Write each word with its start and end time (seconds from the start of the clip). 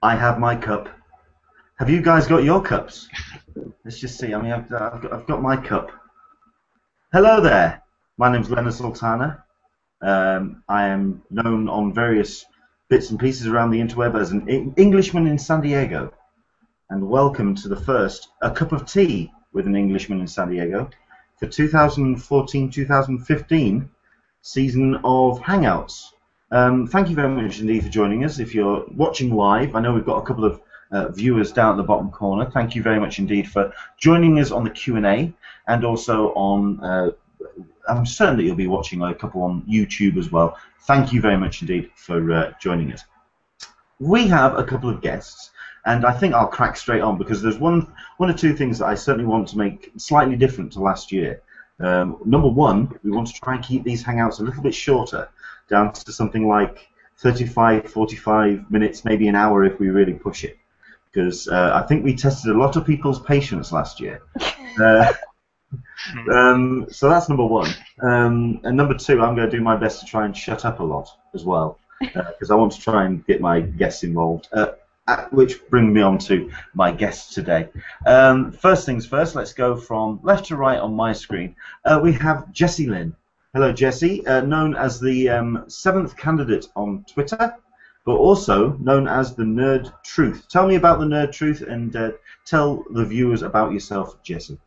I 0.00 0.14
have 0.14 0.38
my 0.38 0.54
cup. 0.54 0.88
Have 1.80 1.90
you 1.90 2.00
guys 2.00 2.28
got 2.28 2.44
your 2.44 2.62
cups? 2.62 3.08
Let's 3.84 3.98
just 3.98 4.16
see. 4.16 4.32
I 4.32 4.40
mean, 4.40 4.52
I've, 4.52 4.72
I've, 4.72 5.02
got, 5.02 5.12
I've 5.12 5.26
got 5.26 5.42
my 5.42 5.56
cup. 5.56 5.90
Hello 7.12 7.40
there. 7.40 7.82
My 8.16 8.30
name's 8.30 8.48
Leonard 8.48 8.74
Sultana. 8.74 9.42
Um, 10.00 10.62
I 10.68 10.86
am 10.86 11.24
known 11.30 11.68
on 11.68 11.92
various 11.92 12.44
bits 12.88 13.10
and 13.10 13.18
pieces 13.18 13.48
around 13.48 13.72
the 13.72 13.80
interweb 13.80 14.16
as 14.16 14.30
an 14.30 14.72
Englishman 14.76 15.26
in 15.26 15.36
San 15.36 15.62
Diego. 15.62 16.12
And 16.90 17.08
welcome 17.08 17.56
to 17.56 17.68
the 17.68 17.80
first 17.80 18.28
A 18.40 18.52
Cup 18.52 18.70
of 18.70 18.86
Tea 18.86 19.32
with 19.52 19.66
an 19.66 19.74
Englishman 19.74 20.20
in 20.20 20.28
San 20.28 20.50
Diego 20.50 20.90
for 21.40 21.48
2014-2015 21.48 23.88
season 24.42 24.94
of 25.02 25.40
Hangouts. 25.40 26.12
Um, 26.50 26.86
thank 26.86 27.10
you 27.10 27.14
very 27.14 27.28
much 27.28 27.60
indeed 27.60 27.82
for 27.82 27.90
joining 27.90 28.24
us. 28.24 28.38
If 28.38 28.54
you're 28.54 28.84
watching 28.96 29.34
live, 29.34 29.76
I 29.76 29.80
know 29.80 29.92
we've 29.92 30.04
got 30.04 30.22
a 30.22 30.26
couple 30.26 30.44
of 30.44 30.60
uh, 30.90 31.08
viewers 31.08 31.52
down 31.52 31.72
at 31.72 31.76
the 31.76 31.82
bottom 31.82 32.10
corner. 32.10 32.50
Thank 32.50 32.74
you 32.74 32.82
very 32.82 32.98
much 32.98 33.18
indeed 33.18 33.50
for 33.50 33.72
joining 33.98 34.38
us 34.40 34.50
on 34.50 34.64
the 34.64 34.70
Q&A 34.70 35.32
and 35.66 35.84
also 35.84 36.28
on. 36.34 36.80
Uh, 36.80 37.10
I'm 37.88 38.06
certain 38.06 38.36
that 38.36 38.44
you'll 38.44 38.54
be 38.54 38.66
watching 38.66 39.02
a 39.02 39.14
couple 39.14 39.42
on 39.42 39.62
YouTube 39.62 40.18
as 40.18 40.30
well. 40.30 40.56
Thank 40.82 41.12
you 41.12 41.20
very 41.20 41.36
much 41.36 41.60
indeed 41.60 41.90
for 41.96 42.32
uh, 42.32 42.52
joining 42.60 42.92
us. 42.92 43.04
We 43.98 44.26
have 44.28 44.58
a 44.58 44.64
couple 44.64 44.88
of 44.88 45.02
guests, 45.02 45.50
and 45.84 46.06
I 46.06 46.12
think 46.12 46.34
I'll 46.34 46.46
crack 46.46 46.76
straight 46.76 47.02
on 47.02 47.18
because 47.18 47.42
there's 47.42 47.58
one 47.58 47.92
one 48.16 48.30
or 48.30 48.34
two 48.34 48.54
things 48.54 48.78
that 48.78 48.86
I 48.86 48.94
certainly 48.94 49.26
want 49.26 49.48
to 49.48 49.58
make 49.58 49.92
slightly 49.98 50.36
different 50.36 50.72
to 50.72 50.80
last 50.80 51.12
year. 51.12 51.42
Um, 51.80 52.18
number 52.24 52.48
one, 52.48 52.98
we 53.04 53.10
want 53.10 53.28
to 53.28 53.34
try 53.34 53.54
and 53.54 53.64
keep 53.64 53.84
these 53.84 54.02
hangouts 54.02 54.40
a 54.40 54.42
little 54.42 54.62
bit 54.62 54.74
shorter, 54.74 55.28
down 55.68 55.92
to 55.92 56.12
something 56.12 56.48
like 56.48 56.88
35, 57.18 57.90
45 57.90 58.70
minutes, 58.70 59.04
maybe 59.04 59.28
an 59.28 59.34
hour 59.34 59.64
if 59.64 59.78
we 59.78 59.88
really 59.88 60.12
push 60.12 60.44
it. 60.44 60.58
Because 61.10 61.48
uh, 61.48 61.72
I 61.74 61.86
think 61.86 62.04
we 62.04 62.14
tested 62.14 62.54
a 62.54 62.58
lot 62.58 62.76
of 62.76 62.86
people's 62.86 63.20
patience 63.20 63.72
last 63.72 64.00
year. 64.00 64.22
Uh, 64.80 65.12
um, 66.32 66.86
so 66.88 67.08
that's 67.08 67.28
number 67.28 67.44
one. 67.44 67.68
Um, 68.00 68.60
and 68.62 68.76
number 68.76 68.94
two, 68.94 69.20
I'm 69.20 69.34
going 69.34 69.50
to 69.50 69.56
do 69.56 69.60
my 69.60 69.74
best 69.74 69.98
to 70.00 70.06
try 70.06 70.24
and 70.24 70.36
shut 70.36 70.64
up 70.64 70.78
a 70.78 70.84
lot 70.84 71.08
as 71.34 71.44
well, 71.44 71.80
because 72.00 72.50
uh, 72.50 72.54
I 72.54 72.56
want 72.56 72.74
to 72.74 72.80
try 72.80 73.06
and 73.06 73.26
get 73.26 73.40
my 73.40 73.60
guests 73.60 74.04
involved. 74.04 74.46
Uh, 74.52 74.68
which 75.30 75.66
brings 75.68 75.92
me 75.92 76.02
on 76.02 76.18
to 76.18 76.50
my 76.74 76.92
guests 76.92 77.34
today. 77.34 77.68
Um, 78.06 78.52
first 78.52 78.84
things 78.84 79.06
first, 79.06 79.34
let's 79.34 79.54
go 79.54 79.74
from 79.74 80.20
left 80.22 80.46
to 80.46 80.56
right 80.56 80.78
on 80.78 80.94
my 80.94 81.12
screen. 81.12 81.56
Uh, 81.84 81.98
we 82.02 82.12
have 82.12 82.52
Jessie 82.52 82.86
Lynn. 82.86 83.16
Hello, 83.54 83.72
Jesse, 83.72 84.26
uh, 84.26 84.42
known 84.42 84.76
as 84.76 85.00
the 85.00 85.30
um, 85.30 85.64
seventh 85.68 86.18
candidate 86.18 86.66
on 86.76 87.02
Twitter, 87.10 87.56
but 88.04 88.16
also 88.16 88.72
known 88.74 89.08
as 89.08 89.34
the 89.34 89.42
Nerd 89.42 89.90
Truth. 90.04 90.46
Tell 90.50 90.66
me 90.68 90.74
about 90.74 90.98
the 90.98 91.06
Nerd 91.06 91.32
Truth 91.32 91.62
and 91.62 91.96
uh, 91.96 92.10
tell 92.44 92.84
the 92.90 93.06
viewers 93.06 93.40
about 93.40 93.72
yourself, 93.72 94.22
Jesse. 94.22 94.58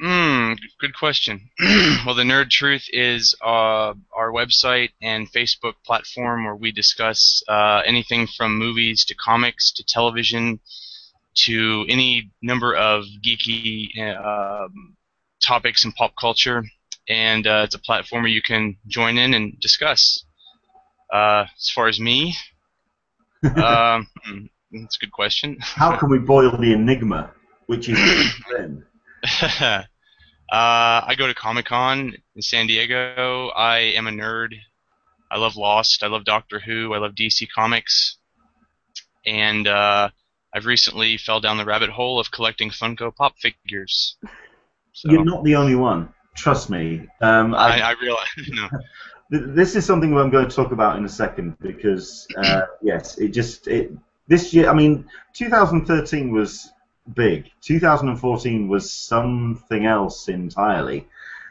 Mm, 0.00 0.56
good 0.78 0.96
question. 0.96 1.50
well, 2.06 2.14
the 2.14 2.22
Nerd 2.22 2.50
Truth 2.50 2.84
is 2.92 3.34
uh, 3.44 3.94
our 4.12 4.30
website 4.30 4.90
and 5.02 5.30
Facebook 5.32 5.74
platform 5.84 6.44
where 6.44 6.54
we 6.54 6.70
discuss 6.70 7.42
uh, 7.48 7.82
anything 7.84 8.28
from 8.28 8.56
movies 8.56 9.04
to 9.06 9.14
comics 9.16 9.72
to 9.72 9.84
television 9.84 10.60
to 11.34 11.84
any 11.88 12.30
number 12.42 12.76
of 12.76 13.06
geeky 13.24 13.88
uh, 13.98 14.68
topics 15.42 15.84
in 15.84 15.90
pop 15.92 16.12
culture. 16.16 16.62
And 17.08 17.46
uh, 17.46 17.62
it's 17.64 17.74
a 17.74 17.78
platform 17.78 18.22
where 18.22 18.30
you 18.30 18.42
can 18.42 18.76
join 18.86 19.18
in 19.18 19.34
and 19.34 19.58
discuss. 19.60 20.24
Uh, 21.12 21.44
as 21.56 21.70
far 21.70 21.86
as 21.86 22.00
me, 22.00 22.34
um, 23.44 24.08
that's 24.72 24.96
a 24.96 25.00
good 25.00 25.12
question. 25.12 25.56
How 25.60 25.96
can 25.96 26.10
we 26.10 26.18
boil 26.18 26.56
the 26.56 26.72
enigma, 26.72 27.30
which 27.66 27.88
is 27.88 27.98
uh, 29.52 29.82
I 30.50 31.14
go 31.16 31.26
to 31.26 31.34
Comic 31.34 31.66
Con 31.66 32.14
in 32.34 32.42
San 32.42 32.66
Diego. 32.66 33.48
I 33.48 33.78
am 33.78 34.06
a 34.06 34.10
nerd. 34.10 34.54
I 35.30 35.38
love 35.38 35.56
Lost. 35.56 36.02
I 36.02 36.06
love 36.06 36.24
Doctor 36.24 36.60
Who. 36.60 36.94
I 36.94 36.98
love 36.98 37.12
DC 37.12 37.48
Comics. 37.54 38.18
And 39.24 39.66
uh, 39.66 40.10
I've 40.54 40.66
recently 40.66 41.16
fell 41.16 41.40
down 41.40 41.56
the 41.56 41.64
rabbit 41.64 41.90
hole 41.90 42.20
of 42.20 42.30
collecting 42.30 42.70
Funko 42.70 43.14
Pop 43.14 43.34
figures. 43.38 44.16
So. 44.92 45.10
You're 45.10 45.24
not 45.24 45.44
the 45.44 45.56
only 45.56 45.74
one. 45.74 46.12
Trust 46.36 46.70
me. 46.70 47.08
Um, 47.20 47.54
I, 47.54 47.80
I, 47.80 47.90
I 47.90 47.94
realize. 48.00 48.26
No. 48.48 48.68
This 49.28 49.74
is 49.74 49.84
something 49.84 50.16
I'm 50.16 50.30
going 50.30 50.48
to 50.48 50.54
talk 50.54 50.70
about 50.70 50.96
in 50.96 51.04
a 51.04 51.08
second 51.08 51.58
because 51.58 52.28
uh, 52.36 52.62
yes, 52.80 53.18
it 53.18 53.30
just 53.30 53.66
it 53.66 53.90
this 54.28 54.54
year. 54.54 54.70
I 54.70 54.72
mean, 54.72 55.04
2013 55.32 56.30
was 56.30 56.70
big. 57.12 57.50
2014 57.60 58.68
was 58.68 58.88
something 58.88 59.84
else 59.84 60.28
entirely. 60.28 61.08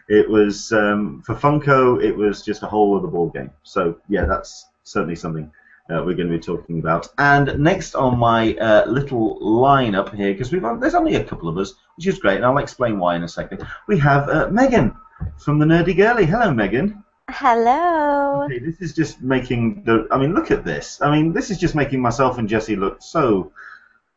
It 0.08 0.30
was 0.30 0.72
um, 0.72 1.22
for 1.26 1.36
Funko. 1.36 2.02
It 2.02 2.16
was 2.16 2.44
just 2.44 2.64
a 2.64 2.68
whole 2.68 2.98
other 2.98 3.08
ball 3.08 3.30
game. 3.30 3.52
So 3.64 4.00
yeah, 4.08 4.24
that's 4.24 4.68
certainly 4.84 5.18
something 5.18 5.52
uh, 5.90 6.04
we're 6.06 6.16
going 6.16 6.30
to 6.30 6.38
be 6.38 6.40
talking 6.40 6.80
about. 6.80 7.08
And 7.18 7.60
next 7.60 7.96
on 7.96 8.18
my 8.18 8.56
uh, 8.56 8.86
little 8.88 9.40
lineup 9.40 10.14
here, 10.16 10.34
because 10.34 10.52
we've 10.52 10.64
there's 10.80 10.96
only 10.96 11.16
a 11.16 11.24
couple 11.24 11.48
of 11.48 11.58
us, 11.58 11.74
which 11.96 12.08
is 12.08 12.20
great, 12.20 12.38
and 12.38 12.46
I'll 12.46 12.58
explain 12.58 13.00
why 13.00 13.16
in 13.16 13.24
a 13.24 13.28
second. 13.28 13.66
We 13.88 14.00
have 14.00 14.30
uh, 14.30 14.50
Megan 14.50 14.96
from 15.38 15.60
the 15.60 15.66
Nerdy 15.66 15.96
Girly. 15.96 16.26
Hello, 16.26 16.52
Megan. 16.52 17.04
Hello. 17.30 18.44
Okay, 18.46 18.60
this 18.60 18.82
is 18.82 18.94
just 18.94 19.22
making 19.22 19.84
the. 19.84 20.08
I 20.12 20.18
mean, 20.18 20.34
look 20.34 20.52
at 20.52 20.64
this. 20.64 21.02
I 21.02 21.12
mean, 21.12 21.34
this 21.34 21.52
is 21.52 21.58
just 21.58 21.76
making 21.76 22.02
myself 22.02 22.38
and 22.38 22.50
Jesse 22.50 22.76
look 22.76 23.02
so 23.02 23.52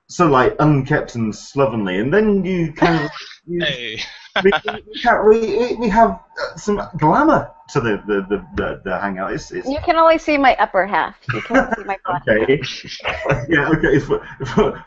so 0.08 0.26
like 0.26 0.56
unkept 0.58 1.14
and 1.14 1.34
slovenly, 1.34 1.98
and 1.98 2.12
then 2.12 2.44
you 2.44 2.72
kind 2.72 3.04
of 3.04 3.10
you, 3.46 3.60
hey. 3.62 4.00
We, 4.44 4.53
we, 4.65 5.41
we, 5.41 5.75
we, 5.76 5.88
have 5.88 6.21
some 6.56 6.81
glamour 6.99 7.50
to 7.71 7.81
the 7.81 8.03
the, 8.06 8.26
the, 8.28 8.47
the, 8.54 8.81
the 8.84 8.99
hangout. 8.99 9.32
It's, 9.32 9.50
it's, 9.50 9.69
you 9.69 9.78
can 9.84 9.97
only 9.97 10.19
see 10.19 10.38
my 10.38 10.54
upper 10.56 10.87
half. 10.87 11.16
You 11.32 11.43
can't 11.43 11.75
see 11.76 11.84
my 11.84 11.99
okay. 12.16 12.60
yeah. 13.49 13.69
Okay. 13.71 13.99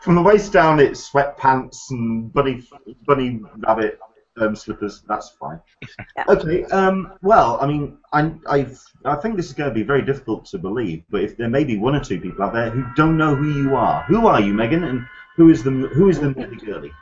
from 0.00 0.14
the 0.14 0.22
waist 0.22 0.52
down, 0.52 0.80
it's 0.80 1.10
sweatpants 1.10 1.90
and 1.90 2.32
bunny 2.32 2.62
bunny 3.06 3.40
rabbit 3.58 3.98
um, 4.40 4.56
slippers. 4.56 5.02
That's 5.08 5.30
fine. 5.30 5.60
Yeah. 6.16 6.24
Okay. 6.28 6.64
Um, 6.64 7.14
well, 7.22 7.58
I 7.60 7.66
mean, 7.66 7.98
I, 8.12 8.32
I, 8.46 8.66
I 9.04 9.16
think 9.16 9.36
this 9.36 9.46
is 9.46 9.52
going 9.52 9.70
to 9.70 9.74
be 9.74 9.82
very 9.82 10.02
difficult 10.02 10.46
to 10.46 10.58
believe, 10.58 11.04
but 11.10 11.22
if 11.22 11.36
there 11.36 11.48
may 11.48 11.64
be 11.64 11.76
one 11.76 11.94
or 11.94 12.02
two 12.02 12.20
people 12.20 12.44
out 12.44 12.52
there 12.52 12.70
who 12.70 12.84
don't 12.94 13.16
know 13.16 13.34
who 13.34 13.52
you 13.52 13.76
are, 13.76 14.02
who 14.04 14.26
are 14.26 14.40
you, 14.40 14.54
Megan, 14.54 14.84
and 14.84 15.06
who 15.36 15.50
is 15.50 15.62
the 15.62 15.70
who 15.70 16.08
is 16.08 16.20
the 16.20 16.32
girly? 16.64 16.92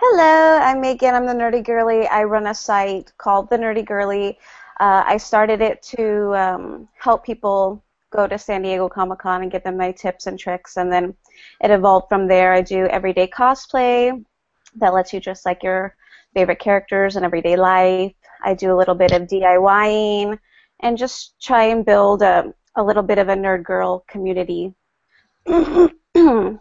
Hello, 0.00 0.58
I'm 0.62 0.80
Megan. 0.80 1.16
I'm 1.16 1.26
the 1.26 1.32
nerdy 1.32 1.60
girly. 1.60 2.06
I 2.06 2.22
run 2.22 2.46
a 2.46 2.54
site 2.54 3.12
called 3.18 3.50
the 3.50 3.56
Nerdy 3.56 3.84
Girly. 3.84 4.38
Uh, 4.78 5.02
I 5.04 5.16
started 5.16 5.60
it 5.60 5.82
to 5.96 6.36
um, 6.36 6.88
help 7.00 7.24
people 7.26 7.82
go 8.10 8.28
to 8.28 8.38
San 8.38 8.62
Diego 8.62 8.88
Comic 8.88 9.18
Con 9.18 9.42
and 9.42 9.50
give 9.50 9.64
them 9.64 9.76
my 9.76 9.90
tips 9.90 10.28
and 10.28 10.38
tricks, 10.38 10.76
and 10.76 10.92
then 10.92 11.16
it 11.60 11.72
evolved 11.72 12.08
from 12.08 12.28
there. 12.28 12.52
I 12.52 12.60
do 12.60 12.86
everyday 12.86 13.26
cosplay 13.26 14.24
that 14.76 14.94
lets 14.94 15.12
you 15.12 15.18
dress 15.18 15.44
like 15.44 15.64
your 15.64 15.96
favorite 16.32 16.60
characters 16.60 17.16
in 17.16 17.24
everyday 17.24 17.56
life. 17.56 18.12
I 18.44 18.54
do 18.54 18.72
a 18.72 18.78
little 18.78 18.94
bit 18.94 19.10
of 19.10 19.22
DIYing 19.22 20.38
and 20.78 20.96
just 20.96 21.42
try 21.42 21.64
and 21.64 21.84
build 21.84 22.22
a, 22.22 22.54
a 22.76 22.84
little 22.84 23.02
bit 23.02 23.18
of 23.18 23.30
a 23.30 23.34
nerd 23.34 23.64
girl 23.64 24.04
community. 24.08 24.72
yeah. 25.48 26.58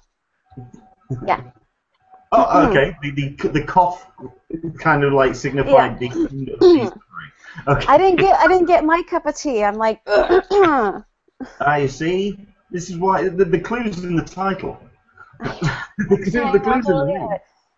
Oh, 2.31 2.67
okay. 2.69 2.95
The, 3.01 3.11
the, 3.11 3.47
the 3.49 3.63
cough 3.63 4.09
kind 4.79 5.03
of 5.03 5.13
like 5.13 5.35
signified 5.35 6.01
yeah. 6.01 6.09
the. 6.09 6.91
okay. 7.67 7.85
I 7.87 7.97
didn't 7.97 8.19
get 8.19 8.37
I 8.39 8.47
didn't 8.47 8.67
get 8.67 8.83
my 8.83 9.01
cup 9.09 9.25
of 9.25 9.35
tea. 9.35 9.63
I'm 9.63 9.75
like. 9.75 10.01
Ah, 10.09 11.03
I 11.59 11.85
see, 11.85 12.35
this 12.71 12.89
is 12.89 12.97
why 12.97 13.29
the, 13.29 13.45
the 13.45 13.59
clues 13.59 14.03
in 14.03 14.15
the 14.15 14.23
title. 14.23 14.79
the, 15.39 16.49
the 16.51 16.59
clues 16.59 16.89
in 16.89 16.97
the 16.97 17.05
name. 17.05 17.29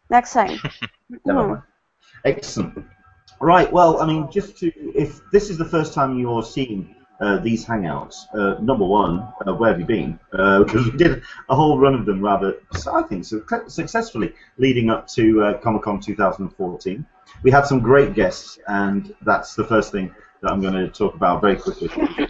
Next 0.09 0.33
time. 0.33 0.59
Never 1.25 1.68
Excellent. 2.25 2.85
Right. 3.41 3.71
Well, 3.71 4.01
I 4.01 4.06
mean, 4.06 4.29
just 4.31 4.57
to 4.59 4.71
if 4.97 5.21
this 5.31 5.50
is 5.50 5.57
the 5.57 5.65
first 5.65 5.94
time 5.94 6.19
you're 6.19 6.44
seeing 6.44 6.95
uh, 7.19 7.38
these 7.39 7.66
hangouts, 7.66 8.16
uh, 8.33 8.60
number 8.62 8.86
one, 8.86 9.27
uh, 9.45 9.54
where 9.54 9.71
have 9.71 9.80
you 9.80 9.86
been? 9.86 10.19
Uh, 10.31 10.63
because 10.63 10.86
we 10.86 10.98
did 10.98 11.21
a 11.50 11.56
whole 11.56 11.77
run 11.77 11.94
of 11.94 12.06
them 12.06 12.21
rather, 12.21 12.62
I 12.92 13.01
think, 13.04 13.25
successfully 13.25 14.33
leading 14.57 14.89
up 14.89 15.07
to 15.10 15.44
uh, 15.44 15.57
Comic 15.60 15.83
Con 15.83 16.00
2014. 16.00 17.06
We 17.44 17.51
had 17.51 17.66
some 17.66 17.80
great 17.80 18.13
guests, 18.16 18.57
and 18.68 19.13
that's 19.21 19.56
the 19.56 19.63
first 19.63 19.92
thing 19.92 20.13
that 20.42 20.51
I'm 20.51 20.62
going 20.62 20.74
to 20.74 20.88
talk 20.88 21.16
about 21.16 21.42
very 21.42 21.57
quickly. 21.57 21.89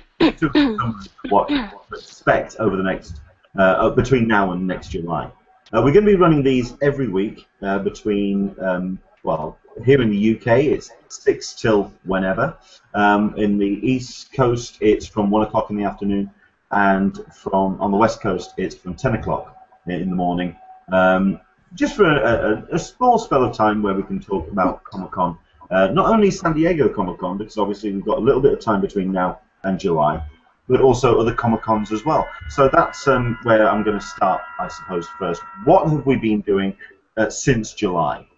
what 1.30 1.48
to 1.48 1.72
expect 1.94 2.56
over 2.60 2.76
the 2.76 2.84
next 2.84 3.22
uh, 3.58 3.90
between 3.92 4.28
now 4.28 4.52
and 4.52 4.68
next 4.68 4.90
July. 4.90 5.32
we're 5.72 5.82
going 5.82 6.06
to 6.06 6.12
be 6.12 6.16
running 6.16 6.44
these 6.44 6.74
every 6.82 7.08
week 7.08 7.48
between 7.62 8.56
um, 8.60 9.00
well 9.24 9.58
here 9.86 10.02
in 10.02 10.10
the 10.10 10.36
UK, 10.36 10.60
it's 10.66 10.92
six 11.08 11.54
till 11.54 11.94
whenever. 12.04 12.58
Um, 12.94 13.34
in 13.38 13.58
the 13.58 13.66
East 13.66 14.34
Coast, 14.34 14.78
it's 14.82 15.08
from 15.08 15.30
one 15.30 15.44
o'clock 15.44 15.70
in 15.70 15.78
the 15.78 15.84
afternoon 15.84 16.32
and 16.72 17.20
from 17.34 17.80
on 17.82 17.92
the 17.92 17.98
West 17.98 18.22
Coast 18.22 18.54
it's 18.58 18.76
from 18.76 18.96
10 18.96 19.16
o'clock 19.16 19.56
in 19.88 20.10
the 20.10 20.16
morning. 20.16 20.56
Um, 20.92 21.40
just 21.74 21.96
for 21.96 22.06
a, 22.06 22.66
a, 22.72 22.76
a, 22.76 22.80
small 22.80 23.20
spell 23.20 23.44
of 23.44 23.56
time 23.56 23.84
where 23.84 23.94
we 23.94 24.04
can 24.04 24.20
talk 24.20 24.50
about 24.52 24.84
Comic 24.84 25.12
Con. 25.12 25.38
Uh, 25.70 25.88
not 25.88 26.10
only 26.10 26.32
San 26.32 26.54
Diego 26.54 26.90
Comic 26.90 27.20
Con, 27.20 27.38
because 27.38 27.58
obviously 27.58 27.92
we've 27.92 28.06
got 28.06 28.18
a 28.18 28.22
little 28.22 28.42
bit 28.42 28.54
of 28.54 28.60
time 28.60 28.82
between 28.82 29.12
now 29.12 29.40
and 29.64 29.80
July, 29.80 30.24
but 30.68 30.82
also 30.82 31.20
other 31.20 31.34
Comic 31.34 31.62
Cons 31.62 31.92
as 31.92 32.06
well. 32.06 32.28
So 32.50 32.70
that's 32.70 33.08
um, 33.08 33.38
where 33.44 33.70
I'm 33.70 33.84
going 33.84 34.00
to 34.00 34.06
start, 34.06 34.42
I 34.58 34.68
suppose, 34.68 35.08
first. 35.20 35.44
What 35.66 35.88
have 35.90 36.08
we 36.08 36.16
been 36.16 36.42
doing 36.42 36.76
uh, 37.18 37.30
since 37.30 37.74
July? 37.74 38.29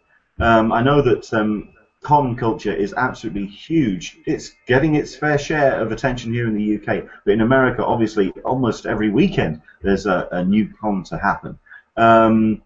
Um, 0.42 0.72
I 0.72 0.82
know 0.82 1.04
that 1.04 1.32
um, 1.34 1.70
con 2.02 2.36
culture 2.36 2.74
is 2.74 2.96
absolutely 2.98 3.46
huge. 3.46 4.18
It's 4.26 4.56
getting 4.66 4.96
its 4.96 5.16
fair 5.16 5.38
share 5.38 5.80
of 5.80 5.92
attention 5.92 6.34
here 6.34 6.48
in 6.48 6.56
the 6.56 6.76
UK, 6.78 7.06
but 7.24 7.34
in 7.34 7.42
America, 7.42 7.86
obviously, 7.86 8.32
almost 8.44 8.88
every 8.88 9.10
weekend 9.10 9.62
there's 9.84 10.08
a, 10.08 10.28
a 10.32 10.44
new 10.44 10.74
con 10.82 11.04
to 11.06 11.18
happen. 11.20 11.60
Um, 11.96 12.64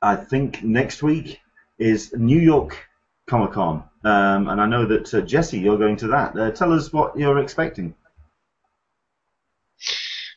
I 0.00 0.14
think 0.14 0.62
next 0.62 1.02
week 1.02 1.40
is 1.78 2.14
New 2.16 2.38
York 2.38 2.88
Comic 3.26 3.52
Con, 3.52 3.82
um, 4.04 4.48
and 4.48 4.60
I 4.60 4.66
know 4.66 4.86
that 4.86 5.12
uh, 5.12 5.20
Jesse, 5.20 5.58
you're 5.58 5.78
going 5.78 5.96
to 5.96 6.06
that. 6.08 6.36
Uh, 6.36 6.52
tell 6.52 6.72
us 6.72 6.92
what 6.92 7.18
you're 7.18 7.40
expecting. 7.40 7.92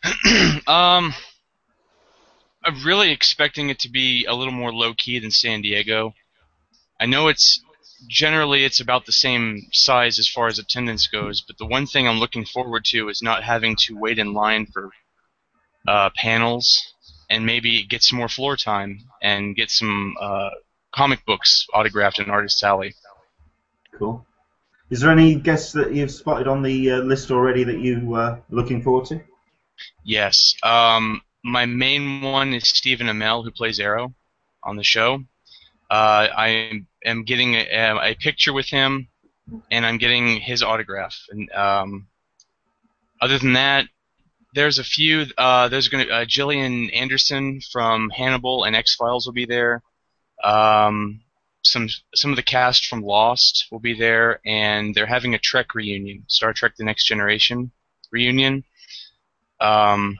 um, 0.68 1.14
I'm 2.66 2.84
really 2.84 3.12
expecting 3.12 3.70
it 3.70 3.80
to 3.80 3.90
be 3.90 4.26
a 4.26 4.34
little 4.34 4.54
more 4.54 4.74
low 4.74 4.96
key 4.96 5.20
than 5.20 5.30
San 5.30 5.62
Diego. 5.62 6.16
I 7.04 7.06
know 7.06 7.28
it's 7.28 7.62
generally 8.08 8.64
it's 8.64 8.80
about 8.80 9.06
the 9.06 9.12
same 9.12 9.68
size 9.74 10.20
as 10.20 10.30
far 10.30 10.48
as 10.48 10.58
attendance 10.58 11.08
goes, 11.08 11.42
but 11.42 11.58
the 11.58 11.66
one 11.66 11.86
thing 11.86 12.08
I'm 12.08 12.22
looking 12.22 12.46
forward 12.46 12.86
to 12.86 13.10
is 13.10 13.22
not 13.22 13.44
having 13.44 13.76
to 13.88 13.98
wait 13.98 14.20
in 14.20 14.34
line 14.34 14.68
for 14.68 14.90
uh, 15.86 16.12
panels 16.16 16.94
and 17.30 17.46
maybe 17.46 17.84
get 17.84 18.04
some 18.04 18.20
more 18.20 18.30
floor 18.30 18.56
time 18.56 19.00
and 19.22 19.54
get 19.54 19.70
some 19.70 20.16
uh, 20.18 20.52
comic 20.96 21.26
books 21.26 21.68
autographed 21.74 22.20
in 22.20 22.30
Artist's 22.30 22.64
Alley. 22.64 22.96
Cool. 24.00 24.26
Is 24.90 25.02
there 25.02 25.12
any 25.12 25.36
guests 25.36 25.74
that 25.74 25.94
you've 25.94 26.10
spotted 26.10 26.48
on 26.48 26.62
the 26.62 26.90
uh, 26.90 26.98
list 27.00 27.32
already 27.32 27.66
that 27.66 27.80
you 27.80 28.16
are 28.16 28.32
uh, 28.32 28.38
looking 28.50 28.82
forward 28.82 29.08
to? 29.08 29.20
Yes. 30.06 30.56
Um, 30.64 31.22
my 31.44 31.66
main 31.66 32.22
one 32.22 32.54
is 32.54 32.70
Stephen 32.70 33.08
Amell, 33.08 33.44
who 33.44 33.52
plays 33.52 33.78
Arrow 33.78 34.14
on 34.64 34.78
the 34.78 34.86
show. 34.86 35.26
Uh, 35.94 36.28
I 36.36 36.82
am 37.06 37.24
getting 37.24 37.54
a, 37.54 38.00
a, 38.02 38.16
picture 38.16 38.52
with 38.52 38.66
him, 38.66 39.10
and 39.70 39.86
I'm 39.86 40.00
getting 40.00 40.40
his 40.42 40.64
autograph. 40.64 41.16
And 41.30 41.52
um, 41.52 42.08
other 43.22 43.38
than 43.38 43.54
that, 43.54 43.86
there's 44.56 44.80
a 44.80 44.84
few. 44.84 45.28
Uh, 45.38 45.68
there's 45.68 45.90
going 45.90 46.08
to 46.08 46.12
uh, 46.12 46.26
Gillian 46.26 46.90
Anderson 46.90 47.62
from 47.72 48.10
Hannibal 48.10 48.64
and 48.64 48.76
X 48.76 48.96
Files 48.96 49.28
will 49.28 49.34
be 49.34 49.46
there. 49.46 49.84
Um, 50.44 51.22
some 51.62 51.88
some 52.16 52.32
of 52.32 52.38
the 52.38 52.42
cast 52.42 52.88
from 52.88 53.04
Lost 53.04 53.68
will 53.72 53.80
be 53.80 53.94
there, 53.94 54.40
and 54.48 54.96
they're 54.96 55.06
having 55.06 55.36
a 55.36 55.40
Trek 55.40 55.76
reunion, 55.76 56.24
Star 56.26 56.54
Trek: 56.54 56.74
The 56.76 56.86
Next 56.86 57.04
Generation 57.04 57.72
reunion. 58.10 58.64
Um, 59.60 60.18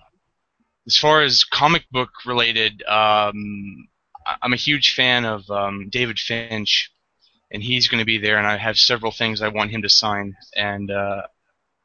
as 0.86 0.98
far 0.98 1.24
as 1.24 1.44
comic 1.44 1.90
book 1.90 2.12
related, 2.28 2.84
um, 2.84 3.88
I'm 4.42 4.54
a 4.54 4.58
huge 4.58 4.96
fan 4.96 5.26
of 5.26 5.50
um, 5.50 5.90
David 5.90 6.20
Finch, 6.20 6.92
and 7.52 7.62
he's 7.62 7.88
going 7.88 8.00
to 8.00 8.06
be 8.06 8.18
there, 8.18 8.38
and 8.38 8.48
I 8.48 8.58
have 8.58 8.78
several 8.78 9.12
things 9.12 9.42
I 9.42 9.50
want 9.50 9.72
him 9.72 9.82
to 9.84 9.90
sign, 9.90 10.36
and 10.56 10.90
uh, 10.92 11.24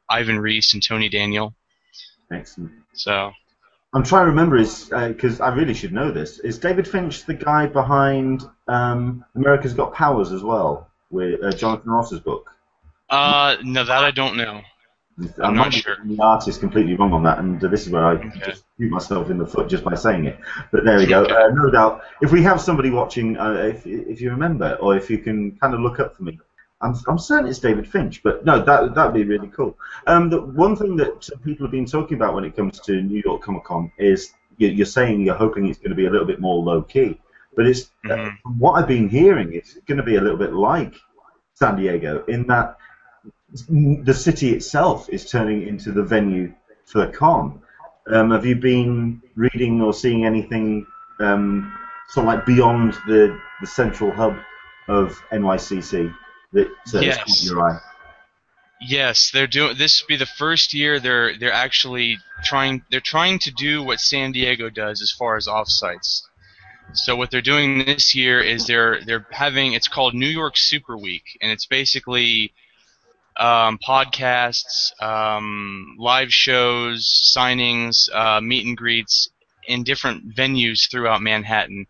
Ivan 0.09 0.39
Reis 0.39 0.73
and 0.73 0.83
Tony 0.83 1.09
Daniel. 1.09 1.53
Excellent. 2.31 2.71
So. 2.93 3.31
I'm 3.91 4.03
trying 4.03 4.25
to 4.25 4.29
remember 4.29 4.55
is 4.57 4.85
because 4.85 5.41
uh, 5.41 5.45
I 5.45 5.55
really 5.55 5.73
should 5.73 5.93
know 5.93 6.11
this. 6.11 6.37
Is 6.39 6.59
David 6.59 6.87
Finch 6.87 7.25
the 7.25 7.33
guy 7.33 7.65
behind 7.65 8.43
um, 8.67 9.25
America's 9.35 9.73
Got 9.73 9.93
Powers 9.93 10.31
as 10.31 10.43
well, 10.43 10.91
with 11.09 11.43
uh, 11.43 11.51
Jonathan 11.51 11.89
Ross's 11.89 12.19
book? 12.19 12.51
Uh, 13.09 13.57
no, 13.63 13.83
that 13.83 14.03
I 14.03 14.11
don't 14.11 14.37
know. 14.37 14.61
I'm, 15.17 15.33
I'm 15.43 15.55
not 15.55 15.73
sure. 15.73 15.97
The 16.05 16.21
artist 16.21 16.59
completely 16.59 16.95
wrong 16.95 17.13
on 17.13 17.23
that, 17.23 17.39
and 17.39 17.63
uh, 17.63 17.67
this 17.67 17.87
is 17.87 17.89
where 17.89 18.05
I 18.05 18.13
okay. 18.13 18.29
just 18.45 18.63
shoot 18.79 18.89
myself 18.89 19.29
in 19.29 19.37
the 19.37 19.45
foot 19.45 19.69
just 19.69 19.83
by 19.83 19.95
saying 19.95 20.25
it. 20.25 20.39
But 20.71 20.85
there 20.85 20.97
we 20.97 21.05
go. 21.05 21.23
Uh, 21.23 21.49
no 21.53 21.69
doubt, 21.69 22.03
if 22.21 22.31
we 22.31 22.41
have 22.43 22.61
somebody 22.61 22.89
watching, 22.89 23.37
uh, 23.37 23.53
if 23.53 23.85
if 23.85 24.21
you 24.21 24.31
remember, 24.31 24.75
or 24.75 24.95
if 24.95 25.09
you 25.09 25.17
can 25.17 25.57
kind 25.57 25.73
of 25.73 25.81
look 25.81 25.99
up 25.99 26.15
for 26.15 26.23
me, 26.23 26.39
I'm, 26.81 26.95
I'm 27.07 27.19
certain 27.19 27.49
it's 27.49 27.59
David 27.59 27.87
Finch. 27.87 28.23
But 28.23 28.45
no, 28.45 28.63
that 28.63 28.95
that'd 28.95 29.13
be 29.13 29.23
really 29.23 29.49
cool. 29.49 29.77
Um, 30.07 30.29
the 30.29 30.41
one 30.41 30.75
thing 30.75 30.95
that 30.97 31.29
people 31.43 31.65
have 31.65 31.71
been 31.71 31.85
talking 31.85 32.15
about 32.15 32.33
when 32.33 32.45
it 32.45 32.55
comes 32.55 32.79
to 32.81 33.01
New 33.01 33.21
York 33.25 33.41
Comic 33.41 33.65
Con 33.65 33.91
is 33.97 34.33
you're 34.57 34.85
saying 34.85 35.21
you're 35.21 35.35
hoping 35.35 35.67
it's 35.67 35.79
going 35.79 35.91
to 35.91 35.95
be 35.95 36.05
a 36.05 36.09
little 36.09 36.27
bit 36.27 36.39
more 36.39 36.61
low 36.63 36.81
key, 36.81 37.19
but 37.55 37.65
it's 37.65 37.91
uh, 38.05 38.09
mm-hmm. 38.09 38.35
from 38.43 38.59
what 38.59 38.73
I've 38.73 38.87
been 38.87 39.09
hearing, 39.09 39.53
it's 39.53 39.75
going 39.87 39.97
to 39.97 40.03
be 40.03 40.15
a 40.15 40.21
little 40.21 40.37
bit 40.37 40.53
like 40.53 40.95
San 41.53 41.75
Diego 41.77 42.23
in 42.25 42.47
that 42.47 42.77
the 43.69 44.13
city 44.13 44.51
itself 44.51 45.09
is 45.09 45.29
turning 45.29 45.67
into 45.67 45.91
the 45.91 46.03
venue 46.03 46.53
for 46.85 47.05
the 47.05 47.11
con. 47.11 47.61
Um, 48.09 48.31
have 48.31 48.45
you 48.45 48.55
been 48.55 49.21
reading 49.35 49.81
or 49.81 49.93
seeing 49.93 50.25
anything 50.25 50.87
um, 51.19 51.77
sort 52.09 52.25
of 52.25 52.33
like 52.33 52.45
beyond 52.45 52.93
the, 53.07 53.39
the 53.61 53.67
central 53.67 54.11
hub 54.11 54.37
of 54.87 55.21
NYCC 55.31 56.13
that 56.53 56.67
uh, 56.67 56.99
yes. 56.99 57.17
caught 57.17 57.43
your 57.43 57.61
eye? 57.61 57.79
Yes, 58.81 59.31
they're 59.31 59.47
doing. 59.47 59.77
This 59.77 60.01
will 60.01 60.07
be 60.07 60.15
the 60.15 60.25
first 60.25 60.73
year 60.73 60.99
they're 60.99 61.37
they're 61.37 61.51
actually 61.51 62.17
trying. 62.43 62.81
They're 62.89 63.01
trying 63.01 63.39
to 63.39 63.51
do 63.51 63.83
what 63.83 63.99
San 63.99 64.31
Diego 64.31 64.69
does 64.69 65.01
as 65.01 65.11
far 65.11 65.35
as 65.35 65.47
offsites. 65.47 66.21
So 66.93 67.15
what 67.15 67.29
they're 67.29 67.41
doing 67.41 67.79
this 67.79 68.15
year 68.15 68.39
is 68.39 68.65
they're 68.65 69.03
they're 69.03 69.27
having. 69.31 69.73
It's 69.73 69.89
called 69.89 70.15
New 70.15 70.27
York 70.27 70.55
Super 70.55 70.97
Week, 70.97 71.37
and 71.41 71.51
it's 71.51 71.65
basically 71.65 72.53
um, 73.39 73.79
podcasts, 73.79 74.91
um, 75.01 75.95
live 75.97 76.31
shows, 76.31 77.33
signings, 77.35 78.13
uh, 78.13 78.41
meet 78.41 78.65
and 78.65 78.77
greets 78.77 79.29
in 79.67 79.83
different 79.83 80.35
venues 80.35 80.89
throughout 80.91 81.21
Manhattan. 81.21 81.87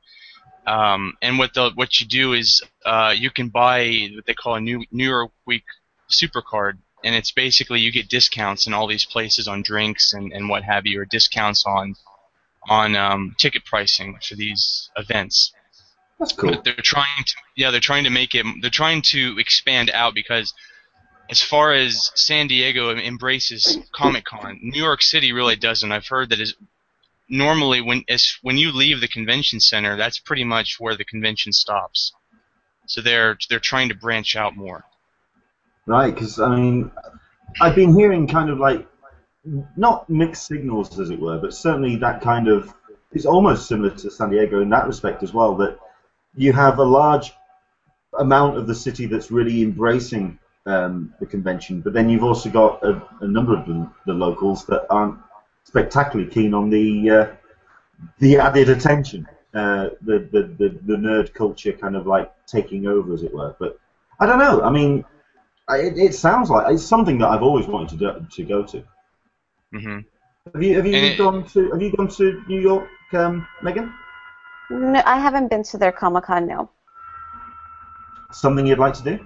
Um, 0.67 1.13
and 1.21 1.39
what 1.39 1.53
the 1.55 1.71
what 1.73 1.99
you 1.99 2.05
do 2.05 2.33
is 2.33 2.61
uh, 2.85 3.13
you 3.17 3.31
can 3.31 3.49
buy 3.49 4.09
what 4.13 4.25
they 4.27 4.35
call 4.35 4.55
a 4.55 4.61
New 4.61 4.83
New 4.91 5.09
York 5.09 5.31
Week 5.47 5.63
Supercard, 6.11 6.77
and 7.03 7.15
it's 7.15 7.31
basically 7.31 7.79
you 7.79 7.91
get 7.91 8.09
discounts 8.09 8.67
in 8.67 8.73
all 8.73 8.85
these 8.87 9.05
places 9.05 9.47
on 9.47 9.63
drinks 9.63 10.13
and, 10.13 10.31
and 10.31 10.47
what 10.47 10.63
have 10.63 10.85
you, 10.85 11.01
or 11.01 11.05
discounts 11.05 11.65
on 11.65 11.95
on 12.69 12.95
um, 12.95 13.35
ticket 13.39 13.65
pricing 13.65 14.19
for 14.21 14.35
these 14.35 14.91
events. 14.95 15.51
That's 16.19 16.33
cool. 16.33 16.51
But 16.51 16.65
they're 16.65 16.75
trying 16.83 17.23
to 17.25 17.33
yeah 17.55 17.71
they're 17.71 17.79
trying 17.79 18.03
to 18.03 18.11
make 18.11 18.35
it 18.35 18.45
they're 18.61 18.69
trying 18.69 19.01
to 19.03 19.39
expand 19.39 19.89
out 19.89 20.13
because 20.13 20.53
as 21.29 21.41
far 21.41 21.73
as 21.73 22.11
San 22.15 22.47
Diego 22.47 22.95
embraces 22.95 23.77
Comic 23.91 24.25
Con, 24.25 24.59
New 24.61 24.81
York 24.81 25.01
City 25.01 25.31
really 25.31 25.55
doesn't. 25.55 25.91
I've 25.91 26.07
heard 26.07 26.29
that 26.29 26.39
is 26.39 26.55
normally 27.29 27.81
when 27.81 28.03
as 28.09 28.37
when 28.41 28.57
you 28.57 28.71
leave 28.71 28.99
the 28.99 29.07
convention 29.07 29.59
center, 29.59 29.95
that's 29.95 30.19
pretty 30.19 30.43
much 30.43 30.79
where 30.79 30.97
the 30.97 31.05
convention 31.05 31.53
stops. 31.53 32.13
So 32.87 33.01
they're 33.01 33.37
they're 33.49 33.59
trying 33.59 33.89
to 33.89 33.95
branch 33.95 34.35
out 34.35 34.55
more. 34.55 34.83
Right, 35.85 36.13
because 36.13 36.39
I 36.39 36.55
mean, 36.55 36.91
I've 37.61 37.75
been 37.75 37.93
hearing 37.93 38.27
kind 38.27 38.49
of 38.49 38.57
like 38.57 38.87
not 39.77 40.09
mixed 40.09 40.47
signals, 40.47 40.99
as 40.99 41.11
it 41.11 41.19
were, 41.19 41.37
but 41.37 41.53
certainly 41.53 41.95
that 41.97 42.21
kind 42.21 42.47
of 42.47 42.73
it's 43.11 43.25
almost 43.27 43.67
similar 43.67 43.91
to 43.91 44.11
San 44.11 44.31
Diego 44.31 44.61
in 44.61 44.69
that 44.69 44.87
respect 44.87 45.21
as 45.21 45.33
well. 45.33 45.55
That 45.55 45.77
you 46.35 46.53
have 46.53 46.79
a 46.79 46.83
large 46.83 47.31
amount 48.17 48.57
of 48.57 48.65
the 48.65 48.73
city 48.73 49.05
that's 49.05 49.29
really 49.29 49.61
embracing 49.61 50.39
um, 50.65 51.13
the 51.19 51.25
convention. 51.25 51.81
But 51.81 51.93
then 51.93 52.09
you've 52.09 52.23
also 52.23 52.49
got 52.49 52.83
a, 52.83 53.01
a 53.21 53.27
number 53.27 53.55
of 53.55 53.65
the, 53.65 53.89
the, 54.05 54.13
locals 54.13 54.65
that 54.65 54.85
aren't 54.89 55.17
spectacularly 55.63 56.29
keen 56.29 56.53
on 56.53 56.69
the 56.69 57.09
uh, 57.09 57.27
the 58.19 58.37
added 58.37 58.69
attention, 58.69 59.27
uh, 59.53 59.89
the, 60.01 60.27
the, 60.31 60.43
the 60.57 60.79
the 60.85 60.95
nerd 60.95 61.33
culture 61.33 61.73
kind 61.73 61.95
of 61.95 62.07
like 62.07 62.31
taking 62.45 62.87
over, 62.87 63.13
as 63.13 63.23
it 63.23 63.33
were. 63.33 63.55
But 63.59 63.79
I 64.19 64.25
don't 64.25 64.39
know. 64.39 64.61
I 64.61 64.69
mean, 64.69 65.05
it, 65.69 65.97
it 65.97 66.15
sounds 66.15 66.49
like 66.49 66.71
it's 66.71 66.83
something 66.85 67.17
that 67.19 67.27
I've 67.27 67.43
always 67.43 67.67
wanted 67.67 67.89
to 67.89 67.97
do, 67.97 68.27
to 68.29 68.43
go 68.43 68.63
to. 68.63 68.83
Mm-hmm. 69.73 69.99
Have 70.53 70.63
you 70.63 70.75
have 70.75 70.87
you 70.87 70.95
and 70.95 71.17
gone 71.17 71.43
to 71.49 71.71
have 71.71 71.81
you 71.81 71.91
gone 71.95 72.07
to 72.09 72.43
New 72.47 72.59
York, 72.59 72.87
um, 73.13 73.47
Megan? 73.61 73.93
No, 74.69 75.01
I 75.05 75.19
haven't 75.19 75.49
been 75.49 75.63
to 75.63 75.77
their 75.77 75.91
Comic 75.91 76.25
Con. 76.25 76.47
No. 76.47 76.69
Something 78.31 78.65
you'd 78.65 78.79
like 78.79 78.93
to 78.95 79.03
do? 79.03 79.19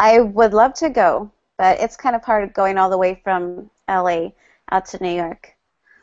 I 0.00 0.18
would 0.20 0.54
love 0.54 0.72
to 0.76 0.88
go, 0.88 1.30
but 1.58 1.78
it's 1.78 1.94
kind 1.94 2.16
of 2.16 2.24
hard 2.24 2.54
going 2.54 2.78
all 2.78 2.88
the 2.88 2.96
way 2.96 3.20
from 3.22 3.70
LA 3.86 4.30
out 4.72 4.86
to 4.86 5.02
New 5.02 5.12
York. 5.12 5.54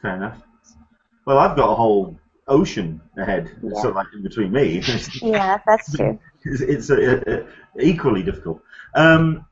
Fair 0.03 0.17
enough. 0.17 0.37
Well, 1.25 1.39
I've 1.39 1.57
got 1.57 1.71
a 1.71 1.73
whole 1.73 2.15
ocean 2.47 3.01
ahead, 3.17 3.49
yeah. 3.63 3.73
sort 3.73 3.89
of 3.89 3.95
like 3.95 4.05
in 4.13 4.21
between 4.21 4.51
me. 4.51 4.83
yeah, 5.21 5.59
that's 5.65 5.95
true. 5.95 6.19
It's, 6.49 6.61
it's 6.61 6.89
a, 6.91 7.39
a, 7.39 7.47
equally 7.77 8.23
difficult. 8.23 8.61
Um, 8.93 9.45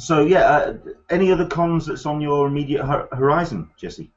so 0.00 0.24
yeah, 0.24 0.46
uh, 0.46 0.78
any 1.10 1.30
other 1.30 1.46
cons 1.46 1.86
that's 1.86 2.06
on 2.06 2.20
your 2.20 2.48
immediate 2.48 2.82
horizon, 2.82 3.70
Jesse? 3.78 4.10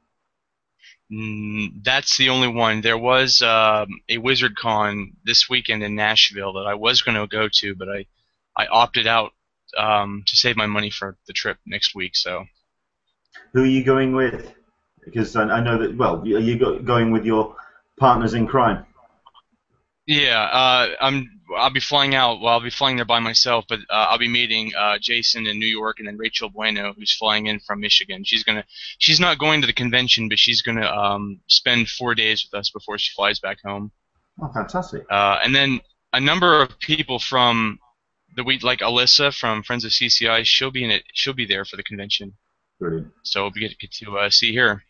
Mm, 1.11 1.83
that's 1.83 2.17
the 2.17 2.29
only 2.29 2.47
one. 2.47 2.81
There 2.81 2.97
was 2.97 3.43
um, 3.43 4.01
a 4.09 4.17
WizardCon 4.17 5.11
this 5.25 5.47
weekend 5.47 5.83
in 5.83 5.95
Nashville 5.95 6.53
that 6.53 6.65
I 6.65 6.73
was 6.73 7.03
going 7.03 7.17
to 7.17 7.27
go 7.27 7.49
to, 7.49 7.75
but 7.75 7.89
I 7.89 8.05
I 8.55 8.65
opted 8.65 9.05
out 9.05 9.33
um, 9.77 10.23
to 10.27 10.35
save 10.35 10.57
my 10.57 10.65
money 10.65 10.89
for 10.89 11.17
the 11.27 11.33
trip 11.33 11.57
next 11.65 11.95
week. 11.95 12.15
So 12.15 12.45
Who 13.53 13.63
are 13.63 13.65
you 13.65 13.83
going 13.83 14.13
with? 14.13 14.53
Because 15.03 15.35
I, 15.35 15.43
I 15.43 15.59
know 15.61 15.77
that. 15.77 15.97
Well, 15.97 16.21
are 16.21 16.25
you 16.25 16.57
go, 16.57 16.79
going 16.79 17.11
with 17.11 17.25
your 17.25 17.55
partners 17.97 18.33
in 18.33 18.47
crime? 18.47 18.85
yeah, 20.07 20.41
uh, 20.41 20.87
I'm 21.01 21.41
I'll 21.55 21.69
be 21.69 21.81
flying 21.81 22.15
out. 22.15 22.39
Well, 22.39 22.53
I'll 22.53 22.61
be 22.61 22.69
flying 22.69 22.95
there 22.95 23.05
by 23.05 23.19
myself, 23.19 23.65
but 23.67 23.79
uh, 23.89 24.07
I'll 24.09 24.17
be 24.17 24.29
meeting 24.29 24.71
uh, 24.77 24.97
Jason 24.99 25.45
in 25.45 25.59
New 25.59 25.67
York 25.67 25.99
and 25.99 26.07
then 26.07 26.17
Rachel 26.17 26.49
Bueno, 26.49 26.93
who's 26.93 27.15
flying 27.15 27.47
in 27.47 27.59
from 27.59 27.81
Michigan. 27.81 28.23
She's 28.23 28.43
gonna 28.43 28.63
she's 28.97 29.19
not 29.19 29.37
going 29.37 29.61
to 29.61 29.67
the 29.67 29.73
convention, 29.73 30.29
but 30.29 30.39
she's 30.39 30.61
gonna 30.61 30.87
um, 30.87 31.41
spend 31.47 31.89
four 31.89 32.15
days 32.15 32.47
with 32.49 32.57
us 32.57 32.69
before 32.69 32.97
she 32.97 33.13
flies 33.13 33.39
back 33.39 33.57
home. 33.63 33.91
Oh, 34.41 34.49
fantastic! 34.53 35.05
Uh, 35.11 35.39
and 35.43 35.53
then 35.53 35.81
a 36.13 36.21
number 36.21 36.61
of 36.61 36.79
people 36.79 37.19
from 37.19 37.77
the 38.37 38.43
week, 38.43 38.63
like 38.63 38.79
Alyssa 38.79 39.37
from 39.37 39.63
Friends 39.63 39.83
of 39.83 39.91
CCI, 39.91 40.45
she'll 40.45 40.71
be 40.71 40.83
in 40.83 40.91
it. 40.91 41.03
She'll 41.13 41.33
be 41.33 41.45
there 41.45 41.65
for 41.65 41.75
the 41.75 41.83
convention, 41.83 42.33
Brilliant. 42.79 43.11
so 43.23 43.41
we'll 43.41 43.51
get, 43.51 43.77
get 43.79 43.91
to 43.93 44.17
uh, 44.17 44.29
see 44.29 44.55
her. 44.55 44.83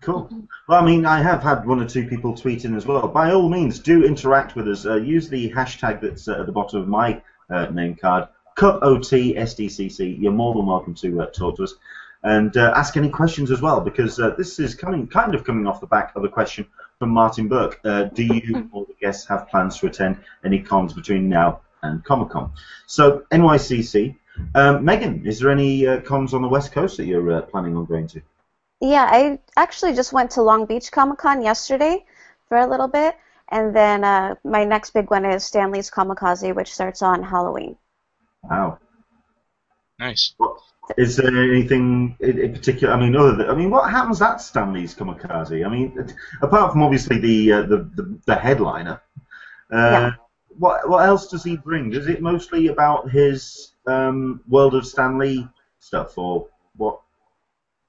Cool. 0.00 0.28
Well, 0.68 0.82
I 0.82 0.84
mean, 0.84 1.06
I 1.06 1.22
have 1.22 1.42
had 1.42 1.64
one 1.64 1.80
or 1.80 1.88
two 1.88 2.08
people 2.08 2.34
tweet 2.34 2.64
in 2.64 2.74
as 2.74 2.84
well. 2.84 3.06
By 3.06 3.30
all 3.30 3.48
means, 3.48 3.78
do 3.78 4.04
interact 4.04 4.56
with 4.56 4.68
us. 4.68 4.84
Uh, 4.84 4.96
use 4.96 5.28
the 5.28 5.50
hashtag 5.52 6.00
that's 6.00 6.26
uh, 6.26 6.40
at 6.40 6.46
the 6.46 6.52
bottom 6.52 6.80
of 6.80 6.88
my 6.88 7.22
uh, 7.50 7.66
name 7.66 7.94
card, 7.94 8.28
CupOTSDCC. 8.58 10.20
You're 10.20 10.32
more 10.32 10.54
than 10.54 10.66
welcome 10.66 10.94
to 10.96 11.22
uh, 11.22 11.26
talk 11.26 11.56
to 11.56 11.64
us 11.64 11.74
and 12.24 12.56
uh, 12.56 12.72
ask 12.74 12.96
any 12.96 13.10
questions 13.10 13.50
as 13.50 13.60
well, 13.60 13.80
because 13.80 14.18
uh, 14.18 14.30
this 14.36 14.58
is 14.58 14.74
coming, 14.74 15.06
kind 15.06 15.34
of 15.34 15.44
coming 15.44 15.66
off 15.66 15.80
the 15.80 15.86
back 15.86 16.12
of 16.16 16.24
a 16.24 16.28
question 16.28 16.66
from 16.98 17.10
Martin 17.10 17.48
Burke. 17.48 17.80
Uh, 17.84 18.04
do 18.04 18.22
you 18.22 18.68
or 18.72 18.86
the 18.86 18.94
guests 19.00 19.28
have 19.28 19.48
plans 19.48 19.78
to 19.78 19.86
attend 19.86 20.18
any 20.44 20.60
cons 20.60 20.92
between 20.92 21.28
now 21.28 21.60
and 21.82 22.04
Comic 22.04 22.30
Con? 22.30 22.52
So, 22.86 23.24
NYCC. 23.32 24.16
Um, 24.54 24.84
Megan, 24.84 25.26
is 25.26 25.40
there 25.40 25.50
any 25.50 25.86
uh, 25.86 26.00
cons 26.00 26.32
on 26.34 26.42
the 26.42 26.48
West 26.48 26.72
Coast 26.72 26.96
that 26.96 27.04
you're 27.04 27.32
uh, 27.32 27.42
planning 27.42 27.76
on 27.76 27.84
going 27.84 28.08
to? 28.08 28.22
Yeah, 28.80 29.08
I 29.10 29.38
actually 29.56 29.94
just 29.94 30.12
went 30.12 30.30
to 30.32 30.42
Long 30.42 30.66
Beach 30.66 30.90
Comic 30.90 31.18
Con 31.18 31.42
yesterday 31.42 32.04
for 32.48 32.58
a 32.58 32.66
little 32.66 32.88
bit, 32.88 33.16
and 33.50 33.76
then 33.76 34.04
uh, 34.04 34.34
my 34.44 34.64
next 34.64 34.90
big 34.90 35.10
one 35.10 35.24
is 35.24 35.44
Stan 35.44 35.70
Lee's 35.70 35.90
Comikaze, 35.90 36.54
which 36.54 36.72
starts 36.74 37.02
on 37.02 37.22
Halloween. 37.22 37.76
Wow. 38.42 38.78
Nice. 39.98 40.34
Is 40.96 41.16
there 41.16 41.28
anything 41.28 42.16
in, 42.20 42.38
in 42.40 42.52
particular? 42.52 42.92
I 42.92 42.98
mean, 42.98 43.14
other 43.14 43.36
than, 43.36 43.48
I 43.48 43.54
mean, 43.54 43.70
what 43.70 43.88
happens 43.88 44.20
at 44.20 44.40
Stan 44.40 44.72
Lee's 44.72 44.94
Comikaze? 44.94 45.64
I 45.64 45.68
mean, 45.68 45.96
apart 46.40 46.72
from 46.72 46.82
obviously 46.82 47.18
the 47.18 47.52
uh, 47.52 47.62
the, 47.62 47.76
the 47.94 48.18
the 48.26 48.34
headliner, 48.34 49.00
uh, 49.72 49.76
Yeah. 49.76 50.10
What 50.58 50.88
what 50.88 51.06
else 51.06 51.28
does 51.28 51.44
he 51.44 51.56
bring? 51.56 51.92
Is 51.92 52.06
it 52.06 52.20
mostly 52.20 52.68
about 52.68 53.10
his 53.10 53.74
um, 53.86 54.40
World 54.48 54.74
of 54.74 54.86
Stan 54.86 55.18
Lee 55.18 55.48
stuff, 55.78 56.16
or 56.18 56.48
what? 56.76 57.00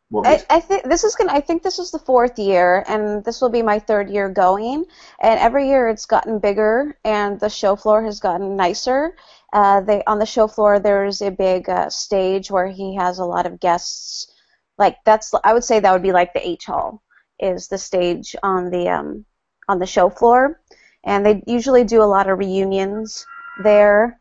What? 0.09 0.27
I, 0.27 0.43
I 0.49 0.59
think 0.59 0.83
this 0.83 1.03
is 1.03 1.15
gonna. 1.15 1.33
I 1.33 1.41
think 1.41 1.63
this 1.63 1.79
is 1.79 1.91
the 1.91 1.99
fourth 1.99 2.37
year, 2.37 2.83
and 2.87 3.23
this 3.23 3.41
will 3.41 3.49
be 3.49 3.61
my 3.63 3.79
third 3.79 4.09
year 4.09 4.29
going. 4.29 4.85
And 5.19 5.39
every 5.39 5.67
year 5.67 5.89
it's 5.89 6.05
gotten 6.05 6.39
bigger, 6.39 6.97
and 7.03 7.39
the 7.39 7.49
show 7.49 7.75
floor 7.75 8.03
has 8.03 8.19
gotten 8.19 8.55
nicer. 8.55 9.15
Uh, 9.53 9.81
they 9.81 10.03
on 10.05 10.19
the 10.19 10.25
show 10.25 10.47
floor 10.47 10.79
there's 10.79 11.21
a 11.21 11.31
big 11.31 11.69
uh, 11.69 11.89
stage 11.89 12.51
where 12.51 12.67
he 12.67 12.95
has 12.95 13.19
a 13.19 13.25
lot 13.25 13.45
of 13.45 13.59
guests. 13.59 14.31
Like 14.77 14.97
that's 15.05 15.33
I 15.43 15.53
would 15.53 15.63
say 15.63 15.79
that 15.79 15.91
would 15.91 16.03
be 16.03 16.11
like 16.11 16.33
the 16.33 16.47
H 16.47 16.65
hall 16.65 17.01
is 17.39 17.67
the 17.67 17.77
stage 17.77 18.35
on 18.43 18.69
the 18.69 18.89
um, 18.89 19.25
on 19.67 19.79
the 19.79 19.85
show 19.85 20.09
floor, 20.09 20.61
and 21.03 21.25
they 21.25 21.43
usually 21.47 21.83
do 21.83 22.01
a 22.01 22.05
lot 22.05 22.29
of 22.29 22.39
reunions 22.39 23.25
there. 23.63 24.19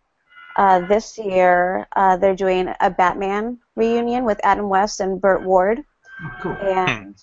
Uh, 0.56 0.86
this 0.86 1.16
year 1.16 1.86
uh, 1.96 2.16
they're 2.18 2.36
doing 2.36 2.68
a 2.80 2.90
Batman 2.90 3.58
reunion 3.74 4.24
with 4.24 4.38
Adam 4.44 4.68
West 4.68 5.00
and 5.00 5.18
Burt 5.18 5.42
Ward 5.42 5.82
oh, 6.22 6.30
cool. 6.42 6.52
and 6.60 7.16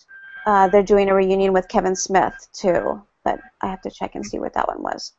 uh, 0.48 0.68
they're 0.68 0.82
doing 0.82 1.10
a 1.10 1.14
reunion 1.14 1.54
with 1.54 1.68
Kevin 1.68 1.96
Smith 1.96 2.34
too. 2.54 3.02
But 3.24 3.40
I 3.62 3.68
have 3.68 3.82
to 3.82 3.92
check 3.92 4.16
and 4.16 4.26
see 4.26 4.40
what 4.40 4.54
that 4.54 4.68
one 4.68 4.82
was. 4.82 5.14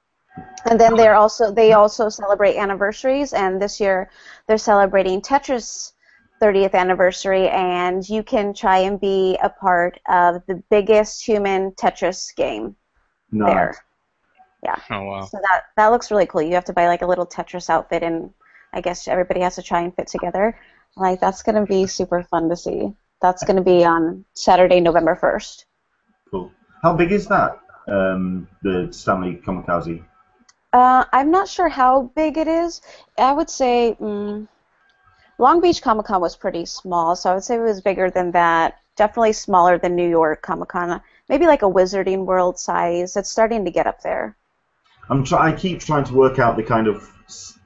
And 0.65 0.81
then 0.81 0.97
they're 0.97 1.15
also 1.15 1.53
they 1.53 1.73
also 1.73 2.09
celebrate 2.09 2.57
anniversaries, 2.57 3.33
and 3.33 3.61
this 3.61 3.81
year 3.81 4.11
they're 4.47 4.59
celebrating 4.59 5.21
Tetris 5.21 5.93
30th 6.41 6.75
anniversary, 6.75 7.49
and 7.49 8.09
you 8.09 8.23
can 8.23 8.55
try 8.55 8.79
and 8.79 8.99
be 9.01 9.39
a 9.43 9.51
part 9.51 10.01
of 10.09 10.43
the 10.47 10.63
biggest 10.71 11.25
human 11.25 11.73
Tetris 11.73 12.35
game 12.35 12.77
Nice. 13.31 13.53
there. 13.53 13.75
Oh 14.91 15.03
wow. 15.05 15.25
So 15.25 15.39
that 15.39 15.65
that 15.77 15.89
looks 15.89 16.11
really 16.11 16.27
cool. 16.27 16.43
You 16.43 16.55
have 16.55 16.65
to 16.67 16.73
buy 16.73 16.87
like 16.87 17.03
a 17.03 17.07
little 17.07 17.27
Tetris 17.27 17.71
outfit, 17.71 18.03
and 18.03 18.31
I 18.73 18.81
guess 18.81 19.09
everybody 19.09 19.41
has 19.41 19.57
to 19.57 19.63
try 19.63 19.81
and 19.81 19.95
fit 19.95 20.07
together. 20.09 20.59
Like 20.97 21.21
that's 21.21 21.43
gonna 21.43 21.67
be 21.67 21.87
super 21.87 22.23
fun 22.23 22.49
to 22.49 22.57
see. 22.57 22.93
That's 23.23 23.45
gonna 23.45 23.63
be 23.63 23.85
on 23.85 24.25
Saturday, 24.35 24.81
November 24.81 25.15
first. 25.15 25.67
Cool. 26.31 26.53
How 26.83 26.95
big 26.95 27.13
is 27.13 27.27
that? 27.29 27.61
Um, 27.89 28.49
the 28.63 28.89
Stan 28.93 29.23
Lee 29.23 29.41
Comikaze. 29.45 30.03
Uh, 30.73 31.05
I'm 31.13 31.31
not 31.31 31.49
sure 31.49 31.69
how 31.69 32.13
big 32.15 32.39
it 32.39 32.47
is. 32.47 32.81
I 33.19 33.33
would 33.33 33.51
say 33.51 33.97
mm, 34.01 34.47
Long 35.39 35.61
Beach 35.61 35.83
Comic 35.83 36.07
Con 36.07 36.21
was 36.21 36.37
pretty 36.37 36.67
small, 36.67 37.17
so 37.17 37.31
I 37.31 37.35
would 37.35 37.45
say 37.45 37.57
it 37.57 37.61
was 37.61 37.81
bigger 37.81 38.11
than 38.11 38.31
that. 38.33 38.79
Definitely 38.97 39.33
smaller 39.33 39.79
than 39.79 39.97
New 39.97 40.09
York 40.09 40.43
Comic 40.43 40.69
Con. 40.69 41.01
Maybe 41.29 41.47
like 41.47 41.63
a 41.63 41.71
Wizarding 41.71 42.27
World 42.27 42.59
size. 42.59 43.17
It's 43.17 43.31
starting 43.31 43.65
to 43.65 43.71
get 43.71 43.87
up 43.87 44.03
there. 44.03 44.37
I'm 45.11 45.25
try- 45.25 45.49
I 45.49 45.53
keep 45.53 45.81
trying 45.81 46.05
to 46.05 46.15
work 46.15 46.39
out 46.39 46.57
the 46.57 46.63
kind 46.63 46.87
of 46.87 47.09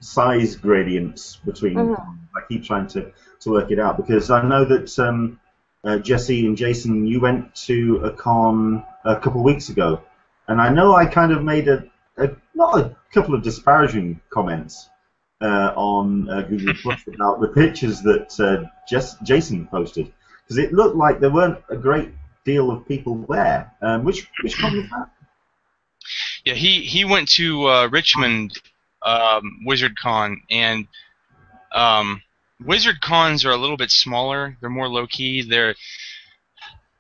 size 0.01 0.57
gradients 0.57 1.37
between. 1.37 1.75
Mhm. 1.75 2.19
I 2.37 2.41
keep 2.49 2.65
trying 2.65 2.87
to, 2.89 3.13
to 3.41 3.51
work 3.51 3.71
it 3.71 3.79
out 3.79 3.97
because 3.97 4.31
I 4.31 4.43
know 4.43 4.65
that 4.65 4.99
um, 4.99 5.39
uh, 5.85 5.99
Jesse 5.99 6.47
and 6.47 6.57
Jason, 6.57 7.07
you 7.07 7.21
went 7.21 7.55
to 7.67 7.99
a 8.05 8.11
con 8.13 8.85
a 9.05 9.17
couple 9.17 9.41
of 9.41 9.45
weeks 9.45 9.69
ago, 9.69 10.01
and 10.49 10.61
I 10.61 10.71
know 10.71 10.95
I 10.95 11.07
kind 11.07 11.33
of 11.33 11.45
made 11.45 11.69
a, 11.69 11.85
a 12.17 12.31
not 12.55 12.79
a 12.81 12.97
couple 13.13 13.35
of 13.35 13.43
disparaging 13.43 14.21
comments 14.31 14.89
uh, 15.41 15.73
on 15.77 16.29
uh, 16.29 16.43
Google 16.43 16.75
Plus 16.83 17.01
about 17.07 17.41
the 17.41 17.49
pictures 17.49 18.01
that 18.03 18.41
uh, 18.41 18.69
Jess, 18.89 19.17
Jason 19.23 19.67
posted 19.69 20.13
because 20.43 20.59
it 20.59 20.73
looked 20.73 20.97
like 20.97 21.21
there 21.21 21.31
weren't 21.31 21.59
a 21.69 21.77
great 21.77 22.11
deal 22.45 22.71
of 22.71 22.87
people 22.89 23.25
there. 23.29 23.73
Um, 23.81 24.05
which 24.05 24.29
which 24.43 24.59
con 24.59 24.75
was 24.77 24.91
that? 24.91 25.09
Yeah, 26.45 26.55
he 26.55 26.81
he 26.81 27.05
went 27.05 27.29
to 27.31 27.69
uh, 27.69 27.89
Richmond 27.89 28.59
um, 29.03 29.61
Wizard 29.65 29.97
Con, 29.97 30.43
and 30.51 30.87
um, 31.73 32.23
Wizard 32.61 33.01
Cons 33.01 33.45
are 33.45 33.51
a 33.53 33.57
little 33.57 33.77
bit 33.79 33.91
smaller. 33.91 34.57
They're 34.61 34.71
more 34.71 34.89
low 34.89 35.07
key. 35.07 35.43
They're 35.43 35.75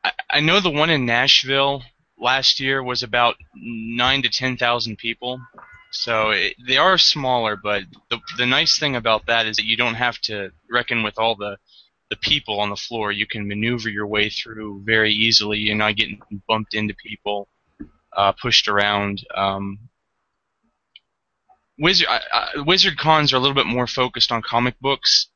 I, 0.02 0.12
I 0.30 0.40
know 0.40 0.60
the 0.60 0.70
one 0.70 0.90
in 0.90 1.06
Nashville 1.06 1.82
last 2.18 2.60
year 2.60 2.82
was 2.82 3.02
about 3.02 3.36
nine 3.54 4.22
to 4.22 4.28
ten 4.30 4.56
thousand 4.56 4.96
people. 4.96 5.40
So 5.90 6.30
it, 6.30 6.54
they 6.66 6.76
are 6.76 6.98
smaller, 6.98 7.56
but 7.56 7.84
the 8.10 8.20
the 8.38 8.46
nice 8.46 8.78
thing 8.78 8.96
about 8.96 9.26
that 9.26 9.46
is 9.46 9.56
that 9.56 9.66
you 9.66 9.76
don't 9.76 9.94
have 9.94 10.18
to 10.22 10.52
reckon 10.70 11.02
with 11.02 11.18
all 11.18 11.36
the 11.36 11.58
the 12.10 12.16
people 12.16 12.60
on 12.60 12.70
the 12.70 12.76
floor. 12.76 13.12
You 13.12 13.26
can 13.26 13.46
maneuver 13.46 13.88
your 13.88 14.06
way 14.06 14.28
through 14.30 14.82
very 14.84 15.12
easily. 15.12 15.58
You're 15.58 15.76
not 15.76 15.96
getting 15.96 16.20
bumped 16.48 16.74
into 16.74 16.94
people 16.94 17.48
uh, 18.16 18.33
pushed 18.33 18.68
around. 18.68 19.25
Um, 19.35 19.78
Wizard 21.78 22.06
Wizard 22.56 22.97
cons 22.99 23.33
are 23.33 23.37
a 23.37 23.40
little 23.40 23.54
bit 23.54 23.66
more 23.66 23.87
focused 23.87 24.30
on 24.30 24.42
comic 24.42 24.78
books, 24.80 25.28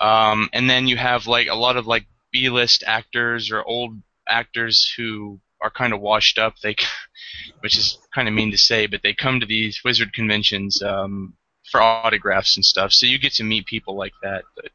um, 0.00 0.48
and 0.52 0.68
then 0.68 0.88
you 0.88 0.96
have 0.96 1.26
like 1.26 1.46
a 1.48 1.54
lot 1.54 1.76
of 1.76 1.86
like 1.86 2.06
B-list 2.32 2.82
actors 2.86 3.50
or 3.50 3.62
old 3.62 4.00
actors 4.28 4.92
who 4.96 5.40
are 5.60 5.70
kind 5.70 5.92
of 5.92 6.00
washed 6.00 6.38
up. 6.38 6.54
They, 6.62 6.74
which 7.60 7.78
is 7.78 7.98
kind 8.14 8.26
of 8.26 8.34
mean 8.34 8.50
to 8.50 8.58
say, 8.58 8.86
but 8.86 9.02
they 9.02 9.14
come 9.14 9.38
to 9.40 9.46
these 9.46 9.80
Wizard 9.84 10.12
conventions 10.12 10.82
um, 10.82 11.34
for 11.70 11.80
autographs 11.80 12.56
and 12.56 12.64
stuff. 12.64 12.92
So 12.92 13.06
you 13.06 13.18
get 13.18 13.34
to 13.34 13.44
meet 13.44 13.66
people 13.66 13.96
like 13.96 14.14
that, 14.22 14.42
but 14.56 14.70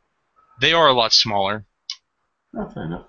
they 0.62 0.74
are 0.74 0.88
a 0.88 0.94
lot 0.94 1.14
smaller. 1.14 1.66
Oh, 2.56 2.70
fair 2.70 2.86
enough. 2.86 3.06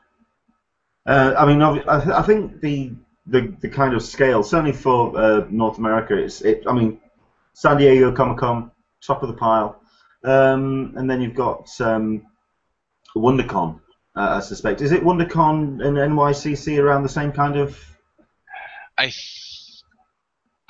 Uh, 1.07 1.35
I 1.39 1.47
mean, 1.47 1.63
I, 1.63 2.19
I 2.19 2.23
think 2.23 2.61
the, 2.61 2.93
the 3.29 3.55
the 3.61 3.69
kind 3.69 3.95
of 3.95 4.03
scale, 4.03 4.43
certainly 4.43 4.73
for 4.73 5.17
uh, 5.17 5.47
North 5.51 5.79
America, 5.79 6.15
it's 6.17 6.41
it. 6.43 6.65
I 6.67 6.73
mean, 6.73 7.01
San 7.53 7.77
Diego 7.77 8.13
Comic 8.13 8.39
Con, 8.39 8.71
top 9.03 9.23
of 9.23 9.29
the 9.29 9.35
pile, 9.35 9.81
um, 10.25 10.95
and 10.97 11.09
then 11.11 11.21
you've 11.21 11.35
got 11.35 11.69
um, 11.81 12.23
WonderCon. 13.17 13.81
Uh, 14.17 14.37
I 14.37 14.41
suspect 14.41 14.81
is 14.81 14.93
it 14.93 15.03
WonderCon 15.03 15.85
and 15.85 15.97
NYCC 15.97 16.79
around 16.83 17.03
the 17.03 17.09
same 17.09 17.33
kind 17.33 17.57
of? 17.57 17.79
I. 18.97 19.05
Th- 19.07 19.45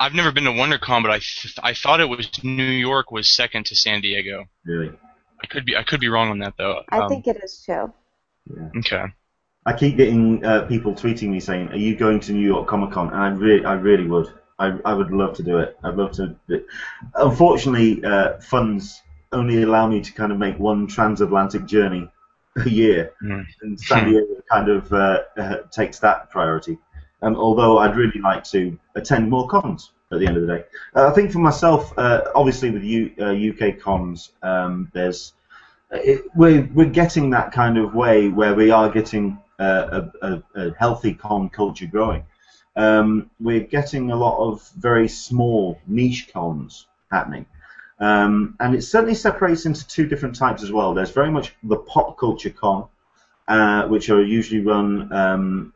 I've 0.01 0.13
never 0.13 0.31
been 0.31 0.45
to 0.45 0.51
WonderCon, 0.51 1.01
but 1.01 1.11
I 1.11 1.19
th- 1.19 1.55
I 1.61 1.73
thought 1.73 1.99
it 1.99 2.07
was 2.07 2.29
New 2.43 2.63
York 2.63 3.11
was 3.11 3.29
second 3.35 3.65
to 3.65 3.75
San 3.75 3.99
Diego. 4.01 4.45
Really? 4.65 4.91
I 5.43 5.47
could 5.47 5.65
be 5.65 5.75
I 5.75 5.83
could 5.83 5.99
be 5.99 6.07
wrong 6.07 6.29
on 6.29 6.39
that 6.39 6.53
though. 6.57 6.83
I 6.89 6.99
Um, 6.99 7.09
think 7.09 7.27
it 7.27 7.37
is 7.43 7.61
too. 7.65 7.91
Yeah. 8.49 8.69
Okay. 8.77 9.03
I 9.69 9.77
keep 9.77 9.97
getting 9.97 10.43
uh, 10.43 10.61
people 10.63 10.93
tweeting 10.93 11.29
me 11.29 11.39
saying, 11.39 11.69
"Are 11.69 11.77
you 11.77 11.95
going 11.95 12.19
to 12.21 12.33
New 12.33 12.47
York 12.53 12.67
Comic 12.67 12.91
Con?" 12.91 13.07
And 13.13 13.21
I 13.21 13.29
really, 13.29 13.63
I 13.65 13.73
really 13.73 14.07
would. 14.07 14.27
I, 14.57 14.67
I 14.83 14.93
would 14.93 15.11
love 15.11 15.35
to 15.35 15.43
do 15.43 15.59
it. 15.59 15.77
I'd 15.83 15.95
love 15.95 16.11
to. 16.13 16.35
Unfortunately, 17.13 18.03
uh, 18.03 18.39
funds 18.39 19.01
only 19.31 19.61
allow 19.61 19.85
me 19.87 20.01
to 20.01 20.11
kind 20.11 20.31
of 20.31 20.39
make 20.39 20.57
one 20.57 20.87
transatlantic 20.87 21.65
journey 21.67 22.09
a 22.65 22.69
year, 22.69 23.13
Mm. 23.23 23.45
and 23.61 23.79
San 23.79 24.09
Diego 24.09 24.41
kind 24.51 24.69
of 24.69 24.91
uh, 24.91 25.19
uh, 25.37 25.57
takes 25.71 25.99
that 25.99 26.31
priority. 26.31 26.79
Um, 27.21 27.35
although 27.35 27.77
I'd 27.77 27.95
really 27.95 28.19
like 28.21 28.43
to 28.45 28.75
attend 28.95 29.29
more 29.29 29.47
cons 29.47 29.91
at 30.11 30.19
the 30.19 30.25
end 30.25 30.37
of 30.37 30.47
the 30.47 30.55
day. 30.55 30.63
Uh, 30.95 31.07
I 31.09 31.11
think 31.13 31.31
for 31.31 31.39
myself, 31.39 31.93
uh, 31.97 32.21
obviously 32.33 32.71
with 32.71 32.83
U, 32.83 33.11
uh, 33.21 33.33
UK 33.49 33.79
cons, 33.79 34.31
um, 34.41 34.89
there's 34.93 35.33
it, 35.91 36.23
we're 36.35 36.69
we're 36.73 36.89
getting 36.89 37.29
that 37.31 37.51
kind 37.51 37.77
of 37.77 37.93
way 37.93 38.29
where 38.29 38.53
we 38.53 38.71
are 38.71 38.89
getting 38.89 39.37
uh, 39.59 40.01
a, 40.21 40.27
a, 40.27 40.43
a 40.55 40.73
healthy 40.75 41.13
con 41.13 41.49
culture 41.49 41.87
growing. 41.87 42.23
Um, 42.75 43.29
we're 43.39 43.61
getting 43.61 44.11
a 44.11 44.15
lot 44.15 44.37
of 44.39 44.69
very 44.77 45.07
small 45.07 45.79
niche 45.87 46.29
cons 46.31 46.87
happening. 47.11 47.45
Um, 47.99 48.55
and 48.61 48.75
it 48.75 48.83
certainly 48.83 49.15
separates 49.15 49.65
into 49.65 49.85
two 49.85 50.07
different 50.07 50.35
types 50.35 50.63
as 50.63 50.71
well. 50.71 50.93
There's 50.93 51.11
very 51.11 51.31
much 51.31 51.53
the 51.63 51.75
pop 51.75 52.17
culture 52.17 52.51
con, 52.51 52.87
uh, 53.47 53.87
which 53.87 54.09
are 54.09 54.23
usually 54.23 54.61
run 54.61 55.11
um, 55.11 55.73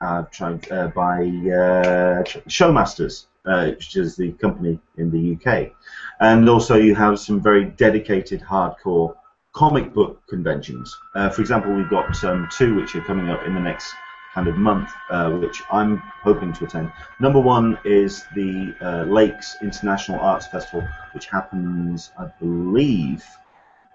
uh, 0.00 0.22
tried, 0.30 0.70
uh, 0.72 0.88
by 0.88 1.20
uh, 1.20 2.22
Showmasters, 2.48 3.26
uh, 3.44 3.66
which 3.72 3.96
is 3.96 4.16
the 4.16 4.32
company 4.32 4.78
in 4.96 5.10
the 5.10 5.34
UK. 5.36 5.72
And 6.20 6.48
also 6.48 6.76
you 6.76 6.94
have 6.94 7.18
some 7.18 7.42
very 7.42 7.66
dedicated 7.66 8.40
hardcore 8.40 9.14
comic 9.56 9.94
book 9.94 10.22
conventions. 10.28 10.94
Uh, 11.14 11.30
for 11.30 11.40
example, 11.40 11.72
we've 11.74 11.88
got 11.88 12.22
um, 12.24 12.46
two 12.52 12.74
which 12.74 12.94
are 12.94 13.00
coming 13.00 13.30
up 13.30 13.42
in 13.46 13.54
the 13.54 13.60
next 13.60 13.90
kind 14.34 14.48
of 14.48 14.56
month, 14.58 14.90
uh, 15.08 15.30
which 15.30 15.62
I'm 15.72 15.96
hoping 16.22 16.52
to 16.52 16.66
attend. 16.66 16.92
Number 17.20 17.40
one 17.40 17.78
is 17.86 18.22
the 18.34 18.74
uh, 18.82 19.10
Lakes 19.10 19.56
International 19.62 20.20
Arts 20.20 20.46
Festival, 20.46 20.86
which 21.14 21.24
happens, 21.28 22.10
I 22.18 22.26
believe, 22.38 23.24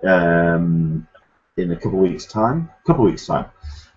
um, 0.04 1.08
in 1.58 1.72
a 1.72 1.76
couple 1.76 2.04
of 2.04 2.10
weeks' 2.10 2.26
time. 2.26 2.72
couple 2.88 3.06
weeks' 3.06 3.28
time. 3.28 3.46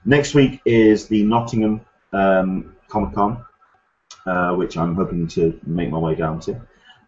Next 0.05 0.35
week 0.35 0.61
is 0.67 1.09
the 1.09 1.25
Nottingham 1.25 1.81
um, 2.13 2.77
Comic 2.89 3.15
Con, 3.15 3.43
uh, 4.27 4.55
which 4.55 4.77
I'm 4.77 4.95
hoping 4.95 5.29
to 5.29 5.59
make 5.65 5.89
my 5.89 5.99
way 5.99 6.15
down 6.15 6.41
to. 6.41 6.61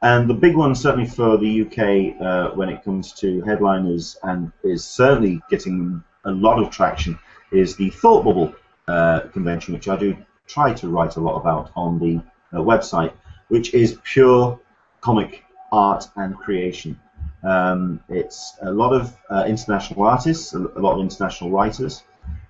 And 0.09 0.31
the 0.31 0.35
big 0.35 0.55
one, 0.55 0.77
certainly 0.77 1.09
for 1.09 1.37
the 1.37 1.63
UK, 1.63 2.21
uh, 2.25 2.55
when 2.55 2.69
it 2.69 2.85
comes 2.85 3.13
to 3.15 3.41
headliners, 3.41 4.17
and 4.23 4.53
is 4.63 4.85
certainly 4.85 5.43
getting 5.51 6.01
a 6.25 6.31
lot 6.31 6.63
of 6.63 6.71
traction, 6.71 7.19
is 7.51 7.75
the 7.75 7.91
Thought 7.91 8.23
Bubble 8.25 8.55
uh, 8.87 9.23
convention, 9.33 9.75
which 9.75 9.89
I 9.89 9.97
do 9.97 10.17
try 10.47 10.73
to 10.75 10.89
write 10.89 11.17
a 11.17 11.21
lot 11.21 11.41
about 11.41 11.73
on 11.75 11.99
the 11.99 12.23
uh, 12.57 12.63
website, 12.63 13.15
which 13.49 13.75
is 13.75 13.99
pure 14.05 14.61
comic 15.01 15.43
art 15.73 16.07
and 16.15 16.37
creation. 16.37 17.01
Um, 17.43 17.99
it's 18.09 18.57
a 18.63 18.71
lot 18.71 18.93
of 18.93 19.13
uh, 19.29 19.45
international 19.49 20.05
artists, 20.05 20.53
a 20.53 20.59
lot 20.59 20.95
of 20.95 21.01
international 21.01 21.51
writers, 21.51 22.05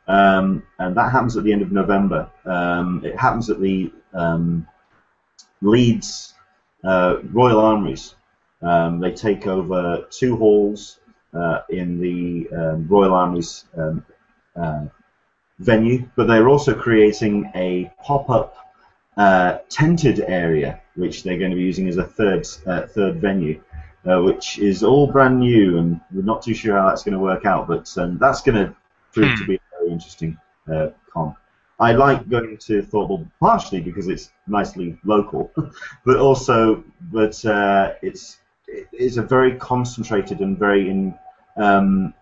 um, 0.08 0.62
and 0.78 0.94
that 0.94 1.10
happens 1.10 1.38
at 1.38 1.44
the 1.44 1.54
end 1.54 1.62
of 1.62 1.72
November. 1.72 2.28
Um, 2.44 3.00
it 3.02 3.18
happens 3.18 3.48
at 3.48 3.62
the 3.62 3.90
um, 4.12 4.68
Leeds 5.62 6.34
uh, 6.86 7.16
Royal 7.32 7.60
Armouries. 7.60 8.14
Um, 8.62 9.00
they 9.00 9.12
take 9.12 9.46
over 9.46 10.06
two 10.10 10.36
halls 10.36 10.98
uh, 11.34 11.60
in 11.68 12.00
the 12.00 12.48
um, 12.56 12.88
Royal 12.88 13.12
Armouries 13.14 13.64
um, 13.76 14.04
uh, 14.54 14.86
venue, 15.58 16.08
but 16.16 16.26
they're 16.26 16.48
also 16.48 16.74
creating 16.74 17.50
a 17.54 17.90
pop-up 18.02 18.56
uh, 19.16 19.58
tented 19.68 20.20
area, 20.20 20.80
which 20.94 21.22
they're 21.22 21.38
going 21.38 21.50
to 21.50 21.56
be 21.56 21.62
using 21.62 21.88
as 21.88 21.96
a 21.96 22.04
third 22.04 22.46
uh, 22.66 22.86
third 22.86 23.20
venue, 23.20 23.60
uh, 24.06 24.20
which 24.22 24.58
is 24.58 24.82
all 24.82 25.06
brand 25.06 25.40
new, 25.40 25.78
and 25.78 26.00
we're 26.12 26.22
not 26.22 26.42
too 26.42 26.54
sure 26.54 26.76
how 26.76 26.88
that's 26.88 27.02
going 27.02 27.14
to 27.14 27.18
work 27.18 27.44
out, 27.46 27.66
but 27.66 27.92
um, 27.99 28.18
that's 28.18 28.42
going 28.42 28.56
to 28.56 28.75
prove 29.12 29.30
Hmm. 29.30 29.42
to 29.42 29.46
be 29.46 29.54
a 29.56 29.60
very 29.78 29.92
interesting 29.92 30.38
uh, 30.72 30.88
con. 31.12 31.34
I 31.78 31.93
like 31.93 32.28
going 32.28 32.56
to 32.56 32.82
Thorpe 32.82 33.26
partially 33.39 33.80
because 33.80 34.08
it's 34.08 34.30
nicely 34.47 34.99
local, 35.04 35.52
but 36.04 36.17
also 36.17 36.82
but 37.12 37.45
uh, 37.45 37.95
it's 38.02 38.39
it's 38.67 39.17
a 39.17 39.23
very 39.23 39.56
concentrated 39.56 40.41
and 40.41 40.58
very 40.58 40.89
in, 40.89 41.15
um, 41.56 42.15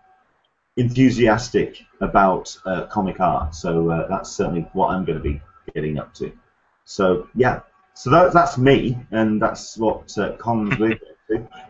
enthusiastic 0.77 1.81
about 2.01 2.55
uh, 2.65 2.85
comic 2.87 3.19
art. 3.19 3.55
So 3.55 3.89
uh, 3.89 4.07
that's 4.07 4.29
certainly 4.31 4.67
what 4.73 4.89
I'm 4.89 5.05
going 5.05 5.17
to 5.17 5.23
be 5.23 5.41
getting 5.73 5.97
up 5.97 6.13
to. 6.15 6.31
So 6.83 7.29
yeah, 7.33 7.61
so 7.93 8.09
that, 8.09 8.33
that's 8.33 8.57
me, 8.57 8.97
and 9.11 9.41
that's 9.41 9.77
what 9.77 10.15
uh, 10.17 10.33
cons 10.33 10.75
to. 10.77 10.99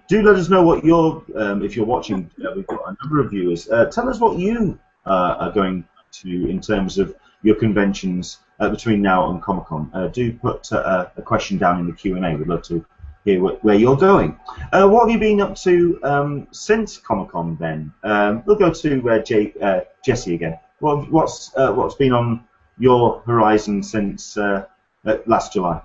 Do 0.07 0.21
let 0.23 0.35
us 0.35 0.49
know 0.49 0.63
what 0.63 0.83
you're 0.83 1.23
um, 1.35 1.63
if 1.63 1.75
you're 1.75 1.85
watching. 1.85 2.29
Uh, 2.43 2.51
we've 2.55 2.67
got 2.67 2.81
a 2.87 2.97
number 3.03 3.19
of 3.19 3.29
viewers. 3.29 3.69
Uh, 3.69 3.85
tell 3.85 4.09
us 4.09 4.19
what 4.19 4.37
you 4.39 4.77
uh, 5.05 5.35
are 5.39 5.51
going 5.51 5.85
to 6.11 6.49
in 6.49 6.59
terms 6.59 6.97
of 6.97 7.15
your 7.45 7.55
conventions 7.55 8.39
uh, 8.59 8.69
between 8.69 9.01
now 9.01 9.29
and 9.29 9.41
Comic 9.41 9.65
Con. 9.65 9.89
Uh, 9.93 10.07
do 10.07 10.33
put 10.33 10.71
uh, 10.73 11.07
a 11.15 11.21
question 11.21 11.59
down 11.59 11.79
in 11.79 11.85
the 11.85 11.93
Q 11.93 12.15
and 12.15 12.25
A. 12.25 12.35
We'd 12.35 12.47
love 12.47 12.63
to 12.63 12.83
hear 13.23 13.39
wh- 13.39 13.63
where 13.63 13.75
you're 13.75 13.95
going. 13.95 14.37
Uh, 14.73 14.87
what 14.87 15.01
have 15.01 15.11
you 15.11 15.19
been 15.19 15.39
up 15.39 15.55
to 15.57 15.99
um, 16.03 16.47
since 16.51 16.97
Comic 16.97 17.29
Con? 17.29 17.55
Then 17.59 17.93
um, 18.03 18.43
we'll 18.45 18.55
go 18.55 18.73
to 18.73 19.09
uh, 19.09 19.19
J- 19.19 19.53
uh, 19.61 19.81
Jesse 20.03 20.33
again. 20.33 20.57
What, 20.79 21.11
what's 21.11 21.55
uh, 21.55 21.71
what's 21.71 21.95
been 21.95 22.13
on 22.13 22.43
your 22.79 23.21
horizon 23.27 23.83
since 23.83 24.37
uh, 24.37 24.65
uh, 25.05 25.17
last 25.27 25.53
July? 25.53 25.81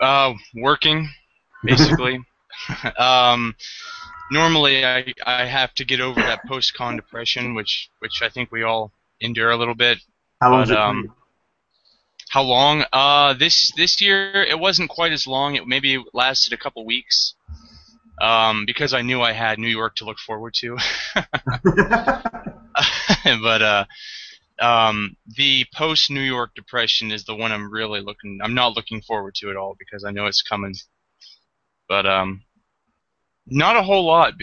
Uh, 0.00 0.34
working, 0.54 1.08
basically. 1.64 2.18
um, 2.98 3.54
normally, 4.32 4.84
I 4.84 5.14
I 5.24 5.44
have 5.44 5.72
to 5.74 5.84
get 5.84 6.00
over 6.00 6.20
that 6.20 6.44
post-con 6.46 6.96
depression, 6.96 7.54
which 7.54 7.88
which 8.00 8.20
I 8.20 8.28
think 8.28 8.50
we 8.50 8.64
all 8.64 8.92
endure 9.20 9.50
a 9.50 9.56
little 9.56 9.74
bit. 9.74 9.98
How 10.40 10.50
long 10.50 10.68
But, 10.68 10.76
um, 10.76 11.14
How 12.30 12.42
long? 12.42 12.84
Uh, 12.92 13.34
this 13.34 13.72
this 13.76 14.00
year 14.00 14.44
it 14.44 14.58
wasn't 14.58 14.90
quite 14.90 15.12
as 15.12 15.26
long. 15.26 15.56
It 15.56 15.66
maybe 15.66 16.02
lasted 16.12 16.52
a 16.52 16.56
couple 16.56 16.84
weeks. 16.84 17.34
Um, 18.20 18.66
because 18.66 18.92
I 18.92 19.00
knew 19.00 19.22
I 19.22 19.32
had 19.32 19.58
New 19.58 19.68
York 19.68 19.96
to 19.96 20.04
look 20.04 20.18
forward 20.18 20.52
to. 20.54 20.76
but 23.24 23.62
uh, 23.62 23.84
um, 24.60 25.16
the 25.36 25.64
post 25.74 26.10
New 26.10 26.20
York 26.20 26.54
depression 26.54 27.10
is 27.10 27.24
the 27.24 27.34
one 27.34 27.50
I'm 27.50 27.70
really 27.70 28.00
looking. 28.00 28.40
I'm 28.42 28.54
not 28.54 28.76
looking 28.76 29.00
forward 29.00 29.34
to 29.36 29.50
at 29.50 29.56
all 29.56 29.74
because 29.78 30.04
I 30.04 30.10
know 30.10 30.26
it's 30.26 30.42
coming. 30.42 30.74
But 31.88 32.06
um, 32.06 32.42
not 33.46 33.76
a 33.76 33.82
whole 33.82 34.04
lot. 34.04 34.34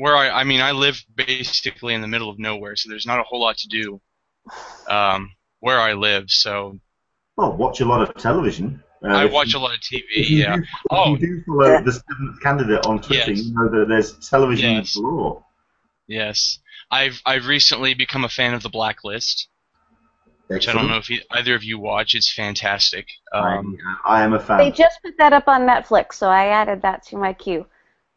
Where 0.00 0.16
I, 0.16 0.30
I 0.30 0.44
mean, 0.44 0.62
I 0.62 0.70
live 0.72 0.98
basically 1.14 1.92
in 1.92 2.00
the 2.00 2.08
middle 2.08 2.30
of 2.30 2.38
nowhere, 2.38 2.74
so 2.74 2.88
there's 2.88 3.04
not 3.04 3.20
a 3.20 3.22
whole 3.22 3.40
lot 3.40 3.58
to 3.58 3.68
do. 3.68 4.00
Um, 4.88 5.30
where 5.60 5.78
I 5.78 5.92
live, 5.92 6.30
so 6.30 6.78
well, 7.36 7.52
watch 7.54 7.80
a 7.80 7.84
lot 7.84 8.00
of 8.00 8.14
television. 8.16 8.82
Uh, 9.04 9.08
I 9.08 9.26
watch 9.26 9.52
you- 9.52 9.58
a 9.58 9.60
lot 9.60 9.74
of 9.74 9.80
TV. 9.80 10.02
If 10.16 10.30
Yeah. 10.30 10.56
do, 10.56 10.62
if 10.62 10.68
Oh. 10.90 11.10
you 11.10 11.18
do 11.18 11.42
follow 11.46 11.82
the 11.82 11.92
seventh 11.92 12.40
candidate 12.42 12.86
on 12.86 13.02
Twitter, 13.02 13.32
Yes. 13.32 13.44
you 13.44 13.52
know 13.54 13.68
that 13.68 13.88
there's 13.90 14.12
television 14.26 14.76
Yes. 14.76 14.94
galore. 14.94 15.44
Yes. 16.06 16.58
I've 16.90 17.20
I've 17.26 17.46
recently 17.46 17.92
become 17.92 18.24
a 18.24 18.28
fan 18.30 18.54
of 18.54 18.62
The 18.62 18.70
Blacklist, 18.70 19.48
which 20.46 20.66
I 20.66 20.72
don't 20.72 20.88
know 20.88 20.96
if 20.96 21.10
you, 21.10 21.20
either 21.30 21.54
of 21.54 21.62
you 21.62 21.78
watch. 21.78 22.14
It's 22.14 22.32
fantastic. 22.32 23.06
Um, 23.34 23.76
I, 24.06 24.16
I 24.20 24.22
am 24.22 24.32
a 24.32 24.40
fan. 24.40 24.56
They 24.58 24.70
just 24.70 24.98
put 25.04 25.18
that 25.18 25.34
up 25.34 25.46
on 25.46 25.66
Netflix, 25.66 26.14
so 26.14 26.28
I 26.30 26.46
added 26.46 26.80
that 26.82 27.02
to 27.08 27.16
my 27.18 27.34
queue. 27.34 27.66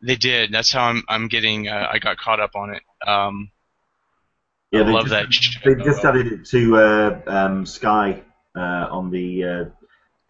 They 0.03 0.15
did. 0.15 0.51
That's 0.51 0.71
how 0.71 0.83
I'm 0.83 1.03
I'm 1.07 1.27
getting. 1.27 1.67
Uh, 1.67 1.87
I 1.91 1.99
got 1.99 2.17
caught 2.17 2.39
up 2.39 2.55
on 2.55 2.75
it. 2.75 2.83
Um, 3.07 3.49
yeah, 4.71 4.81
I 4.81 4.83
they 4.83 4.91
love 4.91 5.05
just, 5.05 5.13
that 5.13 5.33
show. 5.33 5.59
They 5.65 5.83
just 5.83 6.03
added 6.03 6.31
it 6.31 6.45
to 6.47 6.77
uh, 6.77 7.21
um, 7.27 7.65
Sky 7.65 8.21
uh, 8.55 8.87
on 8.91 9.09
the 9.09 9.43
uh, 9.43 9.65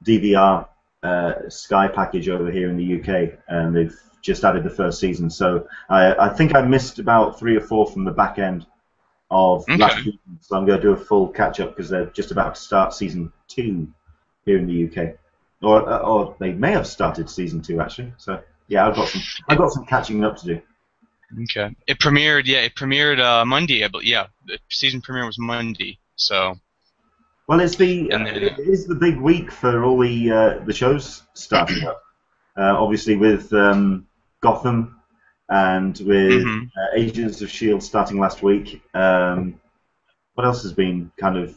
DVR 0.05 0.67
uh, 1.01 1.49
Sky 1.49 1.87
package 1.87 2.29
over 2.29 2.51
here 2.51 2.69
in 2.69 2.77
the 2.77 2.99
UK, 2.99 3.39
and 3.47 3.75
they've 3.75 3.99
just 4.21 4.43
added 4.43 4.63
the 4.63 4.69
first 4.69 4.99
season. 4.99 5.29
So 5.29 5.67
I, 5.89 6.13
I 6.15 6.29
think 6.29 6.55
I 6.55 6.61
missed 6.61 6.99
about 6.99 7.39
three 7.39 7.57
or 7.57 7.61
four 7.61 7.87
from 7.87 8.05
the 8.05 8.11
back 8.11 8.39
end 8.39 8.65
of 9.31 9.63
Okay. 9.63 9.77
last 9.77 9.97
season. 9.97 10.19
So 10.41 10.55
I'm 10.55 10.65
going 10.65 10.79
to 10.79 10.87
do 10.87 10.93
a 10.93 10.97
full 10.97 11.27
catch 11.27 11.59
up 11.59 11.75
because 11.75 11.89
they're 11.89 12.05
just 12.07 12.31
about 12.31 12.55
to 12.55 12.61
start 12.61 12.93
season 12.93 13.33
two 13.47 13.87
here 14.45 14.57
in 14.57 14.67
the 14.67 14.85
UK, 14.85 15.15
or 15.61 15.89
uh, 15.89 15.99
or 15.99 16.35
they 16.39 16.53
may 16.53 16.71
have 16.71 16.85
started 16.85 17.29
season 17.29 17.61
two 17.61 17.81
actually. 17.81 18.13
So 18.17 18.41
yeah, 18.73 18.87
I've 18.87 18.95
got 18.95 19.07
some 19.09 19.21
I've 19.49 19.57
got 19.57 19.71
some 19.71 19.85
catching 19.85 20.23
up 20.25 20.35
to 20.37 20.45
do. 20.45 20.61
Okay. 21.43 21.75
It 21.87 21.99
premiered. 21.99 22.43
Yeah, 22.45 22.59
it 22.59 22.75
premiered 22.75 23.19
uh, 23.19 23.45
Monday. 23.45 23.83
I 23.83 23.87
bel 23.87 24.03
yeah, 24.03 24.27
the 24.45 24.59
season 24.69 25.01
premiere 25.01 25.25
was 25.25 25.39
Monday. 25.39 25.97
So 26.15 26.55
Well, 27.47 27.59
it's 27.59 27.75
the 27.75 28.07
then- 28.09 28.27
it 28.27 28.59
is 28.59 28.85
the 28.87 28.95
big 28.95 29.17
week 29.17 29.51
for 29.51 29.83
all 29.83 29.99
the 29.99 30.31
uh, 30.31 30.59
the 30.65 30.73
shows 30.73 31.23
starting 31.33 31.83
up. 31.85 31.99
Uh, 32.55 32.75
obviously, 32.77 33.15
with 33.15 33.51
um, 33.51 34.05
Gotham 34.41 34.99
and 35.49 35.97
with 36.05 36.43
Mhm. 36.45 36.67
uh, 36.77 36.89
Agents 36.95 37.41
of 37.41 37.49
Shield 37.49 37.81
starting 37.81 38.19
last 38.19 38.43
week. 38.43 38.79
Um, 38.93 39.59
What 40.35 40.45
else 40.45 40.61
has 40.61 40.71
been 40.71 41.11
kind 41.19 41.35
of 41.35 41.55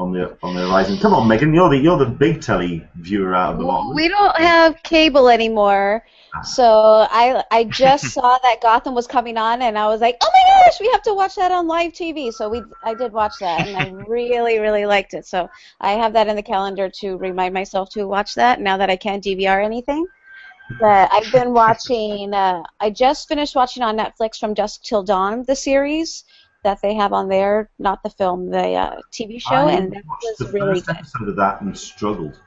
on 0.00 0.12
the 0.12 0.36
on 0.42 0.54
the 0.54 0.66
horizon? 0.66 0.98
Come 0.98 1.14
on, 1.14 1.28
Megan, 1.28 1.52
you're 1.54 1.68
the 1.68 1.76
you're 1.76 1.98
the 1.98 2.06
big 2.06 2.40
telly 2.40 2.86
viewer 2.96 3.34
out 3.34 3.52
of 3.54 3.58
the 3.60 3.66
lot. 3.66 3.94
We 3.94 4.08
don't 4.08 4.36
have 4.36 4.82
cable 4.82 5.28
anymore, 5.28 6.04
Ah. 6.34 6.42
so 6.42 7.06
I 7.10 7.44
I 7.50 7.64
just 7.64 8.04
saw 8.14 8.38
that 8.42 8.60
Gotham 8.62 8.94
was 8.94 9.06
coming 9.06 9.36
on, 9.36 9.62
and 9.62 9.78
I 9.78 9.86
was 9.88 10.00
like, 10.00 10.16
oh 10.22 10.30
my 10.32 10.64
gosh, 10.64 10.80
we 10.80 10.88
have 10.92 11.02
to 11.02 11.14
watch 11.14 11.34
that 11.36 11.52
on 11.52 11.66
live 11.66 11.92
TV. 11.92 12.32
So 12.32 12.48
we 12.48 12.62
I 12.84 12.94
did 12.94 13.12
watch 13.12 13.34
that, 13.40 13.66
and 13.68 13.76
I 13.76 13.90
really 14.08 14.58
really 14.58 14.86
liked 14.86 15.14
it. 15.14 15.26
So 15.26 15.48
I 15.80 15.92
have 15.92 16.12
that 16.14 16.28
in 16.28 16.36
the 16.36 16.42
calendar 16.42 16.88
to 17.00 17.16
remind 17.18 17.52
myself 17.54 17.90
to 17.90 18.04
watch 18.06 18.34
that 18.36 18.60
now 18.60 18.76
that 18.78 18.90
I 18.90 18.96
can't 18.96 19.22
DVR 19.22 19.62
anything. 19.64 20.06
But 20.80 21.12
I've 21.12 21.30
been 21.32 21.52
watching. 21.62 22.32
Uh, 22.32 22.62
I 22.80 22.90
just 22.90 23.28
finished 23.28 23.54
watching 23.56 23.82
on 23.82 23.96
Netflix 23.98 24.38
from 24.38 24.54
Dusk 24.54 24.82
Till 24.82 25.02
Dawn 25.02 25.44
the 25.46 25.56
series 25.56 26.24
that 26.62 26.80
they 26.82 26.94
have 26.94 27.12
on 27.12 27.28
there, 27.28 27.70
not 27.78 28.02
the 28.02 28.10
film, 28.10 28.50
the 28.50 28.74
uh, 28.74 29.00
TV 29.12 29.40
show, 29.40 29.54
I 29.54 29.72
and 29.72 29.92
that 29.92 30.06
watched 30.06 30.24
was 30.24 30.38
the 30.38 30.52
really 30.52 30.74
first 30.74 30.86
good. 30.86 30.96
episode 30.96 31.28
of 31.28 31.36
that 31.36 31.60
and 31.60 31.76
struggled. 31.76 32.38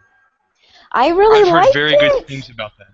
I 0.92 1.10
really 1.10 1.50
I've 1.50 1.66
heard 1.66 1.74
very 1.74 1.94
it. 1.94 2.00
good 2.00 2.28
things 2.28 2.50
about 2.50 2.72
that. 2.78 2.88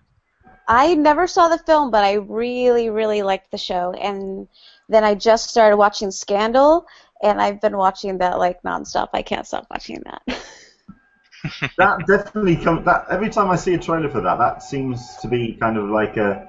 I 0.67 0.93
never 0.93 1.27
saw 1.27 1.49
the 1.49 1.57
film, 1.57 1.89
but 1.91 2.03
I 2.03 2.13
really, 2.13 2.89
really 2.89 3.23
liked 3.23 3.51
the 3.51 3.57
show. 3.57 3.91
And 3.93 4.47
then 4.87 5.03
I 5.03 5.15
just 5.15 5.49
started 5.49 5.77
watching 5.77 6.11
Scandal, 6.11 6.85
and 7.21 7.41
I've 7.41 7.59
been 7.59 7.75
watching 7.75 8.19
that 8.19 8.37
like 8.37 8.61
nonstop. 8.61 9.09
I 9.13 9.23
can't 9.23 9.47
stop 9.47 9.67
watching 9.71 10.03
that. 10.05 10.21
that 11.77 12.05
definitely 12.07 12.55
comes. 12.55 12.85
That 12.85 13.05
every 13.09 13.29
time 13.29 13.49
I 13.49 13.55
see 13.55 13.73
a 13.73 13.79
trailer 13.79 14.09
for 14.09 14.21
that, 14.21 14.37
that 14.37 14.61
seems 14.63 15.17
to 15.21 15.27
be 15.27 15.57
kind 15.59 15.75
of 15.77 15.89
like 15.89 16.17
a 16.17 16.48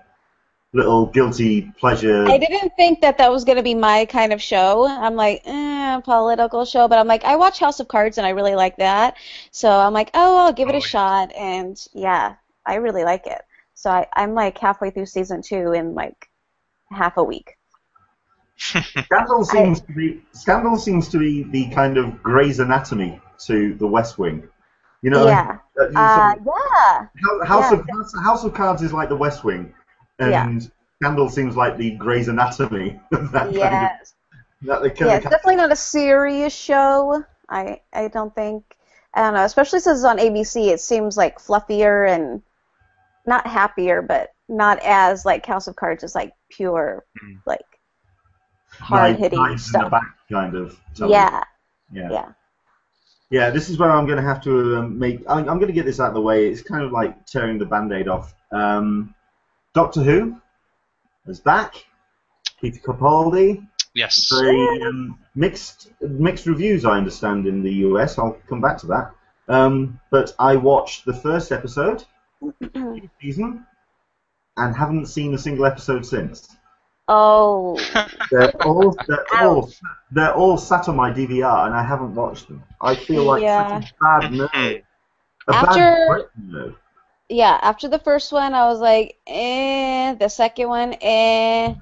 little 0.73 1.07
guilty 1.07 1.73
pleasure. 1.79 2.27
I 2.29 2.39
didn't 2.39 2.73
think 2.77 3.01
that 3.01 3.19
that 3.19 3.31
was 3.31 3.45
going 3.45 3.57
to 3.57 3.63
be 3.63 3.75
my 3.75 4.05
kind 4.05 4.33
of 4.33 4.41
show. 4.41 4.87
I'm 4.87 5.17
like, 5.17 5.43
eh, 5.45 6.01
political 6.01 6.65
show, 6.65 6.87
but 6.87 6.99
I'm 6.99 7.09
like, 7.09 7.25
I 7.25 7.37
watch 7.37 7.59
House 7.59 7.81
of 7.81 7.89
Cards, 7.89 8.19
and 8.19 8.27
I 8.27 8.31
really 8.31 8.55
like 8.55 8.77
that. 8.77 9.17
So 9.51 9.71
I'm 9.71 9.93
like, 9.93 10.11
oh, 10.15 10.37
I'll 10.39 10.53
give 10.53 10.69
it 10.69 10.75
Oh, 10.75 10.79
a 10.79 10.83
shot. 10.83 11.33
And 11.33 11.77
yeah, 11.93 12.35
I 12.67 12.77
really 12.77 13.05
like 13.05 13.27
it. 13.27 13.43
So 13.75 13.91
I, 13.91 14.07
I'm 14.15 14.35
like 14.35 14.59
halfway 14.59 14.91
through 14.91 15.07
season 15.07 15.43
two 15.43 15.73
in 15.73 15.95
like 15.95 16.29
half 16.91 17.17
a 17.17 17.25
week. 17.25 17.57
Scandal 18.59 19.45
seems 19.45 19.81
to 19.81 19.93
be 19.93 20.21
Scandal 20.33 20.77
seems 20.77 21.09
to 21.09 21.19
be 21.19 21.45
the 21.45 21.71
kind 21.71 21.97
of 21.97 22.23
Grey's 22.23 22.61
Anatomy 22.61 23.19
to 23.47 23.75
the 23.75 23.87
West 23.87 24.19
Wing. 24.19 24.47
You 25.01 25.09
know, 25.09 25.25
yeah. 25.25 25.57
uh, 25.81 25.85
you 25.85 25.93
sort 25.93 25.95
yeah. 25.95 26.35
of- 27.41 27.49
House 27.49 27.73
yeah. 27.73 27.79
of 27.79 27.87
House, 27.89 28.15
House 28.23 28.45
of 28.45 28.53
Cards 28.53 28.83
is 28.83 28.93
like 28.93 29.09
the 29.09 29.17
West 29.17 29.45
Wing, 29.45 29.73
Yeah. 30.29 30.47
and 30.47 30.71
Scandal 31.03 31.29
seems 31.31 31.57
like 31.57 31.77
the 31.79 31.93
Grey's 31.93 32.29
Anatomy. 32.29 33.01
of 33.13 33.33
that 33.33 33.45
kind 33.45 33.49
of- 33.49 33.55
Yes. 33.55 34.15
that 34.63 34.83
Yeah, 35.01 35.15
it's 35.17 35.25
definitely 35.25 35.57
not 35.57 35.73
a 35.73 35.77
serious 35.77 36.55
show. 36.55 37.25
I 37.49 37.81
I 37.95 38.09
don't 38.09 38.35
think 38.35 38.63
I 39.15 39.23
don't 39.23 39.35
know, 39.35 39.45
especially 39.45 39.81
since 39.81 39.99
it's 40.01 40.05
on 40.05 40.19
ABC. 40.19 40.69
It 40.69 40.81
seems 40.81 41.17
like 41.17 41.39
fluffier 41.39 42.09
and 42.09 42.43
not 43.27 43.47
happier, 43.47 44.03
but 44.03 44.29
not 44.49 44.79
as 44.85 45.25
like 45.25 45.47
House 45.47 45.67
of 45.67 45.77
Cards 45.77 46.05
is 46.05 46.15
like 46.15 46.33
pure 46.51 47.05
Mm. 47.25 47.41
like 47.47 47.65
hard 48.79 49.17
hitting 49.17 49.43
the 49.43 49.57
stuff. 49.59 49.91
back 49.91 50.15
kind 50.31 50.55
of. 50.55 50.79
Yeah, 50.97 51.43
yeah. 51.93 52.09
yeah. 52.11 52.33
Yeah, 53.31 53.51
this 53.51 53.69
is 53.71 53.79
where 53.79 53.91
I'm 53.91 54.07
going 54.07 54.17
to 54.19 54.25
have 54.25 54.43
to 54.43 54.79
um, 54.79 54.99
make. 54.99 55.23
I'm, 55.29 55.49
I'm 55.49 55.59
going 55.59 55.69
to 55.69 55.73
get 55.73 55.85
this 55.87 56.01
out 56.01 56.09
of 56.09 56.15
the 56.15 56.21
way. 56.21 56.49
It's 56.49 56.63
kind 56.63 56.83
of 56.83 56.91
like 56.91 57.27
tearing 57.27 57.59
the 57.59 57.65
band-aid 57.65 58.09
off. 58.09 58.35
Um, 58.51 59.15
Doctor 59.75 60.03
Who 60.03 60.41
is 61.27 61.41
back. 61.41 61.75
Peter 62.61 62.81
Capaldi. 62.81 63.67
Yes. 63.95 64.29
Very 64.31 64.83
um, 64.83 65.19
mixed 65.35 65.91
mixed 66.01 66.47
reviews, 66.47 66.85
I 66.85 66.97
understand, 66.97 67.47
in 67.47 67.63
the 67.63 67.73
US. 67.87 68.19
I'll 68.19 68.37
come 68.49 68.61
back 68.61 68.79
to 68.79 68.87
that. 68.89 69.11
Um, 69.49 69.99
but 70.11 70.33
I 70.39 70.57
watched 70.57 71.05
the 71.05 71.15
first 71.15 71.51
episode 71.53 72.05
season 73.21 73.67
and 74.57 74.77
haven't 74.77 75.07
seen 75.07 75.35
a 75.35 75.39
single 75.39 75.67
episode 75.67 76.05
since. 76.07 76.57
Oh, 77.09 77.77
They're 78.31 78.51
all 78.65 78.97
they're 79.09 79.25
all 79.43 79.71
they're 80.13 80.35
all 80.35 80.57
sat 80.57 80.89
on 80.89 80.95
my 80.95 81.11
DVR 81.11 81.67
and 81.67 81.75
I 81.75 81.83
haven't 81.83 82.15
watched 82.15 82.47
them. 82.49 82.63
I 82.81 82.95
feel 82.95 83.25
like 83.25 83.43
Yeah. 83.43 83.81
such 83.81 83.91
a 83.93 83.95
bad 84.21 84.33
nerd. 84.33 84.83
A 85.49 85.55
After- 85.55 86.31
bad 86.39 86.45
nerd. 86.49 86.77
Yeah. 87.31 87.59
After 87.62 87.88
the 87.88 87.99
first 88.01 88.33
one, 88.33 88.53
I 88.55 88.66
was 88.66 88.81
like, 88.81 89.16
eh. 89.27 90.14
The 90.14 90.29
second 90.29 90.69
one, 90.69 90.95
eh. 91.01 91.75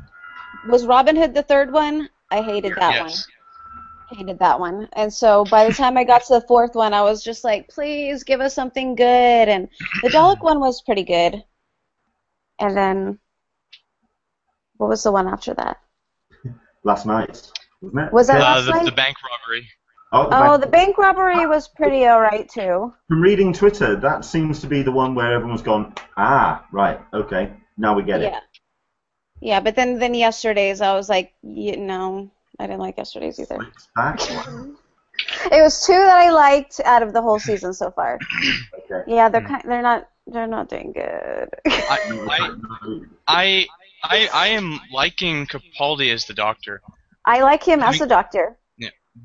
Was 0.68 0.87
Robin 0.87 1.16
Hood 1.16 1.34
the 1.34 1.42
third 1.42 1.72
one? 1.72 2.08
I 2.30 2.42
hated 2.42 2.74
that 2.76 3.00
one. 3.00 3.08
yes. 3.08 3.26
hated 4.11 4.38
that 4.38 4.61
one. 4.61 4.88
And 4.92 5.12
so 5.12 5.44
by 5.50 5.66
the 5.66 5.74
time 5.74 5.96
I 5.96 6.04
got 6.04 6.24
to 6.24 6.34
the 6.34 6.46
fourth 6.46 6.74
one, 6.74 6.92
I 6.94 7.02
was 7.02 7.22
just 7.24 7.42
like, 7.44 7.68
please 7.68 8.22
give 8.24 8.40
us 8.40 8.54
something 8.54 8.94
good. 8.94 9.48
And 9.48 9.68
the 10.02 10.11
Dalek 10.11 10.42
one 10.42 10.61
was 10.61 10.82
pretty 10.82 11.04
good. 11.04 11.42
And 12.61 12.76
then, 12.76 13.18
what 14.76 14.88
was 14.90 15.02
the 15.02 15.12
one 15.12 15.28
after 15.28 15.54
that? 15.54 15.78
Last 16.84 17.06
night. 17.06 17.50
Wasn't 17.80 18.00
it? 18.08 18.12
Was 18.12 18.26
that 18.26 18.40
Uh, 18.40 18.44
last 18.44 18.66
the, 18.66 18.72
night? 18.72 18.84
the 18.84 18.92
bank 18.92 19.16
robbery. 19.22 19.68
Oh, 20.10 20.30
the 20.30 20.36
Oh, 20.36 20.40
bank- 20.40 20.60
the 20.62 20.66
bank 20.70 20.98
robbery 20.98 21.46
was 21.46 21.68
pretty 21.68 22.06
alright 22.06 22.48
too. 22.48 22.94
From 23.08 23.20
reading 23.20 23.52
Twitter, 23.52 23.96
that 23.96 24.24
seems 24.24 24.60
to 24.60 24.66
be 24.66 24.82
the 24.82 24.92
one 24.92 25.14
where 25.14 25.32
everyone's 25.34 25.62
gone, 25.62 25.94
ah, 26.16 26.64
right, 26.72 27.00
okay, 27.12 27.52
now 27.76 27.94
we 27.94 28.02
get 28.02 28.20
Yeah. 28.22 28.38
it. 28.38 28.42
Yeah, 29.40 29.60
but 29.60 29.76
then 29.76 29.98
then 29.98 30.14
yesterday's, 30.14 30.80
I 30.80 30.94
was 30.94 31.08
like, 31.08 31.32
you 31.42 31.76
know, 31.76 32.30
I 32.58 32.66
didn't 32.66 32.80
like 32.80 32.96
yesterday's 32.98 33.38
either. 33.38 33.58
It 35.50 35.60
was 35.62 35.84
two 35.84 35.92
that 35.94 36.16
I 36.16 36.30
liked 36.30 36.80
out 36.84 37.02
of 37.02 37.12
the 37.12 37.20
whole 37.20 37.40
season 37.40 37.74
so 37.74 37.90
far. 37.90 38.18
Okay. 38.90 39.12
Yeah, 39.14 39.28
they're 39.28 39.42
kind, 39.42 39.62
they're 39.66 39.82
not, 39.82 40.08
they're 40.26 40.46
not 40.46 40.70
doing 40.70 40.92
good. 40.92 41.50
I, 41.66 42.56
I, 43.28 43.66
I, 44.02 44.28
I 44.32 44.46
am 44.48 44.80
liking 44.90 45.46
Capaldi 45.46 46.10
as 46.10 46.24
the 46.24 46.32
Doctor, 46.32 46.80
I 47.26 47.42
like 47.42 47.62
him 47.62 47.82
as 47.82 48.00
a 48.00 48.06
doctor. 48.06 48.56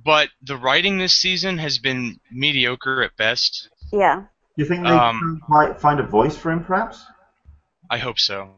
But 0.05 0.29
the 0.41 0.57
writing 0.57 0.97
this 0.97 1.13
season 1.17 1.57
has 1.57 1.77
been 1.77 2.19
mediocre 2.31 3.03
at 3.03 3.15
best. 3.17 3.69
Yeah. 3.91 4.21
Do 4.21 4.63
you 4.63 4.65
think 4.65 4.83
they 4.83 4.89
Um, 4.89 5.41
might 5.49 5.79
find 5.79 5.99
a 5.99 6.03
voice 6.03 6.37
for 6.37 6.51
him, 6.51 6.63
perhaps? 6.63 7.03
I 7.89 7.97
hope 7.97 8.19
so. 8.19 8.55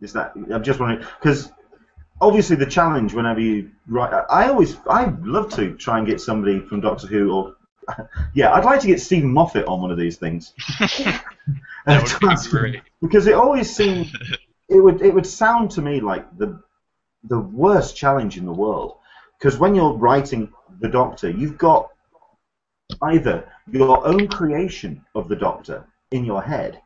Is 0.00 0.12
that? 0.12 0.32
I'm 0.52 0.62
just 0.62 0.78
wondering 0.78 1.06
because 1.20 1.50
obviously 2.20 2.56
the 2.56 2.66
challenge 2.66 3.14
whenever 3.14 3.40
you 3.40 3.70
write, 3.88 4.12
I 4.12 4.44
I 4.44 4.48
always 4.48 4.76
I 4.88 5.06
love 5.22 5.52
to 5.54 5.74
try 5.74 5.98
and 5.98 6.06
get 6.06 6.20
somebody 6.20 6.60
from 6.60 6.80
Doctor 6.80 7.06
Who 7.06 7.32
or 7.32 7.56
yeah, 8.34 8.52
I'd 8.52 8.64
like 8.64 8.80
to 8.80 8.86
get 8.86 9.00
Steven 9.00 9.32
Moffat 9.32 9.66
on 9.66 9.80
one 9.80 9.90
of 9.90 9.98
these 9.98 10.16
things. 10.16 10.52
That 11.86 12.02
would 12.02 12.20
be 12.20 12.50
great. 12.50 12.82
because 13.00 13.26
it 13.26 13.32
always 13.34 13.74
seemed 13.74 14.12
it 14.68 14.78
would 14.78 15.00
it 15.00 15.14
would 15.14 15.26
sound 15.26 15.70
to 15.72 15.82
me 15.82 16.00
like 16.00 16.36
the 16.36 16.60
the 17.24 17.38
worst 17.38 17.96
challenge 17.96 18.36
in 18.36 18.44
the 18.44 18.52
world. 18.52 18.97
Because 19.38 19.58
when 19.58 19.74
you're 19.74 19.92
writing 19.92 20.52
the 20.80 20.88
Doctor, 20.88 21.30
you've 21.30 21.58
got 21.58 21.90
either 23.02 23.50
your 23.70 24.06
own 24.06 24.28
creation 24.28 25.04
of 25.14 25.28
the 25.28 25.36
Doctor 25.36 25.86
in 26.10 26.24
your 26.24 26.42
head, 26.42 26.80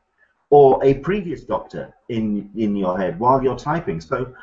or 0.51 0.85
a 0.85 0.95
previous 0.95 1.45
Doctor 1.45 1.95
in 2.09 2.51
in 2.57 2.77
your 2.77 2.99
head 2.99 3.19
while 3.19 3.43
you're 3.43 3.59
typing. 3.59 4.01
So 4.01 4.35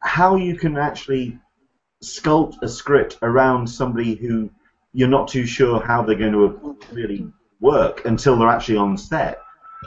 how 0.00 0.36
you 0.36 0.56
can 0.56 0.76
actually 0.76 1.38
sculpt 2.02 2.62
a 2.62 2.68
script 2.68 3.18
around 3.22 3.66
somebody 3.66 4.14
who 4.14 4.50
you're 4.92 5.08
not 5.08 5.28
too 5.28 5.46
sure 5.46 5.80
how 5.80 6.02
they're 6.02 6.16
going 6.16 6.32
to 6.32 6.76
really 6.92 7.26
work 7.60 8.04
until 8.04 8.38
they're 8.38 8.48
actually 8.48 8.76
on 8.76 8.96
set 8.96 9.40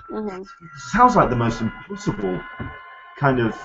hmm 0.10 0.42
sounds 0.78 1.16
like 1.16 1.30
the 1.30 1.36
most 1.36 1.62
impossible 1.62 2.40
kind 3.18 3.40
of 3.40 3.58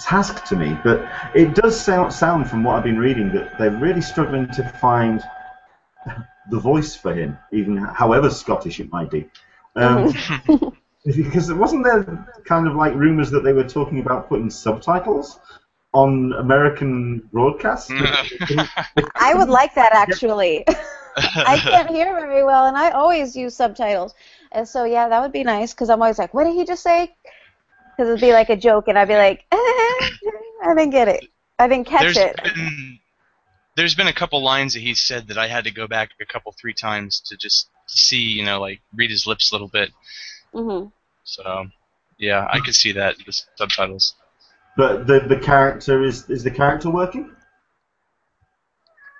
task 0.00 0.44
to 0.46 0.56
me, 0.56 0.78
but 0.84 1.06
it 1.34 1.54
does 1.54 1.78
sound, 1.78 2.12
sound 2.12 2.48
from 2.48 2.64
what 2.64 2.76
I've 2.76 2.84
been 2.84 2.98
reading 2.98 3.32
that 3.32 3.58
they're 3.58 3.70
really 3.70 4.00
struggling 4.00 4.48
to 4.48 4.68
find 4.80 5.22
the 6.50 6.58
voice 6.58 6.94
for 6.94 7.14
him, 7.14 7.38
even 7.52 7.76
however 7.76 8.30
Scottish 8.30 8.80
it 8.80 8.90
might 8.92 9.10
be. 9.10 9.28
Um, 9.74 10.12
because 11.04 11.52
wasn't 11.52 11.84
there 11.84 12.42
kind 12.44 12.66
of 12.66 12.74
like 12.74 12.94
rumours 12.94 13.30
that 13.30 13.44
they 13.44 13.52
were 13.52 13.68
talking 13.68 14.00
about 14.00 14.28
putting 14.28 14.50
subtitles 14.50 15.38
on 15.92 16.32
American 16.34 17.28
broadcasts? 17.32 17.90
I 19.14 19.34
would 19.34 19.48
like 19.48 19.74
that 19.74 19.92
actually. 19.92 20.64
I 21.16 21.58
can't 21.58 21.88
hear 21.88 22.12
very 22.14 22.44
well, 22.44 22.66
and 22.66 22.76
I 22.76 22.90
always 22.90 23.34
use 23.34 23.54
subtitles. 23.54 24.14
And 24.52 24.68
so, 24.68 24.84
yeah, 24.84 25.08
that 25.08 25.20
would 25.20 25.32
be 25.32 25.44
nice 25.44 25.72
because 25.72 25.88
I'm 25.90 26.02
always 26.02 26.18
like, 26.18 26.34
what 26.34 26.44
did 26.44 26.54
he 26.54 26.64
just 26.64 26.82
say? 26.82 27.14
Because 27.96 28.10
it'd 28.10 28.20
be 28.20 28.32
like 28.32 28.50
a 28.50 28.56
joke, 28.56 28.88
and 28.88 28.98
I'd 28.98 29.08
be 29.08 29.14
like, 29.14 29.44
I 29.52 30.74
didn't 30.76 30.90
get 30.90 31.08
it. 31.08 31.24
I 31.58 31.68
didn't 31.68 31.86
catch 31.86 32.02
There's 32.02 32.18
it. 32.18 32.36
been 32.42 32.98
there's 33.76 33.94
been 33.94 34.06
a 34.06 34.12
couple 34.12 34.42
lines 34.42 34.74
that 34.74 34.80
he 34.80 34.94
said 34.94 35.28
that 35.28 35.38
I 35.38 35.48
had 35.48 35.64
to 35.64 35.70
go 35.70 35.86
back 35.86 36.10
a 36.20 36.26
couple 36.26 36.52
three 36.52 36.72
times 36.74 37.20
to 37.26 37.36
just 37.36 37.68
see, 37.86 38.22
you 38.22 38.44
know, 38.44 38.60
like 38.60 38.80
read 38.94 39.10
his 39.10 39.26
lips 39.26 39.52
a 39.52 39.54
little 39.54 39.68
bit. 39.68 39.90
hmm 40.52 40.86
So 41.24 41.66
yeah, 42.18 42.46
I 42.50 42.60
could 42.60 42.74
see 42.74 42.92
that 42.92 43.16
the 43.24 43.32
subtitles. 43.56 44.14
But 44.76 45.06
the 45.06 45.20
the 45.20 45.38
character 45.38 46.02
is 46.02 46.28
is 46.30 46.44
the 46.44 46.50
character 46.50 46.90
working? 46.90 47.34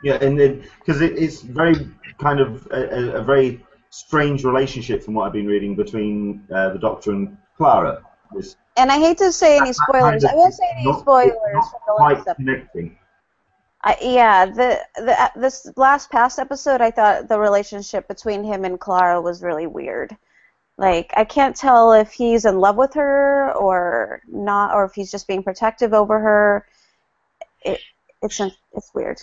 Yeah, 0.03 0.15
and 0.23 0.63
because 0.79 1.01
it, 1.01 1.17
it's 1.19 1.41
very 1.43 1.75
kind 2.19 2.41
of 2.41 2.67
a, 2.71 2.81
a, 2.95 3.21
a 3.21 3.23
very 3.23 3.65
strange 3.91 4.45
relationship 4.45 5.03
from 5.03 5.15
what 5.15 5.27
I've 5.27 5.33
been 5.33 5.47
reading 5.47 5.75
between 5.75 6.47
uh, 6.55 6.71
the 6.71 6.79
Doctor 6.79 7.13
and 7.13 7.37
Clara. 7.57 8.03
This 8.35 8.57
And 8.77 8.93
I 8.93 8.99
hate 8.99 9.19
to 9.19 9.33
say 9.33 9.57
any 9.57 9.73
That- 9.73 9.77
that 9.93 10.01
kind 10.01 10.21
spoilers. 10.21 10.25
I 10.25 10.35
won't 10.35 10.55
say 10.55 10.69
any 10.77 10.93
spoilers 11.01 11.71
for 11.71 11.81
the 11.87 11.93
last 11.95 12.29
episode. 12.29 12.97
I, 13.83 13.97
yeah, 14.01 14.47
the 14.47 14.81
the 14.97 15.23
uh, 15.23 15.29
this 15.37 15.71
last 15.77 16.11
past 16.11 16.39
episode, 16.39 16.81
I 16.81 16.91
thought 16.91 17.29
the 17.29 17.39
relationship 17.39 18.09
between 18.09 18.43
him 18.43 18.65
and 18.65 18.81
Clara 18.81 19.21
was 19.21 19.43
really 19.43 19.67
weird. 19.67 20.17
Like 20.77 21.13
I 21.17 21.25
can't 21.25 21.55
tell 21.57 21.93
if 21.93 22.13
he's 22.13 22.45
in 22.45 22.59
love 22.59 22.77
with 22.77 22.95
her 22.95 23.53
or 23.53 24.23
not, 24.29 24.75
or 24.75 24.85
if 24.85 24.93
he's 24.95 25.11
just 25.11 25.29
being 25.29 25.43
protective 25.43 25.95
over 25.95 26.19
her. 26.19 26.67
It 27.63 27.81
it's 28.23 28.41
it's 28.73 28.93
weird, 28.93 29.23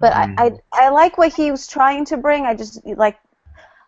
but 0.00 0.12
I, 0.12 0.34
I 0.36 0.52
I 0.72 0.88
like 0.90 1.16
what 1.16 1.32
he 1.32 1.50
was 1.50 1.66
trying 1.66 2.04
to 2.06 2.16
bring. 2.16 2.44
I 2.44 2.54
just 2.54 2.84
like 2.84 3.18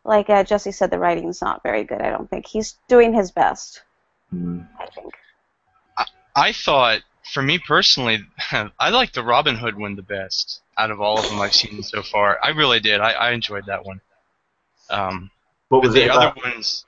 like 0.05 0.31
uh, 0.31 0.45
Jesse 0.45 0.73
said, 0.73 0.91
the 0.91 0.99
writing's 0.99 1.43
not 1.43 1.63
very 1.63 1.83
good. 1.83 2.01
I 2.01 2.11
don't 2.11 2.29
think 2.31 2.47
he's 2.47 2.79
doing 2.89 3.13
his 3.15 3.33
best. 3.33 3.83
Mm. 4.35 4.69
I 4.79 4.87
think. 4.87 5.15
I 6.37 6.53
thought, 6.53 7.01
for 7.33 7.43
me 7.43 7.59
personally, 7.59 8.25
I 8.53 8.91
like 8.91 9.13
the 9.13 9.23
Robin 9.23 9.57
Hood 9.57 9.79
one 9.79 9.97
the 9.97 10.03
best 10.03 10.61
out 10.77 10.91
of 10.91 11.01
all 11.01 11.19
of 11.19 11.29
them 11.29 11.41
I've 11.41 11.55
seen 11.55 11.83
so 11.83 12.03
far. 12.03 12.39
I 12.43 12.49
really 12.51 12.81
did. 12.81 13.01
I, 13.01 13.13
I 13.13 13.31
enjoyed 13.31 13.67
that 13.67 13.85
one. 13.85 14.01
Um, 14.91 15.31
What 15.69 15.83
was 15.83 15.95
the 15.95 16.05
it 16.05 16.11
other 16.11 16.35
ones, 16.37 16.85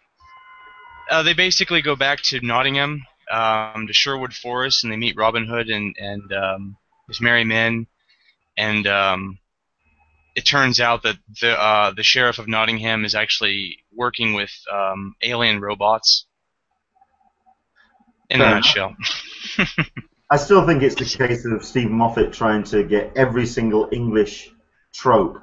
uh, 1.11 1.23
they 1.23 1.35
basically 1.35 1.83
go 1.83 1.97
back 1.97 2.21
to 2.23 2.41
Nottingham, 2.41 3.05
um, 3.31 3.87
to 3.87 3.93
Sherwood 3.93 4.35
Forest, 4.35 4.85
and 4.85 4.93
they 4.93 4.97
meet 4.97 5.17
Robin 5.17 5.47
Hood 5.47 5.69
and 5.69 5.95
and 5.99 6.33
um, 6.33 6.77
his 7.09 7.21
merry 7.21 7.45
men, 7.45 7.87
and 8.57 8.87
um, 8.87 9.39
it 10.35 10.43
turns 10.43 10.81
out 10.81 11.03
that 11.05 11.17
the 11.41 11.59
uh, 11.59 11.93
the 11.93 12.03
sheriff 12.03 12.39
of 12.39 12.49
Nottingham 12.49 13.05
is 13.05 13.15
actually 13.15 13.79
working 13.95 14.35
with 14.35 14.53
um, 14.73 15.15
alien 15.23 15.61
robots. 15.61 16.26
In 18.31 18.41
a 18.41 18.45
Fair 18.45 18.53
enough. 18.53 18.65
nutshell. 18.65 18.97
I 20.31 20.37
still 20.39 20.67
think 20.67 20.83
it's 20.83 20.97
the 20.97 21.05
case 21.27 21.45
of 21.45 21.65
Steven 21.65 21.93
Moffat 21.93 22.33
trying 22.33 22.65
to 22.65 22.83
get 22.83 23.13
every 23.17 23.47
single 23.47 23.89
English 23.93 24.51
trope 24.93 25.39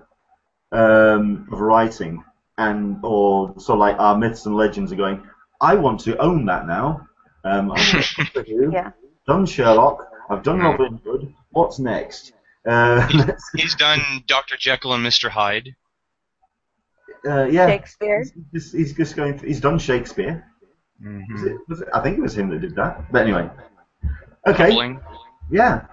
um, 0.72 1.48
of 1.52 1.60
writing, 1.62 2.24
and 2.58 3.00
or 3.04 3.54
sort 3.60 3.78
of 3.78 3.80
like 3.80 3.98
our 4.00 4.17
myths 4.17 4.46
and 4.46 4.56
legends 4.56 4.91
are 4.91 4.98
going. 4.98 5.24
I 5.62 5.76
want 5.76 6.02
to 6.02 6.17
own 6.17 6.46
that 6.48 6.67
now. 6.67 7.08
Um, 7.46 7.72
I've 7.72 8.34
done 8.34 8.46
Yeah. 8.72 8.91
done 9.26 9.46
Sherlock. 9.46 10.06
I've 10.30 10.43
done 10.43 10.60
Hmm. 10.60 10.65
Robin 10.65 11.02
Hood. 11.06 11.34
What's 11.52 11.80
next? 11.80 12.34
Uh, 12.67 13.08
let's- 13.13 13.50
He's 13.56 13.76
done 13.76 14.02
Dr. 14.28 14.56
Jekyll 14.58 14.93
and 14.93 15.06
Mr. 15.06 15.30
Hyde. 15.30 15.76
uh, 17.26 17.46
yeah, 17.46 17.67
Shakespeare. 17.67 18.19
He's, 18.24 18.34
just- 18.63 18.76
he's 18.76 18.93
just 18.93 19.15
going. 19.15 19.38
He's 19.39 19.62
done 19.62 19.80
Shakespeare. 19.80 20.50
Was 21.04 21.44
it, 21.44 21.58
was 21.68 21.82
it, 21.82 21.89
I 21.94 22.00
think 22.02 22.18
it 22.18 22.22
was 22.22 22.38
him 22.38 22.50
that 22.50 22.62
did 22.62 22.76
that. 22.76 23.12
But 23.12 23.24
anyway, 23.24 23.50
okay. 24.48 24.70
Coupling. 24.70 25.02
Yeah. 25.52 25.86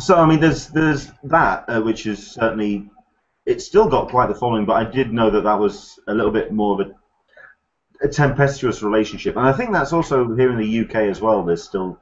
So 0.00 0.16
I 0.16 0.26
mean, 0.26 0.40
there's 0.40 0.68
there's 0.68 1.10
that, 1.24 1.64
uh, 1.68 1.80
which 1.80 2.06
is 2.06 2.32
certainly 2.32 2.90
it's 3.46 3.64
still 3.64 3.88
got 3.88 4.10
quite 4.10 4.28
the 4.28 4.34
following, 4.34 4.66
but 4.66 4.74
I 4.74 4.84
did 4.84 5.12
know 5.12 5.30
that 5.30 5.44
that 5.44 5.58
was 5.58 5.98
a 6.06 6.14
little 6.14 6.30
bit 6.30 6.52
more 6.52 6.80
of 6.80 6.88
a, 6.88 8.06
a 8.06 8.08
tempestuous 8.08 8.82
relationship, 8.82 9.36
and 9.36 9.46
I 9.46 9.52
think 9.52 9.72
that's 9.72 9.92
also 9.92 10.34
here 10.36 10.52
in 10.52 10.58
the 10.58 10.80
UK 10.80 10.96
as 11.08 11.20
well. 11.20 11.42
There's 11.42 11.64
still 11.64 11.98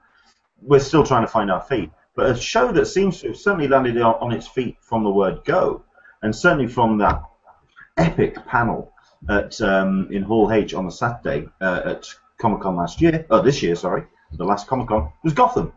we're 0.60 0.80
still 0.80 1.04
trying 1.04 1.22
to 1.22 1.30
find 1.30 1.50
our 1.50 1.62
feet, 1.62 1.90
but 2.16 2.30
a 2.30 2.36
show 2.36 2.72
that 2.72 2.86
seems 2.86 3.20
to 3.20 3.28
have 3.28 3.36
certainly 3.36 3.68
landed 3.68 3.96
on, 3.98 4.14
on 4.16 4.32
its 4.32 4.48
feet 4.48 4.76
from 4.80 5.04
the 5.04 5.10
word 5.10 5.44
go, 5.44 5.84
and 6.22 6.34
certainly 6.34 6.66
from 6.66 6.98
that 6.98 7.22
epic 7.96 8.34
panel 8.46 8.92
at 9.28 9.60
um, 9.60 10.08
in 10.10 10.22
Hall 10.22 10.52
H 10.52 10.74
on 10.74 10.86
the 10.86 10.92
Saturday 10.92 11.48
uh, 11.60 11.82
at 11.84 12.06
Comic 12.38 12.60
Con 12.60 12.76
last 12.76 13.00
year, 13.00 13.26
oh 13.30 13.42
this 13.42 13.62
year, 13.62 13.74
sorry, 13.74 14.04
the 14.32 14.44
last 14.44 14.66
Comic 14.66 14.88
Con 14.88 15.12
was 15.24 15.32
Gotham. 15.32 15.72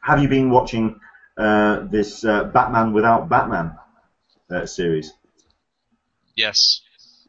Have 0.00 0.20
you 0.22 0.28
been 0.28 0.50
watching 0.50 1.00
uh, 1.36 1.80
this 1.90 2.24
uh, 2.24 2.44
Batman 2.44 2.92
without 2.92 3.28
Batman 3.28 3.76
uh, 4.50 4.66
series? 4.66 5.12
Yes. 6.36 6.82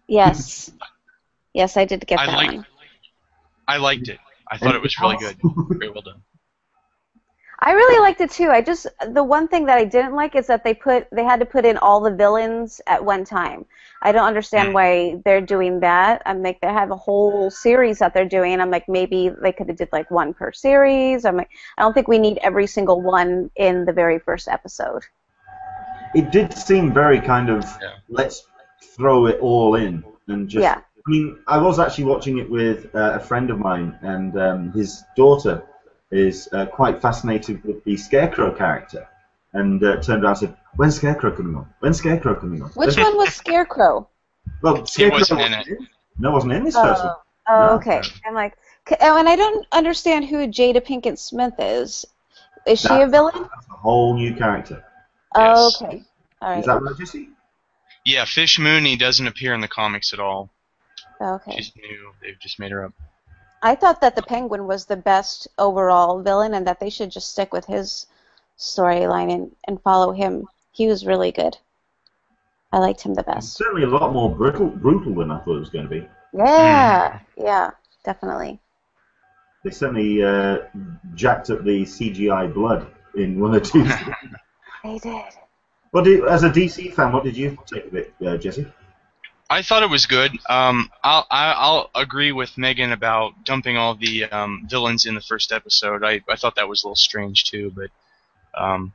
Yes. 0.07 0.71
yes, 1.53 1.77
I 1.77 1.85
did 1.85 2.05
get 2.05 2.19
I 2.19 2.25
that 2.25 2.35
liked 2.35 2.53
one. 2.53 2.65
I 3.67 3.77
liked 3.77 4.09
it. 4.09 4.19
I 4.49 4.57
thought 4.57 4.75
it 4.75 4.81
was 4.81 4.99
really 4.99 5.17
good. 5.17 5.37
Very 5.79 5.89
well 5.89 6.01
done. 6.01 6.21
I 7.59 7.71
really 7.71 7.99
liked 7.99 8.21
it 8.21 8.31
too. 8.31 8.49
I 8.49 8.61
just 8.61 8.87
the 9.13 9.23
one 9.23 9.47
thing 9.47 9.65
that 9.65 9.77
I 9.77 9.85
didn't 9.85 10.13
like 10.13 10.35
is 10.35 10.47
that 10.47 10.63
they 10.63 10.73
put 10.73 11.07
they 11.11 11.23
had 11.23 11.39
to 11.39 11.45
put 11.45 11.65
in 11.65 11.77
all 11.77 12.01
the 12.01 12.11
villains 12.11 12.81
at 12.87 13.03
one 13.03 13.23
time. 13.23 13.65
I 14.01 14.11
don't 14.11 14.27
understand 14.27 14.69
Mm. 14.69 14.73
why 14.73 15.21
they're 15.23 15.41
doing 15.41 15.79
that. 15.79 16.21
I'm 16.25 16.43
like 16.43 16.59
they 16.61 16.67
have 16.67 16.91
a 16.91 16.95
whole 16.97 17.49
series 17.49 17.99
that 17.99 18.13
they're 18.13 18.27
doing. 18.27 18.59
I'm 18.59 18.71
like 18.71 18.87
maybe 18.89 19.29
they 19.41 19.51
could 19.53 19.67
have 19.69 19.77
did 19.77 19.89
like 19.93 20.11
one 20.11 20.33
per 20.33 20.51
series. 20.51 21.25
I'm 21.25 21.37
like 21.37 21.49
I 21.77 21.81
don't 21.81 21.93
think 21.93 22.07
we 22.07 22.19
need 22.19 22.37
every 22.39 22.67
single 22.67 23.01
one 23.01 23.49
in 23.55 23.85
the 23.85 23.93
very 23.93 24.19
first 24.19 24.47
episode. 24.47 25.03
It 26.13 26.31
did 26.31 26.53
seem 26.53 26.93
very 26.93 27.19
kind 27.21 27.49
of 27.49 27.63
Yeah. 27.81 27.93
let's 28.09 28.47
throw 28.95 29.27
it 29.27 29.39
all 29.39 29.75
in 29.75 30.03
and 30.27 30.49
just. 30.49 30.63
Yeah. 30.63 30.81
I 31.07 31.11
mean, 31.11 31.37
I 31.47 31.59
was 31.59 31.77
actually 31.79 32.05
watching 32.05 32.39
it 32.39 32.49
with 32.49 32.93
uh, 32.95 33.13
a 33.13 33.19
friend 33.19 33.51
of 33.51 33.59
mine, 33.59 33.95
and 34.01 34.35
um, 34.39 34.71
his 34.71 35.03
daughter 35.15 35.61
is 36.11 36.47
uh, 36.53 36.65
quite 36.67 37.01
fascinated 37.01 37.63
with 37.63 37.83
the 37.83 37.97
Scarecrow 37.97 38.53
character, 38.53 39.07
and 39.53 39.83
uh, 39.83 39.97
turned 40.01 40.23
around 40.23 40.31
and 40.41 40.49
said, 40.49 40.57
"When's 40.75 40.95
Scarecrow 40.95 41.31
coming 41.35 41.55
on? 41.55 41.67
When's 41.79 41.97
Scarecrow 41.97 42.35
coming 42.35 42.61
on?" 42.61 42.69
Which 42.71 42.97
one 42.97 43.17
was 43.17 43.33
Scarecrow? 43.33 44.07
Well, 44.61 44.85
Scarecrow 44.85 45.19
wasn't 45.19 45.41
in 45.41 45.53
it. 45.53 45.67
No, 46.17 46.31
wasn't 46.31 46.53
in 46.53 46.63
this 46.63 46.75
first 46.75 47.03
one. 47.03 47.13
Oh, 47.13 47.21
oh, 47.47 47.65
No. 47.67 47.73
okay. 47.75 48.01
I'm 48.25 48.33
like, 48.33 48.55
oh, 49.01 49.17
and 49.17 49.27
I 49.27 49.35
don't 49.35 49.65
understand 49.71 50.25
who 50.25 50.47
Jada 50.47 50.81
Pinkett 50.85 51.17
Smith 51.19 51.53
is. 51.59 52.05
Is 52.65 52.79
she 52.81 52.87
a 52.89 53.07
villain? 53.07 53.33
That's 53.53 53.67
a 53.69 53.73
whole 53.73 54.15
new 54.15 54.33
character. 54.35 54.83
Oh, 55.35 55.67
Yes. 55.67 55.81
okay. 55.81 56.03
All 56.41 56.49
right. 56.49 56.59
Is 56.59 56.65
that 56.65 56.81
right, 56.81 56.97
Jesse? 56.97 57.29
Yeah, 58.05 58.25
Fish 58.25 58.59
Mooney 58.59 58.95
doesn't 58.97 59.27
appear 59.27 59.53
in 59.53 59.61
the 59.61 59.67
comics 59.67 60.13
at 60.13 60.19
all. 60.19 60.49
okay. 61.19 61.55
She's 61.57 61.71
new. 61.75 62.11
They've 62.21 62.39
just 62.39 62.59
made 62.59 62.71
her 62.71 62.85
up. 62.85 62.93
I 63.65 63.73
thought 63.75 63.99
that 64.01 64.15
the 64.15 64.21
Penguin 64.21 64.67
was 64.67 64.85
the 64.85 64.95
best 64.95 65.47
overall 65.57 66.21
villain, 66.21 66.53
and 66.53 66.67
that 66.67 66.79
they 66.79 66.89
should 66.91 67.09
just 67.09 67.29
stick 67.31 67.51
with 67.51 67.65
his 67.65 68.05
storyline 68.59 69.33
and, 69.33 69.55
and 69.67 69.81
follow 69.81 70.11
him. 70.13 70.45
He 70.71 70.87
was 70.87 71.05
really 71.05 71.31
good. 71.31 71.57
I 72.71 72.77
liked 72.79 73.01
him 73.01 73.15
the 73.15 73.21
It's 73.21 73.35
best. 73.35 73.53
certainly 73.57 73.83
a 73.83 73.87
lot 73.89 74.13
more 74.13 74.29
brutal, 74.33 74.67
brutal 74.67 75.15
than 75.15 75.31
I 75.31 75.39
thought 75.39 75.55
it 75.57 75.59
was 75.59 75.69
going 75.69 75.85
to 75.85 75.89
be. 75.89 76.07
Yeah, 76.31 77.19
yeah, 77.37 77.71
definitely. 78.03 78.59
They 79.63 79.71
certainly 79.71 80.23
uh, 80.23 80.57
jacked 81.15 81.49
up 81.49 81.63
the 81.63 81.83
CGI 81.85 82.53
blood 82.53 82.85
in 83.15 83.39
one 83.39 83.55
or 83.55 83.59
two. 83.59 83.85
They 84.83 84.99
did. 84.99 85.25
what 85.89 86.03
did, 86.03 86.23
as 86.25 86.43
a 86.43 86.49
DC 86.51 86.93
fan, 86.93 87.11
what 87.11 87.23
did 87.23 87.35
you 87.35 87.57
take 87.65 87.87
of 87.87 87.95
it, 87.95 88.13
uh, 88.23 88.37
Jesse? 88.37 88.67
I 89.49 89.61
thought 89.61 89.83
it 89.83 89.89
was 89.89 90.05
good. 90.07 90.31
Um, 90.49 90.89
I'll 91.03 91.27
I'll 91.29 91.89
agree 91.93 92.31
with 92.31 92.57
Megan 92.57 92.91
about 92.91 93.43
dumping 93.43 93.77
all 93.77 93.93
the 93.95 94.25
um, 94.25 94.65
villains 94.67 95.05
in 95.05 95.13
the 95.13 95.21
first 95.21 95.51
episode. 95.51 96.03
I, 96.03 96.21
I 96.27 96.35
thought 96.35 96.55
that 96.55 96.67
was 96.67 96.83
a 96.83 96.87
little 96.87 96.95
strange 96.95 97.43
too, 97.43 97.71
but 97.75 97.91
um, 98.59 98.93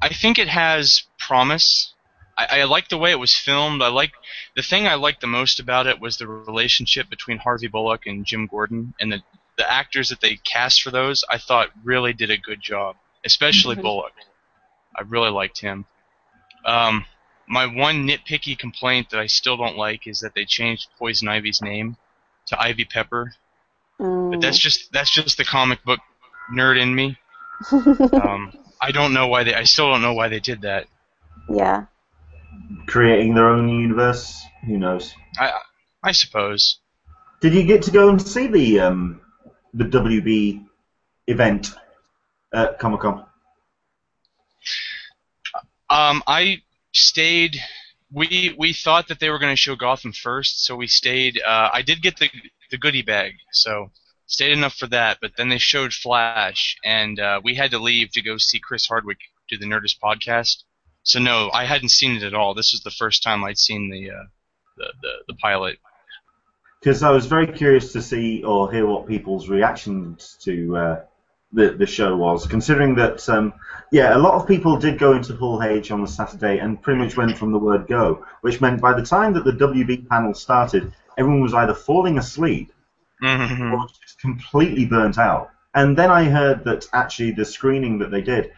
I 0.00 0.08
think 0.08 0.38
it 0.38 0.48
has 0.48 1.04
promise. 1.18 1.94
I, 2.36 2.60
I 2.60 2.64
like 2.64 2.88
the 2.88 2.98
way 2.98 3.12
it 3.12 3.18
was 3.18 3.36
filmed. 3.36 3.80
I 3.82 3.88
like 3.88 4.12
the 4.56 4.62
thing 4.62 4.88
I 4.88 4.94
liked 4.94 5.20
the 5.20 5.26
most 5.28 5.60
about 5.60 5.86
it 5.86 6.00
was 6.00 6.16
the 6.16 6.26
relationship 6.26 7.08
between 7.08 7.38
Harvey 7.38 7.68
Bullock 7.68 8.06
and 8.06 8.24
Jim 8.24 8.46
Gordon, 8.46 8.94
and 9.00 9.12
the 9.12 9.22
the 9.58 9.70
actors 9.70 10.08
that 10.08 10.20
they 10.20 10.36
cast 10.36 10.82
for 10.82 10.90
those. 10.90 11.22
I 11.30 11.38
thought 11.38 11.68
really 11.84 12.12
did 12.12 12.30
a 12.30 12.38
good 12.38 12.60
job, 12.60 12.96
especially 13.24 13.76
Mhm. 13.76 13.82
Bullock. 13.82 14.14
I 14.96 15.02
really 15.02 15.30
liked 15.30 15.60
him. 15.60 15.84
Um, 16.64 17.04
my 17.48 17.66
one 17.66 18.06
nitpicky 18.06 18.58
complaint 18.58 19.10
that 19.10 19.20
I 19.20 19.26
still 19.26 19.56
don't 19.56 19.76
like 19.76 20.06
is 20.06 20.20
that 20.20 20.34
they 20.34 20.44
changed 20.44 20.88
Poison 20.98 21.28
Ivy's 21.28 21.60
name 21.62 21.96
to 22.46 22.60
Ivy 22.60 22.84
Pepper. 22.84 23.32
But 23.98 24.40
that's 24.40 24.58
just 24.58 24.92
that's 24.92 25.10
just 25.10 25.36
the 25.36 25.44
comic 25.44 25.84
book 25.84 26.00
nerd 26.52 26.80
in 26.80 26.94
me. 26.94 27.18
Mm. 27.70 28.24
Um, 28.26 28.52
I 28.80 28.90
don't 28.90 29.12
know 29.12 29.28
why 29.28 29.44
they. 29.44 29.54
I 29.54 29.62
still 29.62 29.90
don't 29.90 30.02
know 30.02 30.14
why 30.14 30.28
they 30.28 30.40
did 30.40 30.62
that. 30.62 30.86
yeah. 31.48 31.86
Creating 32.86 33.34
their 33.34 33.48
own 33.48 33.68
universe? 33.68 34.42
Who 34.66 34.78
knows? 34.78 35.14
I 35.38 35.52
I 36.02 36.12
suppose. 36.12 36.78
Did 37.40 37.54
you 37.54 37.62
get 37.62 37.82
to 37.82 37.90
go 37.90 38.08
and 38.08 38.20
see 38.20 38.48
the 38.48 38.80
um, 38.80 39.20
the 39.74 39.84
WB 39.84 40.64
event 41.28 41.70
at 42.52 42.78
Comic 42.78 43.00
Con? 43.00 43.24
Um, 45.90 46.22
I 46.26 46.62
stayed. 46.92 47.58
We 48.12 48.54
we 48.58 48.72
thought 48.72 49.08
that 49.08 49.20
they 49.20 49.30
were 49.30 49.38
going 49.38 49.52
to 49.52 49.56
show 49.56 49.76
Gotham 49.76 50.12
first, 50.12 50.64
so 50.64 50.76
we 50.76 50.86
stayed. 50.86 51.40
Uh, 51.44 51.70
I 51.72 51.82
did 51.82 52.02
get 52.02 52.18
the 52.18 52.30
the 52.70 52.78
goodie 52.78 53.02
bag, 53.02 53.34
so 53.52 53.90
stayed 54.26 54.52
enough 54.52 54.74
for 54.74 54.86
that. 54.88 55.18
But 55.20 55.32
then 55.36 55.48
they 55.48 55.58
showed 55.58 55.92
Flash, 55.92 56.76
and 56.84 57.18
uh, 57.18 57.40
we 57.42 57.54
had 57.54 57.70
to 57.72 57.78
leave 57.78 58.10
to 58.12 58.22
go 58.22 58.36
see 58.38 58.60
Chris 58.60 58.86
Hardwick 58.86 59.18
do 59.48 59.58
the 59.58 59.66
Nerdist 59.66 59.98
podcast. 60.02 60.64
so 61.02 61.18
no, 61.18 61.50
I 61.52 61.64
hadn't 61.64 61.90
seen 61.90 62.16
it 62.16 62.22
at 62.22 62.34
all. 62.34 62.54
This 62.54 62.72
was 62.72 62.82
the 62.82 62.90
first 62.90 63.22
time 63.22 63.44
I'd 63.44 63.58
seen 63.58 63.90
the 63.90 64.10
uh, 64.10 64.24
the, 64.76 64.92
the 65.02 65.12
the 65.28 65.34
pilot. 65.34 65.78
because 66.80 67.02
I 67.02 67.10
was 67.10 67.26
very 67.26 67.46
curious 67.46 67.92
to 67.92 68.02
see 68.02 68.42
or 68.44 68.70
hear 68.72 68.86
what 68.86 69.06
people's 69.06 69.48
reactions 69.48 70.36
to 70.42 70.76
uh, 70.76 71.00
the 71.52 71.70
the 71.70 71.86
show 71.86 72.16
was, 72.16 72.46
considering 72.46 72.94
that 72.96 73.28
um, 73.28 73.52
yeah, 73.90 74.16
a 74.16 74.18
lot 74.18 74.34
of 74.34 74.48
people 74.48 74.76
did 74.78 74.98
go 74.98 75.12
into 75.12 75.34
Hall 75.36 75.62
H 75.62 75.90
on 75.90 76.00
the 76.00 76.08
Saturday 76.08 76.58
and 76.58 76.80
pretty 76.80 76.98
much 77.00 77.16
went 77.16 77.36
from 77.36 77.52
the 77.52 77.58
word 77.58 77.86
go, 77.86 78.24
which 78.40 78.60
meant 78.60 78.80
by 78.80 78.94
the 78.94 79.04
time 79.04 79.34
that 79.34 79.44
the 79.44 79.52
WB 79.52 80.08
panel 80.08 80.34
started, 80.34 80.92
everyone 81.18 81.42
was 81.42 81.54
either 81.54 81.74
falling 81.74 82.18
asleep 82.18 82.72
Mhm. 83.22 83.72
or 83.72 83.86
just 84.02 84.20
completely 84.20 84.84
burnt 84.86 85.18
out. 85.18 85.50
And 85.74 85.96
then 85.96 86.10
I 86.10 86.24
heard 86.24 86.64
that 86.64 86.86
actually 86.92 87.32
the 87.32 87.44
screening 87.44 87.98
that 88.00 88.10
they 88.10 88.20
did, 88.22 88.52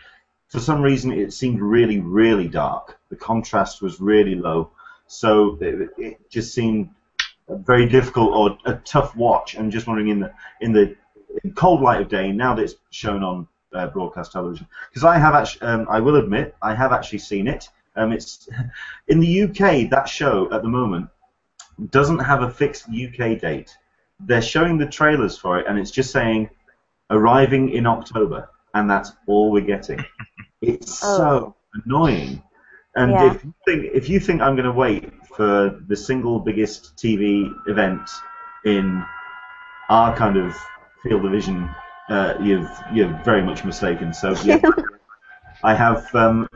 for 0.48 0.58
some 0.60 0.80
reason, 0.82 1.12
it 1.12 1.32
seemed 1.32 1.60
really, 1.60 2.00
really 2.00 2.48
dark. 2.48 2.98
The 3.10 3.16
contrast 3.16 3.82
was 3.82 4.00
really 4.00 4.34
low, 4.34 4.70
so 5.06 5.58
it, 5.60 5.90
it 5.98 6.30
just 6.30 6.54
seemed 6.54 6.90
a 7.48 7.56
very 7.56 7.86
difficult 7.88 8.30
or 8.32 8.58
a 8.72 8.76
tough 8.76 9.14
watch. 9.16 9.56
I'm 9.56 9.70
just 9.70 9.86
wondering 9.86 10.08
in 10.08 10.20
the 10.20 10.32
in 10.60 10.72
the 10.72 10.96
cold 11.54 11.80
light 11.80 12.00
of 12.00 12.08
day 12.08 12.32
now 12.32 12.54
that 12.54 12.62
it's 12.62 12.74
shown 12.90 13.22
on 13.22 13.46
uh, 13.72 13.86
broadcast 13.88 14.32
television, 14.32 14.66
because 14.90 15.04
I 15.04 15.18
have 15.18 15.34
actually, 15.34 15.62
um, 15.66 15.86
I 15.90 16.00
will 16.00 16.16
admit, 16.16 16.54
I 16.62 16.74
have 16.74 16.92
actually 16.92 17.18
seen 17.18 17.48
it. 17.48 17.68
Um, 17.96 18.12
it's 18.12 18.48
in 19.08 19.20
the 19.20 19.42
UK. 19.42 19.90
That 19.90 20.08
show 20.08 20.52
at 20.52 20.62
the 20.62 20.68
moment 20.68 21.08
doesn't 21.90 22.20
have 22.20 22.42
a 22.42 22.50
fixed 22.50 22.86
UK 22.88 23.40
date 23.40 23.76
they're 24.20 24.42
showing 24.42 24.78
the 24.78 24.86
trailers 24.86 25.36
for 25.36 25.58
it, 25.58 25.66
and 25.66 25.78
it's 25.78 25.90
just 25.90 26.10
saying 26.10 26.48
arriving 27.10 27.70
in 27.70 27.86
October, 27.86 28.48
and 28.74 28.88
that's 28.88 29.12
all 29.26 29.50
we're 29.50 29.60
getting. 29.64 30.04
It's 30.62 31.04
Oh. 31.04 31.16
so 31.18 31.56
annoying. 31.84 32.42
And 32.96 33.12
Yeah. 33.12 33.32
if 33.32 33.44
you 33.44 33.54
think 33.66 33.90
if 33.92 34.08
you 34.08 34.18
think 34.18 34.40
I'm 34.40 34.54
going 34.56 34.64
to 34.64 34.72
wait 34.72 35.12
for 35.36 35.78
the 35.88 35.96
single 35.96 36.38
biggest 36.40 36.96
TV 36.96 37.52
event 37.66 38.08
in 38.64 39.04
our 39.90 40.16
kind 40.16 40.38
of 40.38 40.56
field 41.04 41.24
of 41.24 41.30
vision, 41.30 41.70
uh, 42.08 42.34
you've 42.40 42.70
you're 42.92 43.20
very 43.24 43.42
much 43.42 43.64
mistaken. 43.64 44.12
So 44.12 44.34
yeah, 44.42 44.60
I 45.62 45.74
have 45.74 46.12
um, 46.14 46.48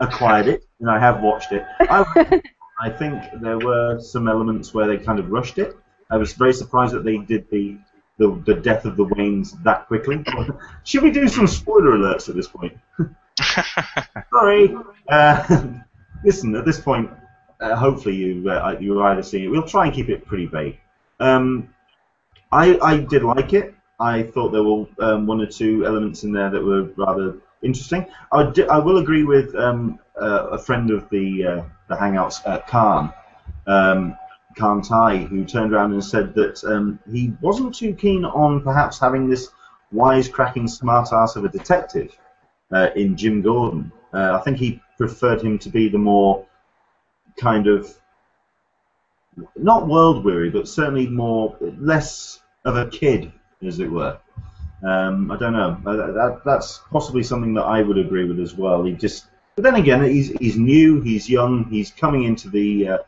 acquired 0.00 0.48
it 0.48 0.64
and 0.80 0.90
I 0.90 0.98
have 0.98 1.22
watched 1.22 1.52
it. 1.52 1.64
I, 1.80 2.42
I 2.80 2.90
think 2.90 3.22
there 3.40 3.58
were 3.58 4.00
some 4.00 4.26
elements 4.26 4.74
where 4.74 4.86
they 4.86 4.98
kind 4.98 5.18
of 5.18 5.30
rushed 5.30 5.58
it. 5.58 5.76
I 6.10 6.16
was 6.16 6.32
very 6.32 6.52
surprised 6.52 6.94
that 6.94 7.04
they 7.04 7.18
did 7.18 7.48
the 7.50 7.78
the, 8.18 8.42
the 8.44 8.54
death 8.54 8.84
of 8.84 8.96
the 8.96 9.06
Waynes 9.06 9.62
that 9.62 9.86
quickly. 9.86 10.22
Should 10.84 11.02
we 11.02 11.10
do 11.10 11.26
some 11.28 11.46
spoiler 11.46 11.92
alerts 11.92 12.28
at 12.28 12.34
this 12.34 12.48
point? 12.48 12.76
Sorry. 14.30 14.74
Uh, 15.08 15.72
listen, 16.22 16.54
at 16.54 16.66
this 16.66 16.78
point, 16.78 17.10
uh, 17.60 17.74
hopefully 17.76 18.16
you 18.16 18.50
uh, 18.50 18.76
you 18.78 19.02
either 19.02 19.22
see 19.22 19.44
it. 19.44 19.48
We'll 19.48 19.62
try 19.62 19.86
and 19.86 19.94
keep 19.94 20.10
it 20.10 20.26
pretty 20.26 20.46
vague. 20.46 20.78
Um, 21.18 21.74
I 22.52 22.78
I 22.82 22.98
did 22.98 23.22
like 23.22 23.52
it. 23.52 23.74
I 24.00 24.22
thought 24.22 24.50
there 24.50 24.62
were 24.62 24.86
um, 24.98 25.26
one 25.26 25.40
or 25.40 25.46
two 25.46 25.86
elements 25.86 26.24
in 26.24 26.32
there 26.32 26.50
that 26.50 26.62
were 26.62 26.84
rather 26.96 27.36
interesting. 27.62 28.06
I, 28.32 28.44
will 28.78 28.98
agree 28.98 29.24
with 29.24 29.54
um, 29.54 29.98
uh, 30.20 30.48
a 30.48 30.58
friend 30.58 30.90
of 30.90 31.08
the 31.10 31.46
uh, 31.46 31.62
the 31.88 31.96
Hangouts, 31.96 32.40
uh, 32.46 32.60
Khan, 32.66 33.12
um, 33.66 34.16
Khan 34.56 34.80
Tai, 34.80 35.18
who 35.18 35.44
turned 35.44 35.74
around 35.74 35.92
and 35.92 36.04
said 36.04 36.34
that 36.34 36.64
um, 36.64 36.98
he 37.10 37.32
wasn't 37.40 37.74
too 37.74 37.94
keen 37.94 38.24
on 38.24 38.62
perhaps 38.62 38.98
having 38.98 39.28
this 39.28 39.50
wisecracking 39.94 40.64
smartass 40.64 41.36
of 41.36 41.44
a 41.44 41.48
detective 41.48 42.16
uh, 42.72 42.88
in 42.96 43.16
Jim 43.16 43.42
Gordon. 43.42 43.92
Uh, 44.14 44.38
I 44.38 44.42
think 44.42 44.56
he 44.56 44.80
preferred 44.96 45.42
him 45.42 45.58
to 45.58 45.68
be 45.68 45.88
the 45.88 45.98
more 45.98 46.46
kind 47.38 47.66
of 47.66 47.94
not 49.56 49.88
world 49.88 50.24
weary, 50.24 50.50
but 50.50 50.68
certainly 50.68 51.06
more 51.06 51.56
less 51.60 52.40
of 52.64 52.76
a 52.76 52.88
kid, 52.88 53.32
as 53.66 53.78
it 53.80 53.90
were. 53.90 54.18
Um, 54.82 55.30
I 55.30 55.36
don't 55.36 55.52
know. 55.52 55.76
Uh, 55.84 56.12
that, 56.12 56.40
that's 56.44 56.80
possibly 56.90 57.22
something 57.22 57.52
that 57.54 57.64
I 57.64 57.82
would 57.82 57.98
agree 57.98 58.24
with 58.24 58.40
as 58.40 58.54
well. 58.54 58.82
He 58.84 58.92
just, 58.92 59.26
but 59.56 59.62
then 59.64 59.74
again, 59.74 60.02
he's 60.04 60.30
he's 60.38 60.56
new, 60.56 61.00
he's 61.02 61.28
young, 61.28 61.64
he's 61.64 61.90
coming 61.90 62.24
into 62.24 62.48
the. 62.48 62.88
Uh, 62.88 62.98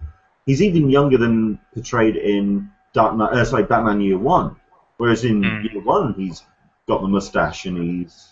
he's 0.45 0.61
even 0.61 0.91
younger 0.91 1.17
than 1.17 1.59
portrayed 1.73 2.17
in 2.17 2.71
Dark 2.93 3.17
Knight, 3.17 3.33
uh, 3.33 3.45
sorry, 3.45 3.65
Batman 3.65 4.01
Year 4.01 4.19
One. 4.19 4.57
Whereas 4.99 5.25
in 5.25 5.41
Mm. 5.41 5.73
Year 5.73 5.83
One, 5.83 6.15
he's 6.15 6.43
got 6.87 7.01
the 7.01 7.09
mustache 7.09 7.65
and 7.65 7.79
he's 7.79 8.29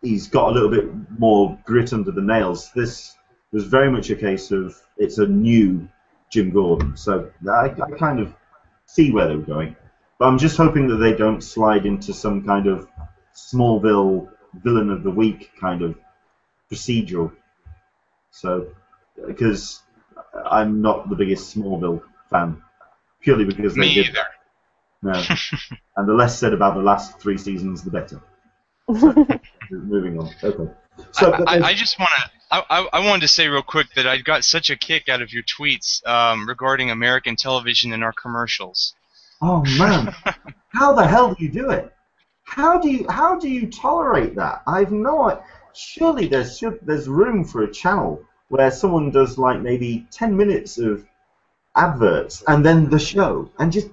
he's 0.00 0.28
got 0.28 0.50
a 0.50 0.52
little 0.52 0.70
bit 0.70 0.88
more 1.18 1.58
grit 1.64 1.92
under 1.92 2.10
the 2.12 2.22
nails. 2.22 2.70
This 2.72 3.16
was 3.52 3.64
very 3.64 3.90
much 3.90 4.10
a 4.10 4.16
case 4.16 4.50
of 4.50 4.74
it's 4.96 5.18
a 5.18 5.26
new 5.26 5.88
Jim 6.30 6.50
Gordon. 6.50 6.96
So 6.96 7.30
I, 7.50 7.74
I 7.82 7.90
kind 7.98 8.20
of 8.20 8.34
see 8.86 9.10
where 9.10 9.28
they 9.28 9.36
were 9.36 9.42
going. 9.42 9.76
But 10.18 10.26
I'm 10.26 10.38
just 10.38 10.56
hoping 10.56 10.88
that 10.88 10.96
they 10.96 11.14
don't 11.14 11.40
slide 11.40 11.86
into 11.86 12.12
some 12.12 12.44
kind 12.44 12.66
of 12.66 12.88
Smallville 13.34 14.28
villain 14.54 14.90
of 14.90 15.02
the 15.02 15.10
week 15.10 15.52
kind 15.60 15.82
of 15.82 15.96
procedural. 16.70 17.32
So, 18.30 18.68
because 19.26 19.80
I'm 20.50 20.82
not 20.82 21.08
the 21.08 21.16
biggest 21.16 21.54
Smallville 21.54 22.02
fan, 22.30 22.62
purely 23.20 23.44
because 23.44 23.74
they 23.74 23.80
Me 23.80 23.94
did 23.94 24.08
either. 24.08 24.26
no. 25.02 25.12
and 25.96 26.08
the 26.08 26.14
less 26.14 26.38
said 26.38 26.52
about 26.52 26.74
the 26.74 26.82
last 26.82 27.20
three 27.20 27.38
seasons, 27.38 27.82
the 27.82 27.90
better. 27.90 28.20
So, 28.98 29.14
moving 29.70 30.18
on. 30.18 30.30
Okay. 30.42 30.72
So, 31.12 31.30
but 31.30 31.48
I, 31.48 31.68
I 31.68 31.74
just 31.74 31.98
want 31.98 32.10
to. 32.16 32.30
I, 32.50 32.64
I, 32.70 32.88
I 32.94 33.06
wanted 33.06 33.20
to 33.20 33.28
say 33.28 33.46
real 33.48 33.62
quick 33.62 33.88
that 33.94 34.06
I 34.06 34.18
got 34.18 34.42
such 34.42 34.70
a 34.70 34.76
kick 34.76 35.08
out 35.08 35.20
of 35.22 35.32
your 35.32 35.42
tweets 35.42 36.04
um, 36.06 36.48
regarding 36.48 36.90
American 36.90 37.36
television 37.36 37.92
and 37.92 38.02
our 38.02 38.12
commercials. 38.12 38.94
Oh 39.42 39.62
man, 39.62 40.14
how 40.68 40.92
the 40.92 41.06
hell 41.06 41.34
do 41.34 41.44
you 41.44 41.50
do 41.50 41.70
it? 41.70 41.92
How 42.44 42.78
do 42.80 42.88
you 42.90 43.06
how 43.08 43.38
do 43.38 43.48
you 43.48 43.70
tolerate 43.70 44.34
that? 44.36 44.62
I've 44.66 44.92
not. 44.92 45.44
Surely 45.74 46.26
there's 46.26 46.58
should, 46.58 46.80
there's 46.82 47.08
room 47.08 47.44
for 47.44 47.62
a 47.62 47.72
channel 47.72 48.24
where 48.48 48.70
someone 48.70 49.10
does 49.10 49.38
like 49.38 49.60
maybe 49.60 50.06
ten 50.10 50.36
minutes 50.36 50.78
of 50.78 51.06
adverts 51.76 52.42
and 52.48 52.64
then 52.64 52.88
the 52.88 52.98
show 52.98 53.50
and 53.58 53.70
just. 53.70 53.88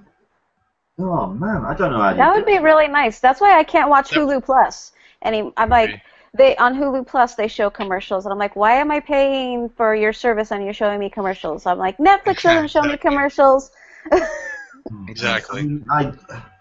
Oh 0.98 1.26
man, 1.26 1.64
I 1.66 1.74
don't 1.74 1.92
know 1.92 2.00
how 2.00 2.10
you 2.10 2.16
That 2.16 2.32
do 2.32 2.38
would 2.38 2.46
be 2.46 2.58
really 2.58 2.88
nice. 2.88 3.20
That's 3.20 3.40
why 3.40 3.58
I 3.58 3.64
can't 3.64 3.90
watch 3.90 4.10
Yep. 4.12 4.22
Hulu 4.22 4.44
Plus. 4.44 4.92
Any, 5.20 5.52
I'm 5.56 5.68
like, 5.68 6.00
they 6.32 6.56
on 6.56 6.74
Hulu 6.74 7.06
Plus 7.06 7.34
they 7.34 7.48
show 7.48 7.68
commercials, 7.68 8.24
and 8.24 8.32
I'm 8.32 8.38
like, 8.38 8.56
why 8.56 8.72
am 8.72 8.90
I 8.90 9.00
paying 9.00 9.68
for 9.68 9.94
your 9.94 10.14
service 10.14 10.52
and 10.52 10.64
you're 10.64 10.72
showing 10.72 10.98
me 10.98 11.10
commercials? 11.10 11.66
I'm 11.66 11.78
like, 11.78 11.98
Netflix 11.98 12.42
doesn't 12.42 12.70
show 12.70 12.82
me 12.82 12.96
commercials. 12.96 13.70
Exactly. 15.08 15.82
I, 15.90 16.12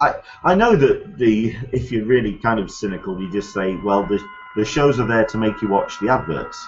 I, 0.02 0.16
I 0.44 0.56
know 0.56 0.76
that 0.76 1.18
the 1.18 1.56
if 1.72 1.92
you're 1.92 2.06
really 2.06 2.34
kind 2.38 2.60
of 2.60 2.70
cynical, 2.72 3.20
you 3.22 3.32
just 3.32 3.54
say, 3.54 3.76
well, 3.78 4.06
the 4.06 4.24
the 4.56 4.66
shows 4.66 5.00
are 5.00 5.08
there 5.08 5.26
to 5.26 5.38
make 5.38 5.62
you 5.62 5.68
watch 5.68 6.00
the 6.00 6.10
adverts. 6.10 6.68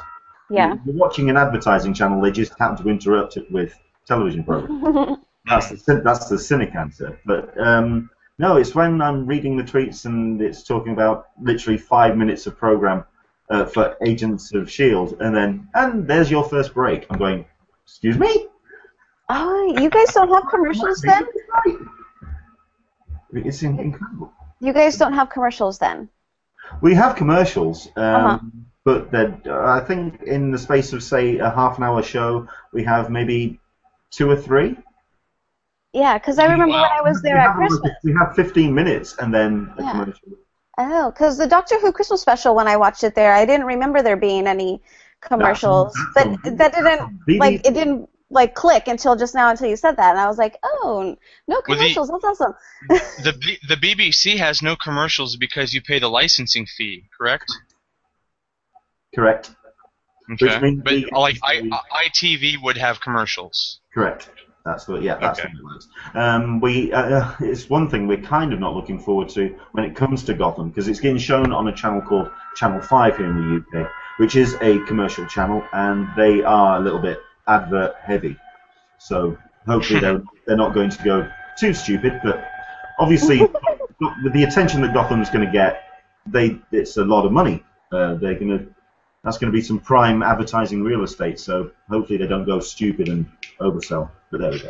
yeah. 0.50 0.76
You're 0.86 0.96
watching 0.96 1.30
an 1.30 1.38
advertising 1.38 1.93
channel, 1.93 2.22
they 2.22 2.32
just 2.32 2.54
happen 2.60 2.78
to 2.84 2.89
interrupt 2.89 3.38
it 3.38 3.50
with 3.52 3.78
television 4.06 4.43
programs. 4.43 5.20
That's 5.48 5.70
the 5.84 6.02
that's 6.04 6.28
the 6.28 6.38
cynic 6.38 6.76
answer. 6.76 7.17
But 7.26 7.58
um, 7.58 8.10
no, 8.38 8.58
it's 8.58 8.76
when 8.76 9.02
I'm 9.02 9.26
reading 9.26 9.56
the 9.56 9.63
tweets 9.63 10.04
and 10.06 10.41
it's 10.41 10.62
talking 10.62 10.91
about 10.91 11.28
literally 11.41 11.78
five 11.78 12.17
minutes 12.17 12.48
of 12.48 12.58
program 12.58 13.06
uh, 13.50 13.65
for 13.65 13.96
Agents 14.06 14.54
of 14.54 14.70
Shield, 14.70 15.15
and 15.22 15.34
then 15.34 15.70
and 15.74 16.06
there's 16.06 16.30
your 16.30 16.43
first 16.43 16.74
break. 16.74 17.06
I'm 17.10 17.17
going, 17.17 17.46
excuse 17.86 18.17
me. 18.17 18.48
Oh, 19.30 19.76
you 19.80 19.90
guys 19.90 20.13
don't 20.13 20.30
have 20.30 20.44
commercials 20.50 21.02
then? 21.02 21.24
It's 23.34 23.62
incredible. 23.63 24.34
You 24.60 24.74
guys 24.74 24.98
don't 24.98 25.13
have 25.13 25.30
commercials 25.30 25.78
then? 25.78 26.10
We 26.82 26.93
have 26.95 27.16
commercials, 27.16 27.88
um, 27.95 28.04
Uh-huh. 28.16 28.39
but 28.84 29.12
they're- 29.12 29.39
uh, 29.45 29.78
I 29.78 29.80
think 29.82 30.22
in 30.24 30.51
the 30.51 30.58
space 30.58 30.93
of 30.93 31.04
say 31.04 31.38
a 31.38 31.49
half 31.49 31.78
an 31.78 31.84
hour 31.84 32.01
show, 32.01 32.47
we 32.74 32.84
have 32.84 33.10
maybe 33.10 33.60
two 34.12 34.30
or 34.30 34.36
three. 34.36 34.78
Yeah, 35.93 36.18
because 36.18 36.39
I 36.39 36.45
remember 36.45 36.76
when 36.76 36.91
I 36.91 37.01
was 37.01 37.22
there 37.22 37.36
we 37.36 37.39
at 37.39 37.47
have, 37.47 37.56
Christmas. 37.56 37.91
We 38.04 38.14
have 38.14 38.36
15 38.36 38.74
minutes 38.74 39.16
and 39.20 39.34
then 39.34 39.74
a 39.78 39.84
Yeah. 39.84 39.91
commercial. 39.91 40.30
Oh, 40.78 41.12
because 41.12 41.38
the 41.38 41.47
Doctor 41.47 41.80
Who 41.80 41.91
Christmas 41.91 42.22
special, 42.22 42.54
when 42.54 42.68
I 42.68 42.78
watched 42.78 43.04
it 43.04 43.16
there, 43.16 43.34
I 43.34 43.45
didn't 43.45 43.66
remember 43.66 44.01
there 44.04 44.18
being 44.18 44.45
any 44.47 44.82
commercials. 45.22 45.93
that's 46.14 46.38
but 46.43 46.58
that 46.58 46.74
didn't 46.74 47.20
like 47.39 47.66
it 47.66 47.74
didn't 47.74 48.10
like 48.30 48.53
click 48.55 48.88
until 48.88 49.15
just 49.15 49.34
now 49.34 49.49
until 49.49 49.69
you 49.69 49.75
said 49.78 49.95
that, 49.97 50.11
and 50.11 50.19
I 50.19 50.28
was 50.28 50.38
like, 50.38 50.57
oh, 50.63 51.15
no 51.47 51.61
Well, 51.67 51.78
the- 51.78 51.93
commercials. 51.93 52.09
That's 52.09 52.23
awesome. 52.25 52.53
The 53.23 53.34
B- 53.39 53.59
the 53.67 53.75
BBC 53.75 54.38
has 54.38 54.61
no 54.61 54.75
commercials 54.75 55.36
because 55.38 55.73
you 55.73 55.82
pay 55.82 55.99
the 55.99 56.09
licensing 56.09 56.65
fee, 56.65 57.05
correct? 57.17 57.51
Correct. 59.15 59.51
Okay. 60.34 60.59
means 60.59 60.82
but 60.84 60.91
the- 60.91 61.07
like 61.13 61.38
I, 61.43 61.69
I, 61.71 62.09
ITV 62.09 62.61
would 62.61 62.78
have 62.78 62.99
commercials. 62.99 63.80
Correct. 63.93 64.30
That's 64.65 64.86
what. 64.88 65.01
Yeah, 65.01 65.15
that's 65.17 65.39
Okay. 65.39 65.47
what 65.47 65.57
it 65.59 65.63
works. 65.63 65.88
Um, 66.13 66.59
we. 66.59 66.91
Uh, 66.91 67.32
it's 67.39 67.69
one 67.69 67.89
thing 67.89 68.05
we're 68.07 68.17
kind 68.21 68.51
of 68.51 68.59
not 68.59 68.75
looking 68.75 68.99
forward 68.99 69.30
to 69.30 69.57
when 69.71 69.86
it 69.86 69.95
comes 69.95 70.23
to 70.25 70.34
Gotham 70.34 70.67
because 70.69 70.89
it's 70.89 70.99
getting 70.99 71.17
shown 71.17 71.53
on 71.53 71.69
a 71.69 71.71
channel 71.73 72.01
called 72.01 72.30
Channel 72.57 72.82
Five 72.82 73.15
here 73.15 73.28
in 73.28 73.63
the 73.73 73.80
UK, 73.82 73.89
which 74.17 74.36
is 74.36 74.55
a 74.59 74.80
commercial 74.80 75.25
channel, 75.28 75.63
and 75.71 76.09
they 76.17 76.43
are 76.43 76.75
a 76.78 76.82
little 76.82 76.99
bit 76.99 77.19
advert 77.48 77.95
heavy. 78.02 78.38
So 78.98 79.38
hopefully 79.66 80.00
they're, 80.00 80.22
they're 80.48 80.58
not 80.58 80.74
going 80.74 80.89
to 80.89 81.04
go 81.04 81.30
too 81.58 81.74
stupid, 81.74 82.20
but 82.24 82.43
obviously 83.00 83.39
with 84.24 84.34
the 84.34 84.43
attention 84.43 84.82
that 84.82 84.93
Gotham's 84.93 85.30
going 85.30 85.45
to 85.45 85.52
get, 85.52 85.84
they 86.26 86.60
it's 86.72 86.98
a 86.98 87.06
lot 87.06 87.26
of 87.26 87.32
money. 87.32 87.64
Uh, 87.91 88.16
they're 88.16 88.36
going 88.36 88.58
to 88.58 88.68
that's 89.24 89.38
going 89.38 89.52
to 89.52 89.56
be 89.56 89.62
some 89.62 89.80
prime 89.80 90.24
advertising 90.24 90.84
real 90.84 91.04
estate. 91.04 91.39
So 91.39 91.72
hopefully 91.89 92.18
they 92.18 92.28
don't 92.28 92.45
go 92.45 92.60
stupid 92.60 93.10
and 93.10 93.26
oversell. 93.60 94.10
But 94.32 94.39
there 94.39 94.52
we 94.52 94.62
go. 94.62 94.70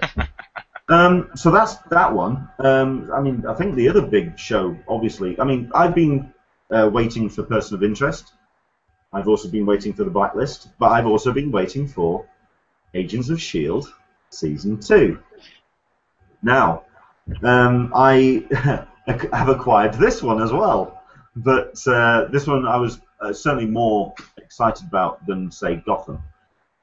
um, 0.96 1.30
so 1.36 1.52
that's 1.52 1.76
that 1.92 2.12
one. 2.12 2.50
Um, 2.60 3.12
I 3.14 3.22
mean, 3.22 3.46
I 3.48 3.54
think 3.54 3.76
the 3.76 3.88
other 3.88 4.02
big 4.02 4.40
show, 4.40 4.76
obviously. 4.88 5.40
I 5.40 5.44
mean, 5.44 5.70
I've 5.76 5.94
been 5.94 6.34
uh, 6.72 6.90
waiting 6.92 7.30
for 7.30 7.44
Person 7.44 7.76
of 7.76 7.84
Interest. 7.84 8.34
I've 9.14 9.28
also 9.28 9.48
been 9.48 9.66
waiting 9.66 9.94
for 9.94 10.04
the 10.04 10.10
Blacklist, 10.10 10.70
but 10.80 10.88
I've 10.92 11.08
also 11.08 11.32
been 11.32 11.52
waiting 11.52 11.88
for 11.88 12.26
Agents 12.94 13.30
of 13.30 13.42
Shield 13.42 13.94
season 14.30 14.80
two. 14.80 15.20
Now, 16.42 16.84
um, 17.44 17.92
I 17.96 18.46
have 19.08 19.50
acquired 19.50 19.94
this 19.94 20.22
one 20.22 20.42
as 20.42 20.52
well, 20.52 21.02
but 21.36 21.76
uh, 21.88 22.26
this 22.26 22.48
one 22.48 22.66
I 22.66 22.78
was 22.78 23.00
uh, 23.20 23.34
certainly 23.34 23.66
more 23.66 24.14
excited 24.38 24.88
about 24.88 25.26
than 25.26 25.52
say 25.52 25.78
Gotham. 25.86 26.20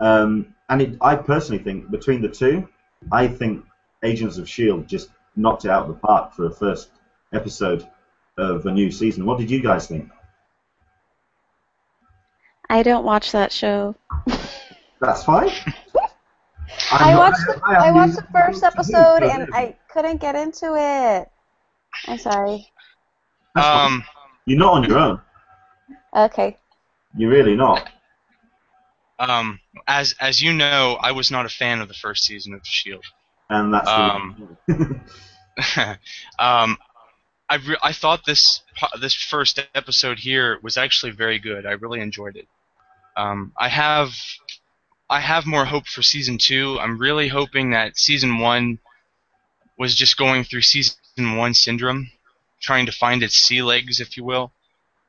Um, 0.00 0.54
and 0.68 0.82
it, 0.82 0.96
I 1.00 1.16
personally 1.16 1.62
think 1.62 1.90
between 1.90 2.20
the 2.20 2.28
two, 2.28 2.68
I 3.12 3.28
think 3.28 3.64
Agents 4.02 4.38
of 4.38 4.48
Shield 4.48 4.88
just 4.88 5.10
knocked 5.36 5.64
it 5.64 5.70
out 5.70 5.82
of 5.82 5.88
the 5.88 5.94
park 5.94 6.34
for 6.34 6.46
a 6.46 6.50
first 6.50 6.90
episode 7.32 7.86
of 8.36 8.66
a 8.66 8.72
new 8.72 8.90
season. 8.90 9.26
What 9.26 9.38
did 9.38 9.50
you 9.50 9.62
guys 9.62 9.86
think? 9.86 10.10
I 12.68 12.82
don't 12.82 13.04
watch 13.04 13.32
that 13.32 13.52
show. 13.52 13.94
That's 15.00 15.24
fine. 15.24 15.50
I 16.92 17.16
watched 17.16 17.40
the, 17.46 17.60
I, 17.64 17.88
I 17.88 17.90
watched 17.90 18.16
the 18.16 18.26
first 18.32 18.62
episode 18.62 19.22
and 19.22 19.48
I 19.54 19.76
couldn't 19.88 20.20
get 20.20 20.34
into 20.34 20.74
it. 20.76 21.28
I'm 22.06 22.18
sorry. 22.18 22.68
Um, 23.56 24.04
You're 24.46 24.58
not 24.58 24.72
on 24.72 24.84
your 24.84 24.98
own. 24.98 25.20
Okay. 26.16 26.58
You're 27.16 27.30
really 27.30 27.56
not. 27.56 27.88
Um, 29.18 29.60
as 29.86 30.14
as 30.20 30.42
you 30.42 30.52
know, 30.52 30.98
I 31.00 31.12
was 31.12 31.30
not 31.30 31.46
a 31.46 31.48
fan 31.48 31.80
of 31.80 31.88
the 31.88 31.94
first 31.94 32.24
season 32.24 32.54
of 32.54 32.60
Shield. 32.64 33.04
And 33.48 33.72
that's 33.72 33.88
Um, 33.88 34.58
um, 36.38 36.78
I 37.48 37.56
re- 37.56 37.78
I 37.82 37.92
thought 37.92 38.24
this 38.26 38.62
this 39.00 39.14
first 39.14 39.64
episode 39.74 40.18
here 40.18 40.58
was 40.62 40.76
actually 40.76 41.12
very 41.12 41.38
good. 41.38 41.66
I 41.66 41.72
really 41.72 42.00
enjoyed 42.00 42.36
it. 42.36 42.48
Um, 43.16 43.52
I 43.58 43.68
have 43.68 44.10
I 45.08 45.20
have 45.20 45.46
more 45.46 45.64
hope 45.64 45.86
for 45.86 46.02
season 46.02 46.38
two. 46.38 46.78
I'm 46.80 46.98
really 46.98 47.28
hoping 47.28 47.70
that 47.70 47.98
season 47.98 48.38
one 48.38 48.78
was 49.78 49.94
just 49.94 50.16
going 50.16 50.44
through 50.44 50.62
season 50.62 51.36
one 51.36 51.54
syndrome, 51.54 52.10
trying 52.60 52.86
to 52.86 52.92
find 52.92 53.22
its 53.22 53.34
sea 53.36 53.62
legs, 53.62 54.00
if 54.00 54.16
you 54.16 54.24
will. 54.24 54.52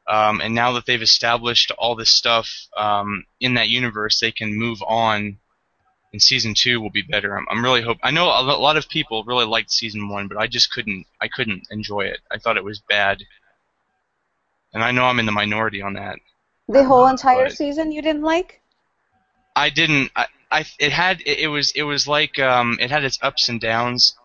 Um, 0.08 0.42
and 0.42 0.54
now 0.54 0.74
that 0.74 0.86
they've 0.86 1.02
established 1.02 1.72
all 1.78 1.96
this 1.96 2.12
stuff 2.12 2.68
um, 2.78 3.26
in 3.40 3.56
that 3.56 3.70
universe, 3.70 4.20
they 4.20 4.32
can 4.32 4.54
move 4.54 4.84
on. 4.86 5.38
And 6.14 6.22
season 6.22 6.54
two 6.54 6.80
will 6.80 6.92
be 6.92 7.02
better. 7.02 7.38
I'm, 7.38 7.46
I'm 7.50 7.64
really 7.64 7.82
hope. 7.82 7.98
I 8.02 8.12
know 8.12 8.28
a 8.28 8.42
lot 8.42 8.78
of 8.78 8.88
people 8.88 9.24
really 9.26 9.46
liked 9.46 9.72
season 9.72 10.08
one, 10.08 10.28
but 10.28 10.38
I 10.38 10.48
just 10.48 10.72
couldn't. 10.72 11.06
I 11.20 11.28
couldn't 11.28 11.68
enjoy 11.72 12.02
it. 12.02 12.20
I 12.32 12.38
thought 12.38 12.56
it 12.56 12.64
was 12.64 12.82
bad. 12.88 13.22
And 14.74 14.84
I 14.84 14.92
know 14.92 15.06
I'm 15.06 15.20
in 15.20 15.26
the 15.26 15.32
minority 15.34 15.82
on 15.82 15.94
that. 15.94 16.20
The 16.70 16.84
whole 16.84 17.08
entire 17.08 17.46
But- 17.46 17.58
season 17.58 17.92
you 17.92 18.02
didn't 18.02 18.24
like? 18.24 18.62
I 19.56 19.70
didn't. 19.70 20.12
I, 20.16 20.26
I 20.52 20.66
it 20.80 20.92
had 20.92 21.22
it, 21.22 21.40
it 21.40 21.48
was 21.48 21.72
it 21.72 21.84
was 21.84 22.08
like 22.08 22.40
um 22.40 22.78
it 22.80 22.92
had 22.92 23.04
its 23.04 23.20
ups 23.22 23.50
and 23.50 23.60
downs. 23.60 24.16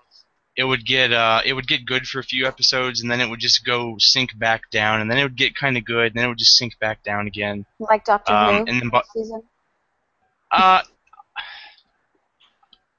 It 0.56 0.64
would 0.64 0.84
get 0.84 1.12
uh 1.12 1.40
it 1.44 1.52
would 1.54 1.66
get 1.68 1.86
good 1.86 2.06
for 2.06 2.18
a 2.18 2.24
few 2.24 2.46
episodes 2.46 3.00
and 3.00 3.10
then 3.10 3.20
it 3.20 3.28
would 3.30 3.40
just 3.40 3.64
go 3.64 3.96
sink 3.98 4.38
back 4.38 4.70
down 4.70 5.00
and 5.00 5.10
then 5.10 5.18
it 5.18 5.22
would 5.22 5.36
get 5.36 5.54
kind 5.54 5.76
of 5.76 5.84
good 5.84 6.08
and 6.08 6.14
then 6.16 6.24
it 6.24 6.28
would 6.28 6.38
just 6.38 6.56
sink 6.56 6.78
back 6.78 7.02
down 7.02 7.26
again. 7.26 7.64
Like 7.78 8.04
Doctor 8.04 8.32
Um, 8.32 8.56
Who 8.56 8.64
and 8.66 8.82
then 8.82 8.88
bu- 8.90 9.00
season? 9.14 9.42
uh 10.50 10.82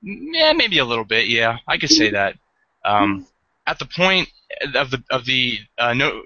yeah 0.01 0.53
maybe 0.53 0.79
a 0.79 0.86
little 0.86 1.03
bit 1.05 1.27
yeah 1.27 1.57
I 1.67 1.77
could 1.77 1.89
say 1.91 2.09
that. 2.11 2.36
Um, 2.84 3.27
at 3.67 3.77
the 3.77 3.86
point 3.86 4.29
of 4.73 4.89
the 4.89 5.03
of 5.11 5.25
the 5.25 5.59
uh, 5.77 5.93
no 5.93 6.23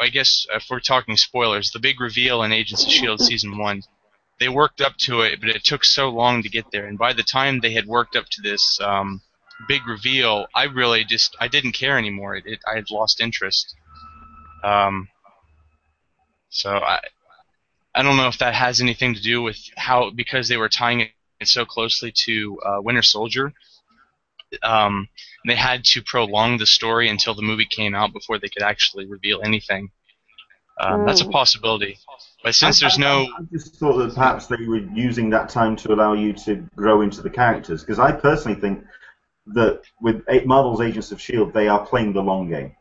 I 0.00 0.08
guess 0.08 0.46
if 0.54 0.66
we're 0.70 0.80
talking 0.80 1.16
spoilers 1.16 1.70
the 1.70 1.78
big 1.80 2.00
reveal 2.00 2.42
in 2.44 2.52
Agents 2.52 2.84
of 2.84 2.90
Shield 2.90 3.20
season 3.20 3.58
one 3.58 3.82
they 4.40 4.48
worked 4.48 4.80
up 4.80 4.96
to 4.98 5.22
it, 5.22 5.40
but 5.40 5.50
it 5.50 5.64
took 5.64 5.84
so 5.84 6.08
long 6.08 6.42
to 6.42 6.48
get 6.48 6.70
there. 6.70 6.86
And 6.86 6.98
by 6.98 7.12
the 7.12 7.22
time 7.22 7.60
they 7.60 7.72
had 7.72 7.86
worked 7.86 8.16
up 8.16 8.26
to 8.30 8.42
this 8.42 8.80
um, 8.80 9.20
big 9.66 9.86
reveal, 9.86 10.46
I 10.54 10.64
really 10.64 11.04
just 11.04 11.36
I 11.40 11.48
didn't 11.48 11.72
care 11.72 11.98
anymore. 11.98 12.36
It, 12.36 12.44
it, 12.46 12.60
I 12.70 12.76
had 12.76 12.90
lost 12.90 13.20
interest. 13.20 13.74
Um, 14.62 15.08
so 16.50 16.76
I 16.76 17.00
I 17.94 18.02
don't 18.02 18.16
know 18.16 18.28
if 18.28 18.38
that 18.38 18.54
has 18.54 18.80
anything 18.80 19.14
to 19.14 19.22
do 19.22 19.42
with 19.42 19.58
how 19.76 20.10
because 20.10 20.48
they 20.48 20.56
were 20.56 20.68
tying 20.68 21.00
it 21.00 21.48
so 21.48 21.64
closely 21.64 22.12
to 22.24 22.60
uh, 22.64 22.80
Winter 22.80 23.02
Soldier. 23.02 23.52
Um, 24.62 25.08
they 25.46 25.56
had 25.56 25.84
to 25.84 26.02
prolong 26.02 26.58
the 26.58 26.66
story 26.66 27.08
until 27.08 27.34
the 27.34 27.42
movie 27.42 27.66
came 27.68 27.94
out 27.94 28.12
before 28.12 28.38
they 28.38 28.48
could 28.48 28.62
actually 28.62 29.06
reveal 29.06 29.42
anything. 29.42 29.90
Um, 30.80 31.04
That's 31.06 31.20
a 31.20 31.24
Mm. 31.24 31.32
possibility. 31.32 31.98
But 32.42 32.54
since 32.54 32.80
there's 32.80 32.98
no 32.98 33.26
I 33.38 33.42
just 33.52 33.76
thought 33.76 33.96
that 33.98 34.14
perhaps 34.14 34.46
they 34.46 34.64
were 34.66 34.78
using 34.78 35.28
that 35.30 35.48
time 35.48 35.74
to 35.76 35.92
allow 35.92 36.12
you 36.12 36.32
to 36.44 36.56
grow 36.76 37.00
into 37.00 37.20
the 37.20 37.30
characters, 37.30 37.82
because 37.82 37.98
I 37.98 38.12
personally 38.12 38.60
think 38.60 38.84
that 39.48 39.82
with 40.00 40.22
A- 40.28 40.44
Marvel's 40.44 40.80
Agents 40.80 41.10
of 41.10 41.20
Shield, 41.20 41.52
they 41.52 41.68
are 41.68 41.84
playing 41.84 42.12
the 42.12 42.22
long 42.22 42.48
game. 42.48 42.74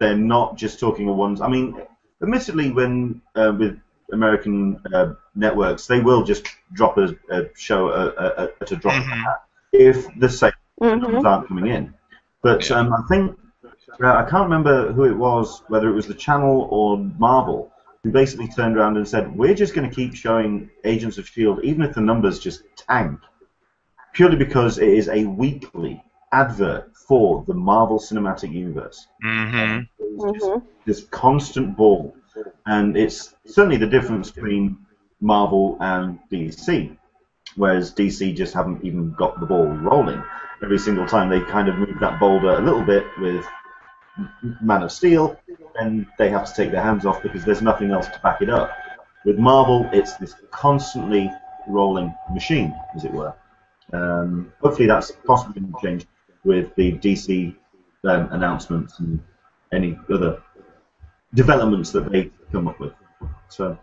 They're 0.00 0.16
not 0.16 0.56
just 0.56 0.80
talking 0.80 1.08
a 1.08 1.12
ones. 1.12 1.40
I 1.40 1.48
mean, 1.48 1.80
admittedly, 2.22 2.70
when 2.70 3.20
uh, 3.34 3.52
with 3.58 3.78
American 4.12 4.80
uh, 4.92 5.14
networks, 5.34 5.86
they 5.86 6.00
will 6.00 6.22
just 6.24 6.46
drop 6.72 6.96
a, 6.98 7.14
a 7.30 7.48
show 7.56 7.88
a, 7.88 8.06
a, 8.08 8.26
a, 8.44 8.48
at 8.62 8.72
a 8.72 8.76
drop 8.76 8.94
of 8.94 9.06
a 9.06 9.10
Mhm. 9.10 9.34
if 9.72 10.06
the 10.18 10.28
same 10.28 10.52
Mm-hmm. 10.82 11.24
aren't 11.26 11.48
coming 11.48 11.66
in. 11.68 11.94
But 12.42 12.68
Yeah. 12.68 12.76
um, 12.76 12.92
I 12.92 13.02
think 13.08 13.38
I 14.02 14.24
can't 14.28 14.44
remember 14.44 14.92
who 14.92 15.04
it 15.04 15.16
was, 15.16 15.62
whether 15.68 15.88
it 15.88 15.94
was 15.94 16.06
the 16.06 16.14
channel 16.14 16.68
or 16.70 16.98
Marvel, 17.18 17.72
who 18.02 18.10
basically 18.10 18.48
turned 18.48 18.76
around 18.76 18.96
and 18.96 19.06
said, 19.06 19.34
"We're 19.36 19.54
just 19.54 19.74
going 19.74 19.88
to 19.88 19.94
keep 19.94 20.14
showing 20.14 20.70
Agents 20.84 21.18
of 21.18 21.28
Shield, 21.28 21.64
even 21.64 21.82
if 21.82 21.94
the 21.94 22.00
numbers 22.00 22.38
just 22.38 22.62
tank, 22.76 23.20
purely 24.12 24.36
because 24.36 24.78
it 24.78 24.88
is 24.88 25.08
a 25.08 25.24
weekly 25.24 26.02
advert 26.32 26.96
for 26.96 27.44
the 27.46 27.54
Marvel 27.54 27.98
Cinematic 27.98 28.52
Universe." 28.52 29.06
hmm 29.22 29.80
just 30.32 30.46
Mm-hmm. 30.46 30.66
this 30.84 31.04
constant 31.10 31.76
ball, 31.76 32.16
and 32.66 32.96
it's 32.96 33.34
certainly 33.46 33.76
the 33.76 33.86
difference 33.86 34.30
between 34.30 34.78
Marvel 35.20 35.76
and 35.80 36.18
DC. 36.30 36.96
Whereas 37.56 37.94
DC 37.94 38.34
just 38.36 38.54
haven't 38.54 38.84
even 38.84 39.12
got 39.12 39.38
the 39.38 39.46
ball 39.46 39.66
rolling. 39.66 40.22
Every 40.62 40.78
single 40.78 41.06
time 41.06 41.28
they 41.28 41.40
kind 41.40 41.68
of 41.68 41.76
move 41.76 41.98
that 42.00 42.18
boulder 42.18 42.54
a 42.54 42.60
little 42.60 42.82
bit 42.82 43.06
with 43.18 43.44
Man 44.60 44.82
of 44.82 44.92
Steel, 44.92 45.40
then 45.78 46.06
they 46.18 46.28
have 46.30 46.46
to 46.46 46.54
take 46.54 46.70
their 46.70 46.82
hands 46.82 47.04
off 47.04 47.22
because 47.22 47.44
there's 47.44 47.62
nothing 47.62 47.90
else 47.90 48.06
to 48.08 48.18
back 48.20 48.42
it 48.42 48.50
up. 48.50 48.70
With 49.24 49.38
Marvel, 49.38 49.88
it's 49.92 50.14
this 50.16 50.34
constantly 50.50 51.30
rolling 51.66 52.14
machine, 52.32 52.74
as 52.94 53.04
it 53.04 53.12
were. 53.12 53.34
Um, 53.92 54.52
hopefully, 54.60 54.86
that's 54.86 55.12
possibly 55.26 55.62
going 55.62 55.72
to 55.72 55.80
change 55.82 56.06
with 56.44 56.74
the 56.76 56.92
DC 56.92 57.56
um, 58.04 58.28
announcements 58.32 58.98
and 58.98 59.20
any 59.72 59.98
other 60.12 60.42
developments 61.34 61.90
that 61.92 62.10
they 62.10 62.30
come 62.52 62.68
up 62.68 62.78
with. 62.78 62.92
So, 63.48 63.78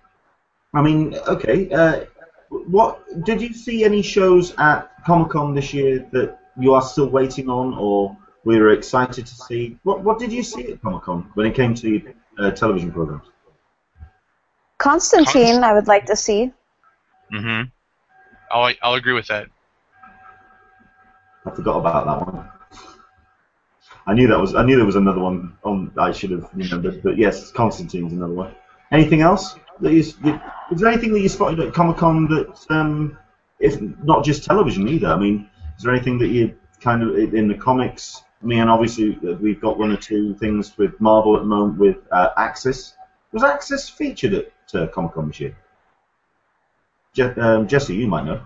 I 0.73 0.81
mean, 0.81 1.15
okay. 1.27 1.69
Uh, 1.71 2.05
what 2.49 3.23
did 3.25 3.41
you 3.41 3.53
see 3.53 3.83
any 3.83 4.01
shows 4.01 4.53
at 4.57 4.91
Comic 5.05 5.29
Con 5.31 5.55
this 5.55 5.73
year 5.73 6.07
that 6.11 6.39
you 6.59 6.73
are 6.73 6.81
still 6.81 7.09
waiting 7.09 7.49
on, 7.49 7.73
or 7.73 8.17
we 8.43 8.59
were 8.59 8.71
excited 8.71 9.25
to 9.25 9.35
see? 9.35 9.77
What 9.83 10.01
What 10.01 10.19
did 10.19 10.31
you 10.31 10.43
see 10.43 10.71
at 10.71 10.81
Comic 10.81 11.03
Con 11.03 11.31
when 11.35 11.45
it 11.45 11.55
came 11.55 11.73
to 11.75 12.13
uh, 12.39 12.51
television 12.51 12.91
programs? 12.91 13.27
Constantine, 14.77 15.63
I 15.63 15.73
would 15.73 15.87
like 15.87 16.05
to 16.07 16.15
see. 16.15 16.51
hmm 17.31 17.61
I'll 18.51 18.73
I'll 18.81 18.95
agree 18.95 19.13
with 19.13 19.27
that. 19.27 19.47
I 21.45 21.51
forgot 21.51 21.77
about 21.77 22.05
that 22.05 22.33
one. 22.33 22.49
I 24.07 24.13
knew 24.13 24.27
that 24.27 24.39
was. 24.39 24.55
I 24.55 24.63
knew 24.63 24.75
there 24.75 24.85
was 24.85 24.95
another 24.95 25.19
one 25.21 25.55
on. 25.63 25.91
I 25.97 26.11
should 26.11 26.31
have 26.31 26.49
remembered. 26.53 27.03
But 27.03 27.17
yes, 27.17 27.51
Constantine's 27.51 28.13
another 28.13 28.33
one. 28.33 28.55
Anything 28.91 29.21
else 29.21 29.55
that 29.79 29.93
you? 29.93 30.03
you 30.23 30.39
is 30.71 30.81
there 30.81 30.89
anything 30.89 31.13
that 31.13 31.19
you 31.19 31.29
spotted 31.29 31.59
at 31.59 31.73
Comic 31.73 31.97
Con 31.97 32.27
that, 32.29 32.65
um, 32.69 33.17
if 33.59 33.79
not 34.03 34.23
just 34.23 34.43
television 34.43 34.87
either? 34.87 35.07
I 35.07 35.17
mean, 35.17 35.49
is 35.77 35.83
there 35.83 35.93
anything 35.93 36.17
that 36.19 36.29
you 36.29 36.55
kind 36.79 37.03
of 37.03 37.15
in 37.15 37.47
the 37.47 37.55
comics? 37.55 38.23
I 38.41 38.45
mean, 38.45 38.67
obviously 38.67 39.17
uh, 39.27 39.33
we've 39.33 39.61
got 39.61 39.77
one 39.77 39.91
or 39.91 39.97
two 39.97 40.33
things 40.35 40.77
with 40.77 40.99
Marvel 40.99 41.35
at 41.35 41.41
the 41.41 41.47
moment 41.47 41.77
with 41.77 41.97
uh, 42.11 42.29
Axis. 42.37 42.95
Was 43.31 43.43
Axis 43.43 43.87
featured 43.87 44.33
at 44.33 44.51
uh, 44.73 44.87
Comic 44.87 45.13
Con 45.13 45.27
this 45.27 45.39
year? 45.39 45.55
Je- 47.13 47.39
um, 47.39 47.67
Jesse, 47.67 47.95
you 47.95 48.07
might 48.07 48.25
know. 48.25 48.41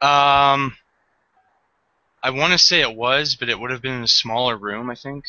Um, 0.00 0.74
I 2.22 2.30
want 2.30 2.52
to 2.52 2.58
say 2.58 2.80
it 2.80 2.94
was, 2.96 3.36
but 3.36 3.48
it 3.48 3.58
would 3.58 3.70
have 3.70 3.82
been 3.82 3.94
in 3.96 4.02
a 4.02 4.08
smaller 4.08 4.56
room, 4.56 4.90
I 4.90 4.94
think. 4.94 5.24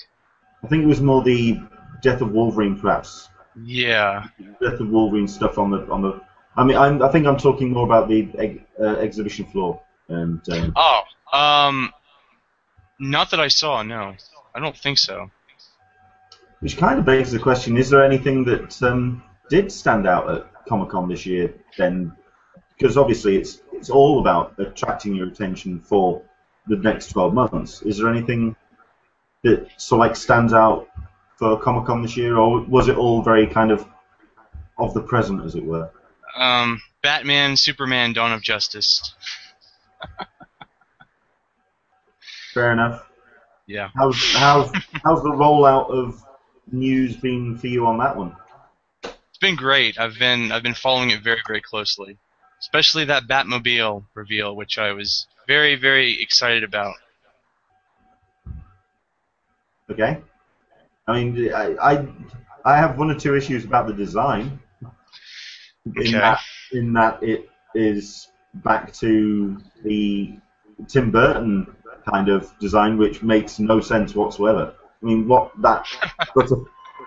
I 0.63 0.67
think 0.67 0.83
it 0.83 0.87
was 0.87 1.01
more 1.01 1.23
the 1.23 1.59
Death 2.01 2.21
of 2.21 2.31
Wolverine, 2.31 2.79
perhaps. 2.79 3.29
Yeah. 3.63 4.27
Death 4.61 4.79
of 4.79 4.89
Wolverine 4.89 5.27
stuff 5.27 5.57
on 5.57 5.71
the 5.71 5.85
on 5.89 6.01
the. 6.01 6.21
I 6.55 6.63
mean, 6.63 6.77
I'm, 6.77 7.01
I 7.01 7.09
think 7.09 7.25
I'm 7.25 7.37
talking 7.37 7.71
more 7.71 7.85
about 7.85 8.07
the 8.07 8.29
ex- 8.37 8.63
uh, 8.79 8.95
exhibition 8.97 9.45
floor. 9.45 9.81
And 10.07 10.41
um, 10.49 10.73
Oh, 10.75 11.01
um, 11.33 11.91
not 12.99 13.31
that 13.31 13.39
I 13.39 13.47
saw. 13.47 13.81
No, 13.81 14.15
I 14.53 14.59
don't 14.59 14.77
think 14.77 14.97
so. 14.97 15.31
which 16.59 16.77
kind 16.77 16.99
of 16.99 17.05
begs 17.05 17.31
the 17.31 17.39
question: 17.39 17.77
Is 17.77 17.89
there 17.89 18.03
anything 18.03 18.43
that 18.45 18.81
um, 18.83 19.23
did 19.49 19.71
stand 19.71 20.07
out 20.07 20.29
at 20.29 20.65
Comic 20.65 20.89
Con 20.89 21.09
this 21.09 21.25
year? 21.25 21.53
Then, 21.77 22.11
because 22.77 22.97
obviously 22.97 23.37
it's 23.37 23.61
it's 23.73 23.89
all 23.89 24.19
about 24.19 24.53
attracting 24.59 25.15
your 25.15 25.27
attention 25.27 25.79
for 25.79 26.21
the 26.67 26.75
next 26.77 27.07
12 27.07 27.33
months. 27.33 27.81
Is 27.81 27.97
there 27.97 28.09
anything 28.09 28.55
that 29.43 29.67
so 29.77 29.97
like 29.97 30.15
stands 30.15 30.53
out 30.53 30.89
for 31.37 31.57
Comic 31.59 31.85
Con 31.85 32.01
this 32.01 32.17
year, 32.17 32.37
or 32.37 32.61
was 32.61 32.89
it 32.89 32.97
all 32.97 33.21
very 33.21 33.47
kind 33.47 33.71
of 33.71 33.87
of 34.77 34.93
the 34.93 35.01
present, 35.01 35.43
as 35.45 35.55
it 35.55 35.63
were? 35.63 35.89
Um, 36.35 36.81
Batman, 37.01 37.55
Superman, 37.55 38.13
Dawn 38.13 38.31
of 38.31 38.41
Justice. 38.41 39.13
Fair 42.59 42.73
enough. 42.73 43.05
Yeah. 43.67 43.89
How's 43.95 44.33
how's 44.33 44.71
how's 45.05 45.23
the 45.23 45.29
rollout 45.29 45.89
of 45.89 46.21
news 46.71 47.15
been 47.15 47.57
for 47.57 47.67
you 47.67 47.85
on 47.85 47.97
that 47.99 48.17
one? 48.17 48.35
It's 49.03 49.37
been 49.39 49.55
great. 49.55 49.97
I've 49.97 50.19
been 50.19 50.51
I've 50.51 50.63
been 50.63 50.73
following 50.73 51.11
it 51.11 51.21
very 51.21 51.39
very 51.47 51.61
closely, 51.61 52.17
especially 52.59 53.05
that 53.05 53.29
Batmobile 53.29 54.03
reveal, 54.13 54.57
which 54.57 54.77
I 54.77 54.91
was 54.91 55.25
very 55.47 55.75
very 55.75 56.21
excited 56.21 56.65
about. 56.65 56.95
Okay. 59.89 60.17
I 61.07 61.23
mean, 61.23 61.53
I, 61.53 61.75
I 61.81 62.07
I 62.65 62.77
have 62.77 62.97
one 62.99 63.09
or 63.09 63.15
two 63.17 63.37
issues 63.37 63.63
about 63.63 63.87
the 63.87 63.93
design. 63.93 64.59
In 65.95 66.01
Okay. 66.01 66.11
that, 66.11 66.41
in 66.73 66.91
that 66.93 67.23
it 67.23 67.49
is 67.73 68.27
back 68.55 68.91
to 68.95 69.57
the 69.85 70.37
Tim 70.87 71.11
Burton 71.11 71.75
kind 72.11 72.29
of 72.29 72.51
design, 72.59 72.97
which 72.97 73.21
makes 73.23 73.59
no 73.59 73.79
sense 73.79 74.15
whatsoever. 74.15 74.73
I 75.01 75.05
mean, 75.05 75.27
what 75.27 75.51
that 75.61 75.85
butter, 76.35 76.55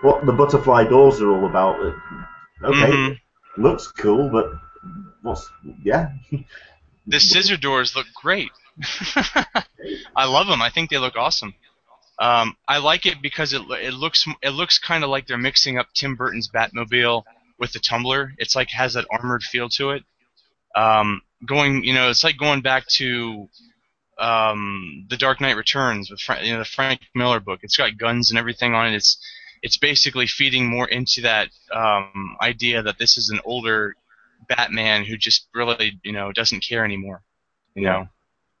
what 0.01 0.25
the 0.25 0.31
butterfly 0.33 0.85
doors 0.85 1.21
are 1.21 1.31
all 1.31 1.45
about. 1.45 1.79
Okay, 2.63 2.91
Mhm. 2.91 3.19
looks 3.57 3.91
cool, 3.91 4.29
but 4.29 4.51
what's 5.21 5.49
yeah? 5.83 6.09
The 7.05 7.19
scissor 7.19 7.57
doors 7.57 7.97
look 7.97 8.07
great. 8.15 8.49
I 10.15 10.25
love 10.25 10.47
them. 10.47 10.61
I 10.61 10.69
think 10.69 10.89
they 10.89 10.97
look 10.97 11.17
awesome. 11.17 11.53
Um, 12.17 12.55
I 12.67 12.77
like 12.77 13.05
it 13.05 13.21
because 13.21 13.51
it 13.51 13.61
it 13.71 13.93
looks 13.93 14.25
it 14.41 14.51
looks 14.51 14.79
kind 14.79 15.03
of 15.03 15.09
like 15.09 15.27
they're 15.27 15.37
mixing 15.37 15.77
up 15.77 15.87
Tim 15.93 16.15
Burton's 16.15 16.47
Batmobile 16.47 17.23
with 17.59 17.73
the 17.73 17.79
Tumbler. 17.79 18.33
It's 18.37 18.55
like 18.55 18.69
has 18.71 18.93
that 18.93 19.05
armored 19.11 19.43
feel 19.43 19.67
to 19.69 19.91
it. 19.91 20.03
Um, 20.75 21.21
going, 21.45 21.83
you 21.83 21.93
know, 21.93 22.09
it's 22.09 22.23
like 22.23 22.37
going 22.37 22.61
back 22.61 22.87
to 22.99 23.49
um, 24.17 25.05
the 25.09 25.17
Dark 25.17 25.41
Knight 25.41 25.57
Returns 25.57 26.09
with 26.09 26.19
Fra- 26.19 26.43
you 26.43 26.53
know 26.53 26.59
the 26.59 26.65
Frank 26.65 27.01
Miller 27.15 27.39
book. 27.39 27.59
It's 27.63 27.77
got 27.77 27.97
guns 27.97 28.29
and 28.29 28.39
everything 28.39 28.73
on 28.73 28.87
it. 28.87 28.95
It's 28.95 29.17
it's 29.61 29.77
basically 29.77 30.27
feeding 30.27 30.67
more 30.67 30.87
into 30.87 31.21
that 31.21 31.49
um, 31.73 32.37
idea 32.41 32.83
that 32.83 32.97
this 32.99 33.17
is 33.17 33.29
an 33.29 33.39
older 33.45 33.95
Batman 34.49 35.05
who 35.05 35.17
just 35.17 35.47
really 35.53 35.99
you 36.03 36.11
know 36.11 36.31
doesn't 36.31 36.63
care 36.63 36.85
anymore. 36.85 37.21
You 37.75 37.83
know, 37.85 38.07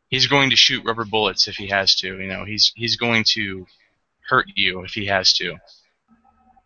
he's 0.09 0.27
going 0.27 0.49
to 0.49 0.55
shoot 0.55 0.85
rubber 0.85 1.05
bullets 1.05 1.47
if 1.47 1.55
he 1.55 1.67
has 1.67 1.95
to. 1.97 2.07
You 2.07 2.27
know, 2.27 2.45
he's 2.45 2.71
he's 2.75 2.95
going 2.95 3.25
to 3.29 3.67
hurt 4.27 4.47
you 4.55 4.83
if 4.83 4.91
he 4.91 5.05
has 5.07 5.33
to. 5.33 5.57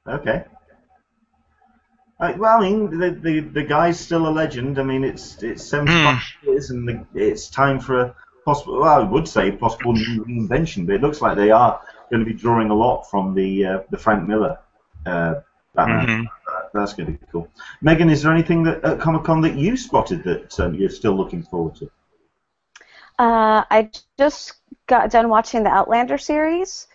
Okay. 0.08 0.46
Uh, 2.20 2.34
well, 2.38 2.58
I 2.58 2.62
mean, 2.62 2.98
the, 2.98 3.12
the 3.12 3.40
the 3.42 3.64
guy's 3.64 4.00
still 4.00 4.28
a 4.28 4.32
legend. 4.32 4.80
I 4.80 4.84
mean, 4.84 5.04
it's 5.04 5.42
it's 5.44 5.64
75 5.64 6.22
years, 6.44 6.70
and 6.72 6.88
the, 6.88 7.06
it's 7.14 7.50
time 7.50 7.80
for 7.80 8.00
a 8.00 8.16
possible. 8.48 8.82
Well, 8.82 9.02
I 9.02 9.04
would 9.14 9.28
say 9.28 9.52
possible 9.52 9.94
new 9.94 10.26
reinvention, 10.26 10.88
but 10.88 10.96
it 10.96 11.02
looks 11.02 11.22
like 11.22 11.38
they 11.38 11.52
are 11.52 11.82
going 12.12 12.26
to 12.26 12.32
be 12.34 12.38
drawing 12.46 12.72
a 12.72 12.76
lot 12.86 13.04
from 13.12 13.36
the 13.36 13.50
uh, 13.66 13.80
the 13.92 14.00
Frank 14.06 14.28
Miller 14.28 14.58
uh, 15.06 15.36
Batman. 15.76 16.08
hmm 16.08 16.38
That's 16.74 16.94
going 16.94 17.08
to 17.08 17.14
be 17.20 17.26
cool. 17.32 17.48
Megan, 17.82 18.10
is 18.10 18.24
there 18.24 18.34
anything 18.34 18.64
that 18.64 18.84
at 18.84 19.00
Comic 19.00 19.24
Con 19.26 19.42
that 19.42 19.56
you 19.56 19.78
spotted 19.78 20.24
that 20.26 20.60
um, 20.60 20.76
you're 20.76 20.90
still 21.02 21.16
looking 21.18 21.44
forward 21.44 21.76
to? 21.78 21.90
Uh, 23.20 23.64
I 23.70 23.90
just 24.18 24.54
got 24.88 25.12
done 25.12 25.30
watching 25.30 25.64
the 25.64 25.70
Outlander 25.70 26.18
series. 26.18 26.88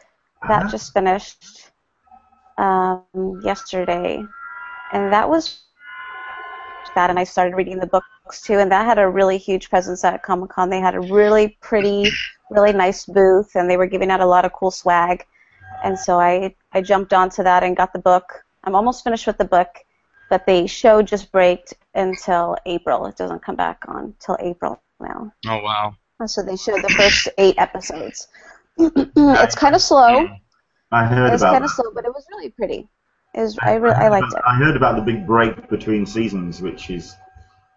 That 0.48 0.68
Uh-huh. 0.68 0.68
just 0.68 0.92
finished 0.92 1.70
um, 2.58 3.04
yesterday, 3.40 4.28
and 4.90 5.12
that 5.12 5.28
was 5.28 5.60
that. 6.94 7.10
And 7.10 7.18
I 7.18 7.24
started 7.24 7.56
reading 7.56 7.78
the 7.78 7.86
books 7.86 8.11
too, 8.30 8.58
and 8.58 8.70
that 8.70 8.86
had 8.86 8.98
a 8.98 9.08
really 9.08 9.38
huge 9.38 9.68
presence 9.68 10.04
at 10.04 10.22
Comic 10.22 10.50
Con. 10.50 10.70
They 10.70 10.80
had 10.80 10.94
a 10.94 11.00
really 11.00 11.58
pretty, 11.60 12.10
really 12.50 12.72
nice 12.72 13.04
booth, 13.04 13.54
and 13.54 13.68
they 13.68 13.76
were 13.76 13.86
giving 13.86 14.10
out 14.10 14.20
a 14.20 14.26
lot 14.26 14.44
of 14.44 14.52
cool 14.52 14.70
swag. 14.70 15.26
And 15.84 15.98
so 15.98 16.20
I 16.20 16.54
I 16.72 16.80
jumped 16.80 17.12
onto 17.12 17.42
that 17.42 17.62
and 17.64 17.76
got 17.76 17.92
the 17.92 17.98
book. 17.98 18.44
I'm 18.64 18.74
almost 18.74 19.02
finished 19.02 19.26
with 19.26 19.38
the 19.38 19.44
book, 19.44 19.68
but 20.30 20.46
the 20.46 20.66
show 20.66 21.02
just 21.02 21.32
braked 21.32 21.74
until 21.94 22.56
April. 22.66 23.06
It 23.06 23.16
doesn't 23.16 23.42
come 23.42 23.56
back 23.56 23.82
on 23.88 24.14
till 24.20 24.36
April 24.40 24.80
now. 25.00 25.32
Oh 25.48 25.58
wow. 25.62 25.94
So 26.26 26.42
they 26.42 26.56
showed 26.56 26.82
the 26.82 26.88
first 26.90 27.28
eight 27.38 27.56
episodes. 27.58 28.28
it's 28.78 29.56
kind 29.56 29.74
of 29.74 29.82
slow. 29.82 30.28
I 30.92 31.04
heard 31.06 31.32
It's 31.32 31.42
about. 31.42 31.52
kind 31.54 31.64
of 31.64 31.70
slow, 31.70 31.90
but 31.92 32.04
it 32.04 32.14
was 32.14 32.24
really 32.30 32.50
pretty. 32.50 32.88
It 33.34 33.40
was, 33.40 33.58
I 33.60 33.74
really 33.74 33.96
I 33.96 34.08
liked 34.08 34.32
it. 34.32 34.40
I 34.46 34.54
heard 34.56 34.76
about 34.76 34.94
the 34.94 35.02
big 35.02 35.26
break 35.26 35.68
between 35.68 36.06
seasons, 36.06 36.60
which 36.62 36.90
is 36.90 37.16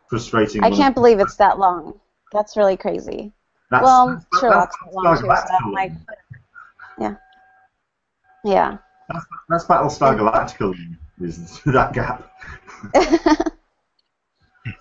frustrating. 0.10 0.64
I 0.64 0.72
can't 0.72 0.96
believe 0.96 1.20
it's 1.20 1.36
that 1.36 1.60
long. 1.60 2.00
That's 2.32 2.58
really 2.58 2.78
crazy. 2.78 3.32
That's, 3.72 3.84
well, 3.84 4.08
that's, 4.10 4.40
Sherlock's 4.40 4.76
that's, 4.84 4.94
that 4.94 5.04
long 5.04 5.18
too, 5.18 5.26
so 5.26 5.66
I'm 5.66 5.72
like, 5.72 5.92
yeah, 7.00 7.16
yeah. 8.44 8.78
That's 9.50 9.66
Battlestar 9.66 10.18
Galactica 10.18 10.98
is 11.22 11.62
that 11.66 11.94
gap. 11.94 12.32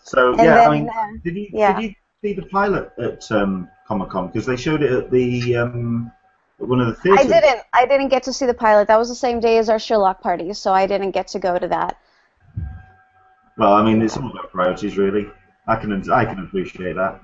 So 0.02 0.30
And 0.30 0.38
yeah, 0.38 0.54
then, 0.54 0.68
I 0.68 0.74
mean, 0.74 0.88
uh, 0.88 1.06
did 1.22 1.36
you 1.36 1.48
yeah. 1.52 1.80
did 1.80 1.90
you 1.90 1.94
see 2.22 2.32
the 2.34 2.46
pilot 2.46 2.92
at 2.98 3.30
um, 3.32 3.68
Comic 3.86 4.10
Con 4.10 4.28
because 4.28 4.46
they 4.46 4.56
showed 4.56 4.82
it 4.82 4.92
at 4.92 5.10
the 5.10 5.56
um, 5.56 6.12
at 6.60 6.68
one 6.68 6.80
of 6.80 6.86
the 7.02 7.10
I 7.12 7.24
didn't. 7.24 7.60
I 7.72 7.86
didn't 7.86 8.08
get 8.08 8.22
to 8.24 8.32
see 8.32 8.46
the 8.46 8.54
pilot. 8.54 8.88
That 8.88 8.98
was 8.98 9.08
the 9.08 9.14
same 9.14 9.40
day 9.40 9.58
as 9.58 9.68
our 9.68 9.78
Sherlock 9.78 10.22
party, 10.22 10.52
so 10.54 10.72
I 10.72 10.86
didn't 10.86 11.10
get 11.10 11.28
to 11.28 11.38
go 11.38 11.58
to 11.58 11.68
that. 11.68 11.98
Well, 13.57 13.72
I 13.72 13.82
mean, 13.84 14.02
it's 14.02 14.16
all 14.16 14.30
about 14.30 14.50
priorities, 14.50 14.96
really. 14.96 15.30
I 15.66 15.76
can 15.76 16.11
I 16.11 16.24
can 16.24 16.40
appreciate 16.40 16.96
that. 16.96 17.20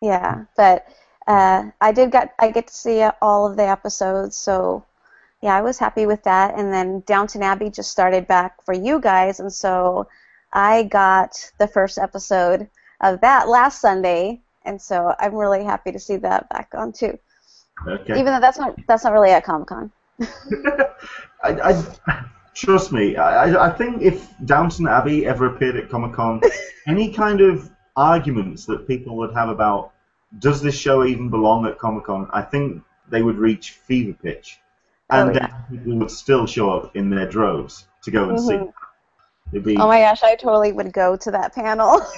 Yeah, 0.00 0.44
but 0.56 0.86
uh, 1.26 1.70
I 1.80 1.92
did 1.92 2.12
get 2.12 2.34
I 2.38 2.50
get 2.50 2.68
to 2.68 2.74
see 2.74 3.02
all 3.20 3.46
of 3.46 3.56
the 3.56 3.66
episodes, 3.66 4.36
so 4.36 4.84
yeah, 5.42 5.56
I 5.56 5.62
was 5.62 5.78
happy 5.78 6.06
with 6.06 6.22
that. 6.24 6.58
And 6.58 6.72
then 6.72 7.00
Downton 7.06 7.42
Abbey 7.42 7.70
just 7.70 7.90
started 7.90 8.26
back 8.26 8.62
for 8.64 8.72
you 8.72 9.00
guys, 9.00 9.40
and 9.40 9.52
so 9.52 10.08
I 10.52 10.84
got 10.84 11.50
the 11.58 11.66
first 11.66 11.98
episode 11.98 12.68
of 13.00 13.20
that 13.20 13.48
last 13.48 13.80
Sunday, 13.80 14.40
and 14.64 14.80
so 14.80 15.14
I'm 15.18 15.34
really 15.34 15.64
happy 15.64 15.92
to 15.92 15.98
see 15.98 16.16
that 16.16 16.48
back 16.48 16.70
on 16.74 16.92
too. 16.92 17.18
Okay. 17.86 18.12
Even 18.18 18.26
though 18.26 18.40
that's 18.40 18.58
not 18.58 18.78
that's 18.86 19.04
not 19.04 19.12
really 19.12 19.30
at 19.30 19.44
Comic 19.44 19.68
Con. 19.68 19.92
I, 21.42 21.50
I, 22.06 22.24
trust 22.54 22.92
me, 22.92 23.16
I, 23.16 23.66
I 23.66 23.70
think 23.70 24.02
if 24.02 24.28
Downton 24.44 24.86
Abbey 24.86 25.26
ever 25.26 25.46
appeared 25.46 25.76
at 25.76 25.90
Comic 25.90 26.14
Con, 26.14 26.40
any 26.86 27.12
kind 27.12 27.40
of 27.40 27.70
arguments 27.96 28.64
that 28.66 28.88
people 28.88 29.16
would 29.16 29.32
have 29.34 29.48
about 29.48 29.92
does 30.38 30.60
this 30.60 30.76
show 30.76 31.04
even 31.04 31.30
belong 31.30 31.66
at 31.66 31.78
Comic 31.78 32.04
Con, 32.04 32.28
I 32.32 32.42
think 32.42 32.82
they 33.08 33.22
would 33.22 33.36
reach 33.36 33.72
fever 33.72 34.16
pitch, 34.20 34.58
and 35.10 35.30
Oh, 35.30 35.32
then 35.32 35.54
people 35.70 35.96
would 35.98 36.10
still 36.10 36.46
show 36.46 36.70
up 36.70 36.96
in 36.96 37.10
their 37.10 37.28
droves 37.28 37.86
to 38.02 38.10
go 38.10 38.30
and 38.30 38.40
see. 38.40 38.54
Mhm. 38.54 38.72
It'd 39.52 39.64
be 39.64 39.76
Oh 39.76 39.86
my 39.86 40.00
gosh, 40.00 40.22
I 40.22 40.34
totally 40.34 40.72
would 40.72 40.92
go 40.92 41.16
to 41.16 41.30
that 41.30 41.54
panel. 41.54 42.00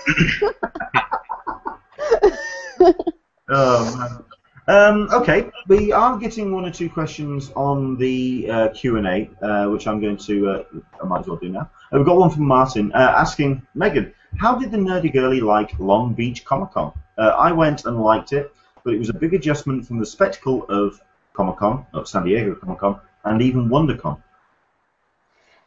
Oh, 3.49 3.97
man. 3.97 4.24
Um, 4.68 5.08
okay, 5.12 5.48
we 5.68 5.92
are 5.92 6.18
getting 6.18 6.52
one 6.52 6.64
or 6.64 6.72
two 6.72 6.90
questions 6.90 7.52
on 7.54 7.96
the 7.98 8.50
uh, 8.50 8.68
Q 8.70 8.96
and 8.96 9.06
A, 9.06 9.30
uh, 9.40 9.70
which 9.70 9.86
I'm 9.86 10.00
going 10.00 10.16
to. 10.16 10.48
Uh, 10.48 10.64
I 11.00 11.06
might 11.06 11.20
as 11.20 11.28
well 11.28 11.36
do 11.36 11.48
now. 11.48 11.70
Uh, 11.92 11.98
we've 11.98 12.04
got 12.04 12.16
one 12.16 12.30
from 12.30 12.46
Martin 12.46 12.90
uh, 12.92 13.14
asking 13.16 13.64
Megan, 13.74 14.12
how 14.38 14.58
did 14.58 14.72
the 14.72 14.76
nerdy 14.76 15.12
girly 15.12 15.40
like 15.40 15.78
Long 15.78 16.14
Beach 16.14 16.44
Comic 16.44 16.72
Con? 16.72 16.92
Uh, 17.16 17.28
I 17.38 17.52
went 17.52 17.84
and 17.84 18.00
liked 18.00 18.32
it, 18.32 18.52
but 18.82 18.92
it 18.92 18.98
was 18.98 19.08
a 19.08 19.14
big 19.14 19.34
adjustment 19.34 19.86
from 19.86 20.00
the 20.00 20.06
spectacle 20.06 20.66
of 20.68 21.00
Comic 21.32 21.58
Con, 21.58 21.86
of 21.92 22.08
San 22.08 22.24
Diego 22.24 22.56
Comic 22.56 22.80
Con, 22.80 23.00
and 23.22 23.40
even 23.40 23.68
WonderCon. 23.68 24.20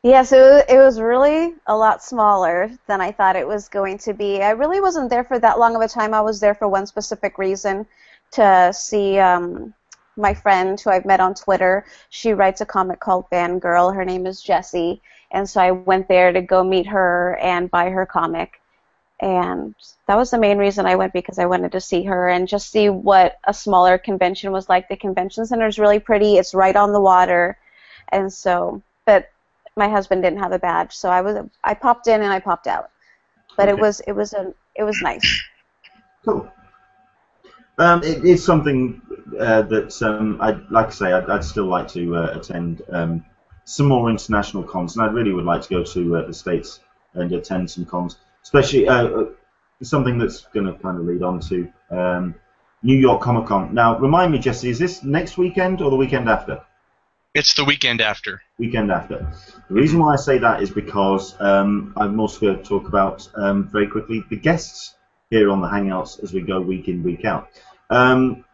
Yeah, 0.04 0.24
so 0.24 0.62
it 0.68 0.78
was 0.78 1.00
really 1.00 1.54
a 1.68 1.76
lot 1.76 2.04
smaller 2.04 2.70
than 2.88 3.00
I 3.00 3.12
thought 3.14 3.38
it 3.38 3.48
was 3.48 3.70
going 3.70 3.98
to 4.00 4.14
be. 4.14 4.42
I 4.42 4.52
really 4.52 4.82
wasn't 4.82 5.10
there 5.10 5.24
for 5.24 5.40
that 5.40 5.58
long 5.58 5.76
of 5.76 5.82
a 5.82 5.88
time. 5.88 6.14
I 6.14 6.22
was 6.22 6.42
there 6.42 6.56
for 6.56 6.68
one 6.68 6.86
specific 6.86 7.38
reason 7.38 7.86
to 8.32 8.72
see 8.74 9.20
um, 9.20 9.74
my 10.18 10.34
friend 10.34 10.80
who 10.80 10.90
I've 10.90 11.06
met 11.06 11.20
on 11.20 11.34
Twitter. 11.34 11.86
She 12.10 12.34
writes 12.34 12.62
a 12.62 12.66
comic 12.66 13.00
called 13.00 13.30
Fangirl. 13.32 13.96
Her 13.96 14.06
name 14.06 14.26
is 14.26 14.42
Jessie. 14.42 15.02
And 15.32 15.50
so 15.50 15.62
I 15.62 15.72
went 15.72 16.08
there 16.08 16.32
to 16.32 16.42
go 16.42 16.64
meet 16.64 16.88
her 16.88 17.38
and 17.42 17.72
buy 17.72 17.90
her 17.90 18.06
comic. 18.06 18.60
And 19.22 19.76
that 20.08 20.16
was 20.16 20.32
the 20.32 20.40
main 20.40 20.58
reason 20.58 20.86
I 20.86 20.96
went 20.96 21.14
because 21.14 21.40
I 21.40 21.46
wanted 21.46 21.72
to 21.74 21.82
see 21.82 22.04
her 22.04 22.30
and 22.30 22.48
just 22.48 22.72
see 22.72 22.90
what 22.90 23.38
a 23.46 23.54
smaller 23.54 23.98
convention 23.98 24.52
was 24.52 24.70
like. 24.70 24.88
The 24.88 24.96
convention 24.96 25.46
center 25.46 25.68
is 25.68 25.80
really 25.80 26.00
pretty. 26.00 26.38
It's 26.38 26.54
right 26.54 26.76
on 26.76 26.94
the 26.94 27.02
water. 27.02 27.58
And 28.10 28.32
so, 28.32 28.82
but 29.06 29.30
my 29.76 29.90
husband 29.90 30.24
didn't 30.24 30.40
have 30.40 30.52
a 30.52 30.60
badge, 30.60 30.94
so 30.94 31.10
I 31.10 31.22
was 31.22 31.38
I 31.64 31.74
popped 31.74 32.08
in 32.08 32.22
and 32.22 32.32
I 32.32 32.40
popped 32.40 32.68
out. 32.68 32.90
But 33.58 33.70
Okay. 33.70 33.78
it 33.78 33.80
was 33.80 34.00
it 34.02 34.14
was 34.14 34.34
a 34.34 34.54
it 34.76 34.84
was 34.84 35.02
nice. 35.02 35.42
Cool. 36.26 36.52
Um, 37.80 38.04
it 38.04 38.26
is 38.26 38.44
something 38.44 39.02
uh, 39.40 39.62
that 39.64 40.02
um, 40.02 40.38
I'd 40.42 40.70
like 40.70 40.90
to 40.90 40.96
say. 40.96 41.14
I'd, 41.14 41.30
I'd 41.30 41.46
still 41.46 41.66
like 41.66 41.88
to 41.90 42.16
uh, 42.16 42.38
attend 42.38 42.82
um, 42.92 43.26
some 43.64 43.88
more 43.88 44.10
international 44.10 44.64
cons, 44.64 44.98
and 44.98 45.06
I 45.06 45.10
really 45.10 45.32
would 45.32 45.46
like 45.46 45.62
to 45.62 45.70
go 45.70 45.84
to 45.84 46.18
uh, 46.18 46.28
the 46.28 46.34
states 46.34 46.82
and 47.14 47.32
attend 47.32 47.72
some 47.72 47.86
cons, 47.86 48.18
especially 48.44 48.88
uh, 48.90 49.08
uh, 49.08 49.26
something 49.82 50.18
that's 50.18 50.42
going 50.54 50.66
to 50.66 50.74
kind 50.74 50.98
of 51.00 51.06
lead 51.06 51.24
on 51.24 51.40
to 51.40 51.72
um, 51.90 52.36
New 52.84 52.98
York 52.98 53.22
Comic 53.22 53.48
Con. 53.48 53.74
Now, 53.74 53.98
remind 53.98 54.34
me, 54.34 54.40
Jesse, 54.40 54.70
is 54.70 54.78
this 54.78 55.02
next 55.02 55.38
weekend 55.38 55.82
or 55.82 55.90
the 55.90 55.96
weekend 55.96 56.28
after? 56.28 56.62
It's 57.34 57.54
the 57.54 57.64
weekend 57.64 58.02
after. 58.02 58.42
weekend 58.58 58.92
after. 58.92 59.32
The 59.70 59.74
reason 59.74 60.00
why 60.00 60.14
I 60.14 60.16
say 60.18 60.40
that 60.40 60.62
is 60.62 60.70
because 60.70 61.40
um, 61.40 61.94
I'm 61.96 62.20
also 62.20 62.42
going 62.42 62.58
to 62.58 62.64
talk 62.64 62.90
about 62.90 63.30
um, 63.36 63.70
very 63.70 63.88
quickly 63.88 64.24
the 64.30 64.36
guests 64.36 64.96
here 65.30 65.52
on 65.52 65.62
the 65.62 65.68
Hangouts 65.68 66.22
as 66.24 66.34
we 66.34 66.42
go 66.42 66.60
week 66.60 66.88
in, 66.88 67.04
week 67.04 67.24
out. 67.24 67.50
Um, 67.90 68.46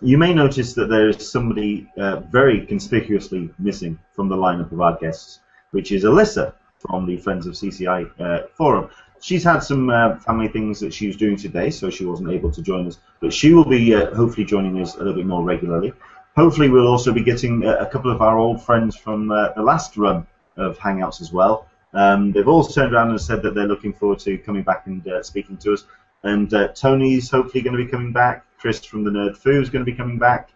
you 0.00 0.18
may 0.18 0.34
notice 0.34 0.74
that 0.74 0.88
there 0.88 1.08
is 1.08 1.30
somebody 1.30 1.88
uh, 1.96 2.20
very 2.20 2.66
conspicuously 2.66 3.50
missing 3.58 3.98
from 4.12 4.28
the 4.28 4.36
lineup 4.36 4.72
of 4.72 4.80
our 4.80 4.98
guests, 4.98 5.40
which 5.70 5.92
is 5.92 6.04
Alyssa 6.04 6.54
from 6.78 7.06
the 7.06 7.16
Friends 7.16 7.46
of 7.46 7.54
CCI 7.54 8.20
uh, 8.20 8.46
forum. 8.54 8.90
She's 9.20 9.44
had 9.44 9.60
some 9.60 9.88
uh, 9.88 10.18
family 10.18 10.48
things 10.48 10.80
that 10.80 10.92
she 10.92 11.06
was 11.06 11.16
doing 11.16 11.36
today, 11.36 11.70
so 11.70 11.88
she 11.88 12.04
wasn't 12.04 12.30
able 12.30 12.50
to 12.50 12.60
join 12.60 12.88
us, 12.88 12.98
but 13.20 13.32
she 13.32 13.54
will 13.54 13.64
be 13.64 13.94
uh, 13.94 14.12
hopefully 14.14 14.44
joining 14.44 14.80
us 14.80 14.96
a 14.96 14.98
little 14.98 15.14
bit 15.14 15.26
more 15.26 15.44
regularly. 15.44 15.92
Hopefully, 16.34 16.68
we'll 16.68 16.88
also 16.88 17.12
be 17.12 17.22
getting 17.22 17.64
a, 17.64 17.86
couple 17.86 18.10
of 18.10 18.20
our 18.22 18.38
old 18.38 18.64
friends 18.64 18.96
from 18.96 19.30
uh, 19.30 19.52
the 19.52 19.62
last 19.62 19.96
run 19.96 20.26
of 20.56 20.78
Hangouts 20.78 21.20
as 21.20 21.30
well. 21.30 21.68
Um, 21.92 22.32
they've 22.32 22.48
all 22.48 22.64
turned 22.64 22.94
around 22.94 23.10
and 23.10 23.20
said 23.20 23.42
that 23.42 23.54
they're 23.54 23.68
looking 23.68 23.92
forward 23.92 24.18
to 24.20 24.38
coming 24.38 24.62
back 24.62 24.86
and 24.86 25.06
uh, 25.06 25.22
speaking 25.22 25.58
to 25.58 25.74
us. 25.74 25.84
And 26.24 26.50
Tony's 26.74 27.30
hopefully 27.30 27.62
going 27.62 27.76
to 27.76 27.84
be 27.84 27.90
coming 27.90 28.12
back. 28.12 28.46
Chris 28.62 28.84
from 28.84 29.02
the 29.02 29.10
Nerd 29.10 29.36
Foo 29.36 29.60
is 29.60 29.70
going 29.70 29.84
to 29.84 29.90
be 29.90 29.96
coming 29.96 30.20
back. 30.20 30.50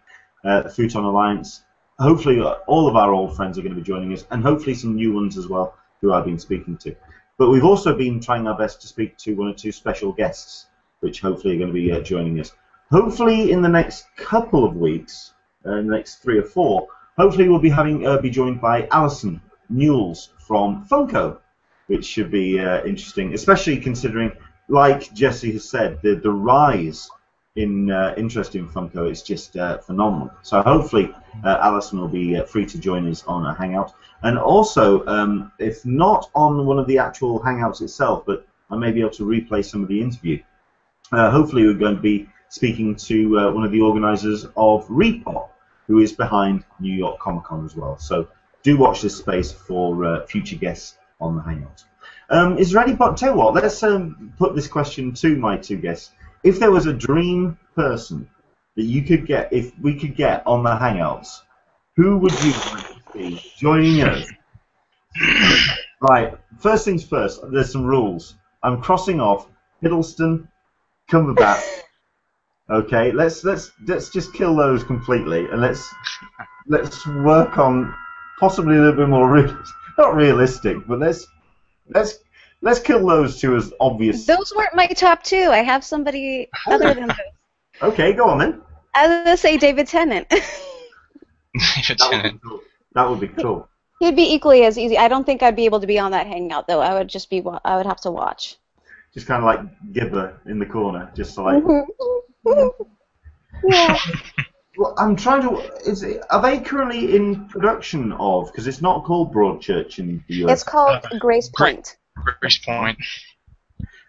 Uh, 0.45 0.63
the 0.63 0.71
Futon 0.71 1.03
Alliance. 1.03 1.65
Hopefully, 1.99 2.39
uh, 2.39 2.55
all 2.69 2.87
of 2.87 2.95
our 2.95 3.13
old 3.13 3.35
friends 3.35 3.59
are 3.59 3.63
going 3.63 3.75
to 3.75 3.81
be 3.81 3.85
joining 3.85 4.13
us, 4.13 4.25
and 4.31 4.45
hopefully 4.45 4.75
some 4.75 4.95
new 4.95 5.13
ones 5.13 5.37
as 5.37 5.49
well 5.49 5.75
who 6.01 6.13
I've 6.13 6.25
been 6.25 6.39
speaking 6.39 6.77
to. 6.79 6.95
But 7.37 7.51
we've 7.51 7.65
also 7.65 7.97
been 7.97 8.21
trying 8.21 8.47
our 8.47 8.57
best 8.57 8.81
to 8.83 8.87
speak 8.87 9.17
to 9.19 9.35
one 9.35 9.49
or 9.49 9.55
two 9.55 9.73
special 9.73 10.13
guests, 10.13 10.67
which 11.01 11.21
hopefully 11.21 11.57
are 11.57 11.59
going 11.59 11.75
to 11.75 11.75
be 11.75 11.91
uh, 11.91 11.99
joining 11.99 12.39
us. 12.39 12.53
Hopefully, 12.93 13.51
in 13.51 13.61
the 13.61 13.69
next 13.69 14.07
couple 14.17 14.65
of 14.65 14.77
weeks, 14.77 15.35
uh, 15.65 15.81
next 15.81 16.23
three 16.23 16.39
or 16.39 16.45
four, 16.45 16.87
hopefully 17.19 17.49
we'll 17.49 17.59
be 17.59 17.71
having 17.71 18.07
uh, 18.07 18.19
be 18.19 18.31
joined 18.31 18.61
by 18.61 18.87
Alison 18.93 19.41
Newells 19.69 20.29
from 20.39 20.87
Funko, 20.87 21.39
which 21.89 22.05
should 22.05 22.31
be 22.31 22.61
uh, 22.61 22.85
interesting, 22.85 23.35
especially 23.35 23.79
considering, 23.79 24.31
like 24.69 25.13
Jesse 25.13 25.51
has 25.55 25.69
said, 25.69 25.99
the 26.03 26.15
the 26.15 26.31
rise 26.31 27.11
in 27.57 27.91
uh, 27.91 28.15
interest 28.17 28.55
in 28.55 28.69
Funko 28.69 29.11
is 29.11 29.23
just 29.23 29.57
uh, 29.57 29.79
phenomenal. 29.79 30.31
So 30.43 30.63
hopefully 30.63 31.13
uh, 31.45 31.59
Alison 31.61 31.99
will 31.99 32.09
be 32.09 32.37
uh, 32.37 32.45
free 32.45 32.67
to 32.67 32.79
join 32.79 33.11
us 33.11 33.25
on 33.25 33.47
a 33.47 33.55
hangout, 33.55 33.95
and 34.23 34.39
also 34.39 35.05
um, 35.07 35.53
if 35.59 35.85
not 35.85 36.31
on 36.35 36.67
one 36.67 36.79
of 36.79 36.87
the 36.87 36.99
actual 36.99 37.41
hangouts 37.41 37.81
itself, 37.81 38.25
but 38.27 38.47
I 38.71 38.77
may 38.77 38.93
be 38.93 39.01
able 39.01 39.11
to 39.11 39.25
replay 39.25 39.65
some 39.65 39.83
of 39.83 39.89
the 39.89 40.01
interview. 40.01 40.43
Uh, 41.13 41.31
hopefully 41.31 41.65
we're 41.65 41.75
going 41.75 41.97
to 41.97 42.03
be 42.03 42.29
speaking 42.49 42.95
to 42.97 43.39
uh, 43.39 43.53
one 43.53 43.65
of 43.65 43.73
the 43.73 43.81
organisers 43.81 44.45
of 44.57 44.87
ReedPop, 44.89 45.49
who 45.87 46.01
is 46.01 46.13
behind 46.13 46.65
New 46.81 46.95
York 46.95 47.19
Comic 47.19 47.45
Con 47.45 47.65
as 47.65 47.77
well. 47.77 47.97
So 47.99 48.29
do 48.63 48.77
watch 48.77 49.03
this 49.03 49.17
space 49.17 49.53
for 49.53 50.25
future 50.27 50.57
guests 50.57 50.99
on 51.21 51.37
the 51.37 51.43
Hangout. 51.43 51.85
Um, 52.29 52.59
is 52.59 52.73
there 52.73 52.83
any, 52.83 52.95
but 52.95 53.17
tell 53.17 53.33
you 53.33 53.39
what, 53.39 53.55
let's 53.55 53.83
um, 53.83 54.33
put 54.37 54.55
this 54.55 54.67
question 54.67 55.13
to 55.15 55.37
my 55.37 55.57
two 55.57 55.77
guests. 55.77 56.13
If 56.47 56.61
there 56.61 56.71
was 56.71 56.87
a 56.87 56.93
dream 56.93 57.59
person 57.75 58.31
that 58.77 58.85
you 58.85 59.03
could 59.03 59.27
get, 59.27 59.53
if 59.53 59.77
we 59.81 59.99
could 59.99 60.15
get 60.15 60.47
on 60.47 60.63
the 60.63 60.71
Hangouts, 60.71 61.41
who 61.97 62.19
would 62.19 62.45
you 62.45 62.53
like 62.53 62.87
to 62.87 63.37
see 63.37 63.53
joining 63.59 64.03
us? 64.03 64.25
Right, 66.01 66.39
first 66.61 66.85
things 66.85 67.03
first, 67.03 67.41
there's 67.51 67.73
some 67.73 67.85
rules. 67.85 68.37
I'm 68.63 68.81
crossing 68.81 69.21
off 69.21 69.49
Hiddleston, 69.83 70.47
Cumberbatch. 71.11 71.65
Okay, 72.71 73.11
let's 73.11 73.43
let's 73.43 73.73
let's 73.89 74.11
just 74.11 74.33
kill 74.33 74.55
those 74.55 74.85
completely, 74.85 75.47
and 75.47 75.61
let's 75.61 75.93
let's 76.69 77.05
work 77.09 77.59
on 77.59 77.93
possibly 78.39 78.77
a 78.77 78.81
little 78.83 78.95
bit 78.95 79.09
more 79.09 79.29
real, 79.29 79.65
not 79.99 80.15
realistic, 80.15 80.77
but 80.87 81.01
let's 81.01 81.27
let's 81.93 82.19
let's 82.67 82.81
kill 82.81 83.07
those 83.07 83.41
two 83.41 83.55
as 83.57 83.73
obvious. 83.81 84.27
Those 84.27 84.53
weren't 84.55 84.75
my 84.75 84.89
top 84.89 85.23
two. 85.23 85.49
I 85.51 85.59
have 85.59 85.85
somebody 85.85 86.49
other 86.67 86.93
than 86.95 87.07
those. 87.07 87.17
Okay, 87.81 88.13
go 88.13 88.29
on 88.29 88.39
then. 88.39 88.61
I 88.95 89.07
was 89.07 89.25
gonna 89.25 89.37
say 89.37 89.57
David 89.57 89.87
Tennant. 89.87 90.29
David 90.31 90.49
That 91.55 91.99
would 92.01 92.11
Tennant. 92.11 92.43
be 92.43 92.49
cool. 92.49 92.61
That 92.95 93.09
would 93.09 93.21
be 93.21 93.29
cool. 93.29 93.69
He'd 94.01 94.17
be 94.17 94.35
equally 94.35 94.65
as 94.65 94.77
easy. 94.77 94.99
I 94.99 95.09
don't 95.09 95.25
think 95.25 95.43
I'd 95.43 95.57
be 95.57 95.65
able 95.65 95.81
to 95.81 95.87
be 95.87 95.99
on 95.99 96.11
that 96.11 96.27
hangout 96.27 96.67
though. 96.67 96.81
I 96.81 96.95
would 96.95 97.09
just 97.09 97.31
be. 97.31 97.43
I 97.65 97.77
would 97.77 97.87
have 97.87 98.01
to 98.03 98.11
watch. 98.11 98.57
Just 99.15 99.27
kind 99.27 99.43
of 99.43 99.47
like 99.47 99.93
Gibber 99.93 100.39
in 100.47 100.59
the 100.59 100.67
corner, 100.67 101.11
just 101.15 101.35
so 101.35 101.45
like. 101.45 101.63
Mm-hmm. 101.63 102.83
yeah. 103.69 103.99
Well, 104.77 104.95
I'm 104.99 105.15
trying 105.17 105.43
to. 105.43 105.57
Is 105.89 106.03
it, 106.03 106.21
are 106.31 106.43
they 106.43 106.59
currently 106.61 107.15
in 107.17 107.47
production 107.49 108.13
of? 108.13 108.51
Because 108.51 108.67
it's 108.67 108.83
not 108.83 109.05
called 109.05 109.33
Broadchurch 109.33 109.99
in 109.99 110.25
the 110.29 110.35
US. 110.45 110.53
It's 110.53 110.63
called 110.65 111.05
uh, 111.05 111.19
Grace 111.19 111.49
Great. 111.49 111.77
Point. 111.77 111.97
Gracepoint. 112.43 112.97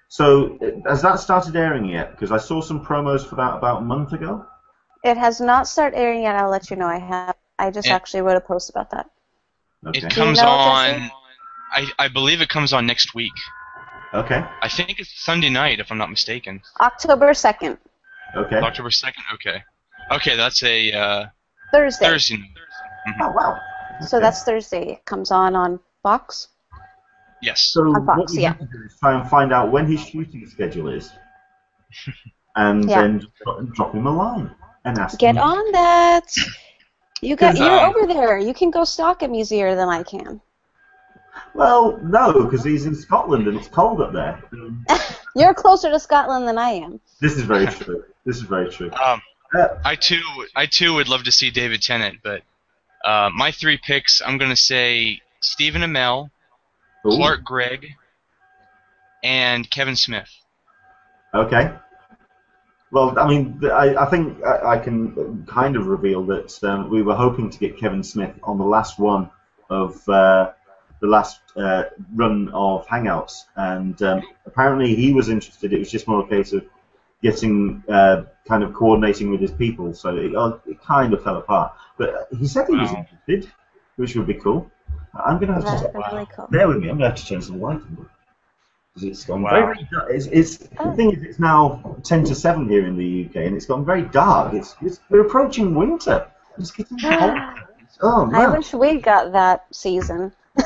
So 0.10 0.58
has 0.86 1.02
that 1.02 1.20
started 1.20 1.56
airing 1.56 1.86
yet? 1.86 2.12
Because 2.12 2.32
I 2.32 2.38
saw 2.38 2.62
some 2.62 2.84
promos 2.84 3.28
for 3.28 3.36
that 3.36 3.56
about 3.58 3.82
a 3.82 3.86
month 3.86 4.14
ago. 4.14 4.46
It 5.04 5.18
has 5.18 5.42
not 5.42 5.68
started 5.68 5.98
airing 5.98 6.24
yet. 6.24 6.36
I'll 6.36 6.50
let 6.50 6.70
you 6.70 6.78
know. 6.78 6.88
I 6.88 7.00
have. 7.00 7.36
I 7.60 7.72
just 7.72 7.88
Yeah. 7.88 7.96
actually 7.96 8.22
wrote 8.22 8.38
a 8.38 8.42
post 8.42 8.70
about 8.70 8.92
that. 8.92 9.10
Okay. 9.86 10.00
It 10.00 10.10
comes 10.10 10.42
know, 10.42 10.48
on. 10.48 11.12
I, 11.72 11.92
I 12.00 12.08
believe 12.08 12.42
it 12.42 12.50
comes 12.50 12.74
on 12.74 12.86
next 12.88 13.14
week. 13.14 13.34
Okay. 14.14 14.44
I 14.62 14.70
think 14.70 15.00
it's 15.00 15.12
Sunday 15.22 15.50
night, 15.50 15.80
if 15.80 15.92
I'm 15.92 15.98
not 15.98 16.10
mistaken. 16.10 16.62
October 16.80 17.34
second, 17.34 17.78
Okay. 18.36 18.58
October 18.58 18.90
2nd? 18.90 19.14
Okay. 19.36 19.64
Okay, 20.12 20.36
that's 20.36 20.64
a 20.64 20.92
uh, 20.94 21.26
Thursday. 21.72 22.06
Thursday 22.06 22.38
night. 22.38 23.16
Oh 23.22 23.32
wow. 23.32 23.60
So 24.06 24.20
that's 24.20 24.44
Thursday. 24.44 24.92
It 24.94 25.06
comes 25.06 25.32
on 25.32 25.56
on 25.56 25.80
Fox. 26.04 26.50
Yes. 27.42 27.70
So 27.72 27.94
Fox, 28.06 28.18
what 28.18 28.32
we 28.32 28.42
yeah. 28.42 28.50
have 28.50 28.60
to 28.60 28.66
do 28.66 28.84
is 28.86 28.98
try 29.00 29.20
and 29.20 29.30
find 29.30 29.54
out 29.54 29.72
when 29.72 29.86
his 29.86 30.02
shooting 30.02 30.46
schedule 30.48 30.90
is, 30.90 31.12
and 32.56 32.90
Yeah. 32.90 33.02
then 33.02 33.28
drop, 33.44 33.66
drop 33.74 33.94
him 33.94 34.08
a 34.08 34.12
line 34.16 34.52
and 34.86 34.98
ask 34.98 35.20
Get 35.20 35.36
him. 35.36 35.44
on 35.44 35.72
that. 35.74 36.36
You 37.22 37.36
got 37.36 37.58
you're 37.58 37.80
um, 37.86 37.96
over 37.96 38.08
there. 38.08 38.38
You 38.38 38.54
can 38.54 38.70
go 38.72 38.84
stalk 38.84 39.22
him 39.22 39.34
easier 39.36 39.76
than 39.76 39.90
I 39.90 40.04
can. 40.04 40.40
Well, 41.54 41.98
no, 42.04 42.44
because 42.44 42.64
he's 42.64 42.86
in 42.86 42.96
Scotland 42.96 43.48
and 43.48 43.58
it's 43.58 43.68
cold 43.68 44.02
up 44.02 44.14
there. 44.14 44.44
You're 45.36 45.54
closer 45.54 45.90
to 45.92 46.00
Scotland 46.00 46.48
than 46.48 46.58
I 46.58 46.70
am. 46.70 47.00
This 47.22 47.34
is 47.36 47.44
very 47.44 47.68
true. 47.80 48.04
This 48.26 48.38
is 48.38 48.44
very 48.44 48.70
true. 48.70 48.92
Um, 48.94 49.22
Uh, 49.54 49.68
I 49.86 49.96
too, 49.96 50.22
I 50.56 50.66
too 50.66 50.96
would 50.96 51.08
love 51.08 51.24
to 51.24 51.32
see 51.32 51.50
David 51.52 51.82
Tennant, 51.82 52.18
but 52.24 52.42
uh, 53.06 53.30
my 53.34 53.52
three 53.52 53.78
picks, 53.78 54.22
I'm 54.22 54.38
gonna 54.38 54.56
say 54.58 55.22
Stephen 55.40 55.82
Amell, 55.84 56.30
ooh, 57.06 57.16
Clark 57.16 57.44
Gregg, 57.44 57.88
and 59.24 59.70
Kevin 59.70 59.96
Smith. 59.96 60.30
Okay. 61.34 61.72
Well, 62.92 63.20
I 63.20 63.28
mean, 63.28 63.60
I, 63.66 63.96
I 63.96 64.06
think 64.06 64.42
I, 64.44 64.76
I 64.76 64.78
can 64.78 65.46
kind 65.46 65.76
of 65.76 65.88
reveal 65.88 66.24
that 66.28 66.64
um, 66.64 66.90
we 66.90 67.02
were 67.02 67.16
hoping 67.16 67.50
to 67.50 67.60
get 67.60 67.78
Kevin 67.78 68.04
Smith 68.04 68.34
on 68.44 68.58
the 68.58 68.64
last 68.64 68.98
one 68.98 69.30
of 69.70 70.08
uh, 70.08 70.52
the 71.02 71.08
last 71.08 71.42
uh, 71.58 71.84
run 72.16 72.50
of 72.54 72.88
Hangouts, 72.88 73.44
and 73.56 74.02
um, 74.02 74.24
apparently 74.46 74.96
he 74.96 75.14
was 75.14 75.30
interested. 75.30 75.74
It 75.74 75.80
was 75.80 75.92
just 75.92 76.08
more 76.08 76.24
a 76.24 76.28
case 76.28 76.54
of 76.54 76.66
getting 77.22 77.84
uh, 77.90 78.24
kind 78.48 78.64
of 78.64 78.74
coordinating 78.74 79.32
with 79.32 79.42
his 79.42 79.52
people, 79.52 79.94
so 79.94 80.16
it, 80.16 80.36
uh, 80.36 80.58
it 80.66 80.82
kind 80.82 81.14
of 81.14 81.24
fell 81.24 81.38
apart. 81.38 81.74
But 81.98 82.30
he 82.38 82.48
said 82.48 82.68
he 82.68 82.76
was 82.78 82.92
interested, 82.92 83.52
which 83.98 84.16
would 84.16 84.28
be 84.28 84.36
cool. 84.36 84.72
I'm 85.26 85.40
gonna 85.40 85.54
have 85.54 85.64
That's 85.66 85.82
to 85.82 85.92
really 86.12 86.28
cool. 86.36 86.48
bear 86.50 86.68
with 86.68 86.78
me. 86.78 86.90
I'm 86.90 86.98
gonna 86.98 87.10
have 87.10 87.18
to 87.18 87.26
change 87.26 87.46
some 87.46 87.62
light 87.62 87.76
on 87.82 88.10
because 88.94 89.04
it's 89.10 89.26
gone 89.26 89.42
Wow. 89.44 89.50
very, 89.52 89.66
very 89.76 89.88
dark. 89.92 90.12
It's, 90.12 90.26
it's 90.28 90.68
Oh. 90.80 90.90
the 90.92 90.96
thing 90.96 91.12
is, 91.12 91.24
it's 91.24 91.40
now 91.40 91.96
ten 92.04 92.24
to 92.26 92.36
seven 92.36 92.68
here 92.70 92.86
in 92.86 92.98
the 92.98 93.26
UK, 93.26 93.36
and 93.46 93.56
it's 93.56 93.66
gone 93.66 93.86
very 93.86 94.04
dark. 94.04 94.54
It's, 94.54 94.76
it's 94.82 95.00
we're 95.10 95.22
approaching 95.22 95.76
winter. 95.76 96.28
It's 96.58 96.72
getting 96.72 96.98
cold. 97.00 97.38
Oh 98.02 98.26
man. 98.26 98.42
I 98.42 98.58
wish 98.58 98.74
we 98.74 99.00
got 99.00 99.32
that 99.34 99.66
season. 99.72 100.32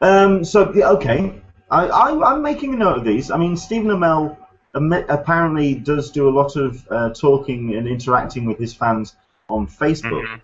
Um, 0.00 0.44
so 0.44 0.72
yeah, 0.74 0.90
okay, 0.90 1.40
I, 1.70 1.86
I 1.86 2.32
I'm 2.32 2.42
making 2.42 2.74
a 2.74 2.76
note 2.76 2.98
of 2.98 3.04
these. 3.04 3.30
I 3.30 3.38
mean, 3.38 3.56
Stephen 3.56 3.90
Amell 3.90 4.36
apparently 4.74 5.74
does 5.74 6.10
do 6.10 6.28
a 6.28 6.30
lot 6.30 6.54
of 6.56 6.86
uh, 6.90 7.10
talking 7.14 7.74
and 7.74 7.88
interacting 7.88 8.44
with 8.44 8.58
his 8.58 8.74
fans 8.74 9.16
on 9.48 9.66
Facebook. 9.66 10.26
Mhm. 10.26 10.40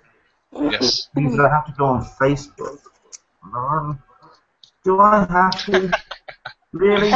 Yes. 0.54 1.08
Means 1.14 1.38
I 1.38 1.48
have 1.48 1.66
to 1.66 1.72
go 1.72 1.86
on 1.86 2.04
Facebook. 2.20 2.78
Um, 3.54 4.02
do 4.84 5.00
I 5.00 5.24
have 5.24 5.64
to? 5.66 5.90
really? 6.72 7.10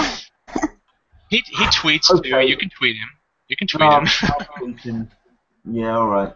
He 1.29 1.43
he 1.47 1.65
tweets 1.67 2.11
Okay. 2.11 2.31
too. 2.31 2.41
You 2.49 2.57
can 2.57 2.71
tweet 2.71 2.97
him. 2.97 3.09
You 3.49 3.57
can 3.57 3.67
tweet 3.69 3.81
No, 3.81 4.01
him. 4.01 4.07
I'll 4.23 4.47
tweet 4.59 4.81
him. 4.81 5.11
Yeah, 5.65 5.97
all 5.99 6.09
right. 6.09 6.33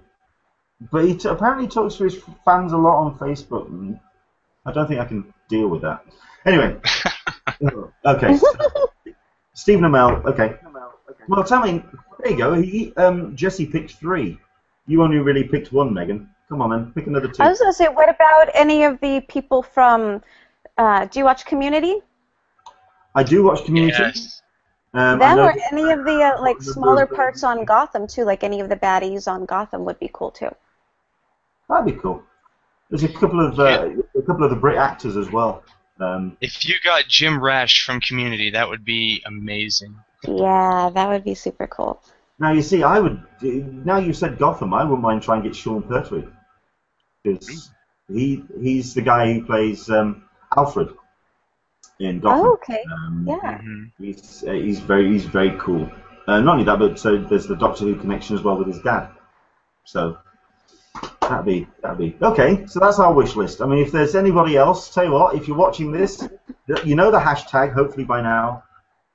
But 0.90 1.04
he 1.04 1.16
t- 1.16 1.28
apparently 1.28 1.68
talks 1.68 1.96
to 1.96 2.04
his 2.04 2.18
fans 2.44 2.72
a 2.72 2.76
lot 2.76 3.04
on 3.04 3.18
Facebook, 3.18 3.68
and 3.68 3.98
I 4.66 4.72
don't 4.72 4.88
think 4.88 5.00
I 5.00 5.04
can 5.04 5.32
deal 5.48 5.68
with 5.68 5.82
that. 5.82 6.04
Anyway, 6.46 6.76
okay. 8.04 8.38
Stephen 9.54 9.84
Amell. 9.84 10.24
Okay. 10.24 10.56
Well, 11.28 11.44
tell 11.44 11.60
me. 11.62 11.84
There 12.20 12.32
you 12.32 12.38
go. 12.38 12.54
He, 12.54 12.92
um, 12.96 13.36
Jesse 13.36 13.66
picked 13.66 13.92
three. 13.92 14.38
You 14.86 15.02
only 15.02 15.18
really 15.18 15.44
picked 15.44 15.72
one, 15.72 15.92
Megan. 15.94 16.28
Come 16.50 16.62
on, 16.62 16.70
man. 16.70 16.92
Pick 16.92 17.06
another 17.06 17.28
two. 17.28 17.42
I 17.42 17.48
was 17.48 17.60
gonna 17.60 17.72
say, 17.72 17.86
what 17.86 18.08
about 18.08 18.50
any 18.54 18.82
of 18.82 18.98
the 19.00 19.20
people 19.20 19.62
from? 19.62 20.20
Uh, 20.76 21.04
do 21.06 21.20
you 21.20 21.24
watch 21.24 21.46
Community? 21.46 22.00
I 23.14 23.22
do 23.22 23.44
watch 23.44 23.64
Community. 23.64 23.96
yes. 23.96 24.42
Um, 24.92 25.22
I 25.22 25.36
Them 25.36 25.38
or 25.38 25.54
any 25.70 25.92
of 25.92 26.04
the 26.04 26.20
uh, 26.20 26.42
like 26.42 26.60
smaller 26.60 27.06
parts 27.06 27.44
on 27.44 27.64
Gotham 27.64 28.08
too, 28.08 28.24
like 28.24 28.42
any 28.42 28.58
of 28.58 28.68
the 28.68 28.74
baddies 28.74 29.28
on 29.28 29.46
Gotham 29.46 29.84
would 29.84 30.00
be 30.00 30.10
cool 30.12 30.32
too. 30.32 30.50
that'd 31.68 31.86
be 31.86 32.00
cool. 32.00 32.24
There's 32.88 33.04
a 33.04 33.08
couple 33.08 33.46
of 33.46 33.60
uh, 33.60 33.88
a 34.16 34.22
couple 34.22 34.42
of 34.42 34.50
the 34.50 34.56
Brit 34.56 34.76
actors 34.76 35.16
as 35.16 35.30
well. 35.30 35.62
Um, 36.00 36.36
If 36.40 36.66
you 36.66 36.74
got 36.82 37.06
Jim 37.06 37.40
Rash 37.40 37.84
from 37.84 38.00
Community, 38.00 38.50
that 38.50 38.68
would 38.68 38.84
be 38.84 39.22
amazing. 39.24 39.94
Yeah, 40.26 40.90
that 40.92 41.08
would 41.08 41.22
be 41.22 41.36
super 41.36 41.68
cool. 41.68 42.02
Now 42.40 42.50
you 42.50 42.62
see, 42.62 42.82
I 42.82 42.98
would. 42.98 43.22
Now 43.40 43.98
you 43.98 44.12
said 44.12 44.38
Gotham, 44.38 44.74
I 44.74 44.82
wouldn't 44.82 45.02
mind 45.02 45.22
trying 45.22 45.42
to 45.44 45.48
get 45.48 45.54
Sean 45.54 45.82
Pertwee 45.82 46.26
because 47.22 47.70
he 48.08 48.44
he's 48.60 48.94
the 48.94 49.02
guy 49.02 49.32
who 49.32 49.44
plays 49.44 49.88
um, 49.90 50.24
Alfred 50.56 50.94
in 51.98 52.20
Gotham. 52.20 52.46
Oh, 52.46 52.52
okay. 52.54 52.84
Um, 52.92 53.24
Yeah. 53.26 53.58
hmm 53.58 53.84
He's 53.98 54.44
uh, 54.46 54.52
he's 54.52 54.80
very 54.80 55.12
he's 55.12 55.24
very 55.24 55.56
cool. 55.58 55.90
Uh, 56.26 56.40
not 56.40 56.52
only 56.52 56.64
that, 56.64 56.78
but 56.78 56.98
so 56.98 57.18
there's 57.18 57.46
the 57.46 57.56
Doctor 57.56 57.84
Who 57.84 57.96
connection 57.96 58.36
as 58.36 58.42
well 58.42 58.56
with 58.56 58.68
his 58.68 58.80
dad. 58.80 59.10
So 59.84 60.18
that'd 61.20 61.44
be 61.44 61.66
that'd 61.82 61.98
be 61.98 62.16
okay. 62.22 62.66
So 62.66 62.80
that's 62.80 62.98
our 62.98 63.12
wish 63.12 63.36
list. 63.36 63.60
I 63.60 63.66
mean, 63.66 63.80
if 63.80 63.92
there's 63.92 64.14
anybody 64.14 64.56
else, 64.56 64.92
tell 64.92 65.04
you 65.04 65.12
what, 65.12 65.34
if 65.34 65.48
you're 65.48 65.56
watching 65.56 65.92
this, 65.92 66.26
you 66.84 66.94
know 66.94 67.10
the 67.10 67.18
hashtag. 67.18 67.72
Hopefully 67.72 68.04
by 68.04 68.20
now, 68.22 68.64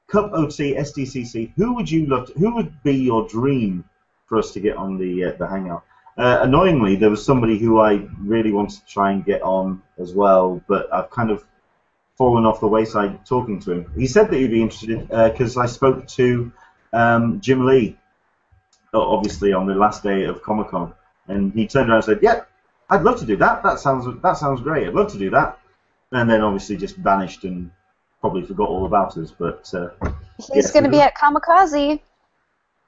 Cup 0.08 0.32
OT 0.34 0.76
SDCC. 0.76 1.54
Who 1.56 1.74
would 1.76 1.90
you 1.90 2.06
love? 2.06 2.28
To, 2.28 2.34
who 2.34 2.56
would 2.56 2.84
be 2.84 2.96
your 2.96 3.28
dream 3.28 3.84
for 4.28 4.38
us 4.38 4.52
to 4.54 4.60
get 4.60 4.78
on 4.78 4.98
the 4.98 5.26
uh, 5.26 5.32
the 5.38 5.48
hangout? 5.48 5.84
Uh, 6.18 6.40
annoyingly, 6.42 6.96
there 6.96 7.10
was 7.10 7.26
somebody 7.26 7.58
who 7.58 7.80
I 7.80 8.08
really 8.20 8.52
wanted 8.52 8.80
to 8.80 8.86
try 8.86 9.12
and 9.12 9.26
get 9.26 9.42
on 9.42 9.82
as 9.98 10.14
well, 10.14 10.62
but 10.68 10.92
I've 10.94 11.10
kind 11.10 11.30
of 11.30 11.44
fallen 12.18 12.46
off 12.46 12.62
the 12.62 12.68
wayside 12.68 13.26
talking 13.26 13.60
to 13.62 13.72
him. 13.72 13.92
He 13.96 14.08
said 14.08 14.30
that 14.30 14.38
he'd 14.38 14.52
be 14.52 14.62
interested 14.62 15.10
because 15.10 15.58
I 15.58 15.66
spoke 15.66 16.08
to 16.08 16.52
um, 16.94 17.42
Jim 17.42 17.66
Lee, 17.66 17.98
obviously 18.94 19.52
on 19.52 19.68
the 19.68 19.76
last 19.76 20.04
day 20.04 20.24
of 20.24 20.42
Comic 20.42 20.70
Con, 20.70 20.94
and 21.28 21.52
he 21.54 21.68
turned 21.68 21.90
around 21.90 21.98
and 21.98 22.06
said, 22.06 22.20
"Yeah, 22.22 22.44
I'd 22.90 23.04
love 23.04 23.20
to 23.20 23.26
do 23.26 23.36
that. 23.38 23.64
That 23.64 23.80
sounds 23.80 24.06
that 24.22 24.38
sounds 24.38 24.62
great. 24.62 24.88
I'd 24.88 24.94
love 24.94 25.12
to 25.12 25.18
do 25.18 25.30
that." 25.32 25.60
And 26.14 26.30
then 26.30 26.42
obviously 26.42 26.78
just 26.78 26.96
vanished 26.96 27.44
and 27.44 27.72
probably 28.22 28.44
forgot 28.44 28.70
all 28.70 28.86
about 28.86 29.18
us. 29.18 29.32
But 29.32 29.70
uh, 29.74 29.90
He's 30.38 30.50
Yes, 30.54 30.72
gonna 30.72 30.90
be 30.90 31.02
at 31.02 31.16
Comikaze. 31.16 32.00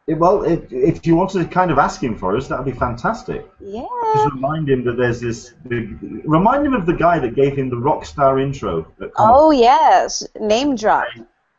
It, 0.07 0.17
well, 0.17 0.43
if, 0.43 0.71
if 0.71 1.05
you 1.05 1.17
want 1.17 1.31
to 1.31 1.43
kind 1.45 1.69
of 1.69 1.77
ask 1.77 2.01
him 2.01 2.17
for 2.17 2.37
us, 2.37 2.47
that'd 2.47 2.65
be 2.65 2.71
fantastic. 2.71 3.45
Yeah. 3.59 3.85
Just 4.15 4.33
remind 4.33 4.69
him 4.69 4.85
that 4.85 4.95
there's 4.95 5.19
this. 5.19 5.53
Remind 5.65 6.65
him 6.65 6.73
of 6.73 6.85
the 6.85 6.93
guy 6.93 7.19
that 7.19 7.35
gave 7.35 7.57
him 7.57 7.69
the 7.69 7.77
rock 7.77 8.05
star 8.05 8.39
intro. 8.39 8.89
Oh 9.17 9.51
yes, 9.51 10.25
name 10.39 10.75
drop. 10.75 11.07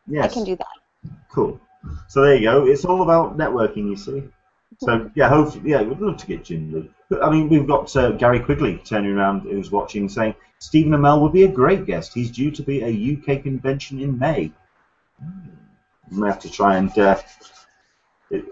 yes. 0.07 0.25
I 0.25 0.33
can 0.33 0.43
do 0.45 0.55
that. 0.55 1.11
Cool. 1.31 1.61
So 2.07 2.23
there 2.23 2.35
you 2.35 2.41
go. 2.41 2.65
It's 2.65 2.85
all 2.85 3.03
about 3.03 3.37
networking, 3.37 3.87
you 3.87 3.95
see. 3.95 4.23
So 4.79 5.11
yeah, 5.13 5.29
hopefully, 5.29 5.69
yeah, 5.69 5.83
we'd 5.83 5.99
love 5.99 6.17
to 6.17 6.25
get 6.25 6.43
Jim 6.43 6.73
Lee. 6.73 7.19
I 7.21 7.29
mean, 7.29 7.49
we've 7.49 7.67
got 7.67 7.95
uh, 7.95 8.11
Gary 8.11 8.39
Quigley 8.39 8.81
turning 8.83 9.11
around 9.11 9.41
who's 9.41 9.69
watching, 9.69 10.09
saying 10.09 10.33
Stephen 10.57 10.93
Amell 10.93 11.21
would 11.21 11.33
be 11.33 11.43
a 11.43 11.47
great 11.47 11.85
guest. 11.85 12.15
He's 12.15 12.31
due 12.31 12.49
to 12.51 12.63
be 12.63 12.81
a 12.81 13.13
UK 13.13 13.43
convention 13.43 13.99
in 13.99 14.17
May. 14.17 14.51
We 16.11 16.27
have 16.27 16.39
to 16.39 16.51
try 16.51 16.77
and. 16.77 16.97
Uh, 16.97 17.19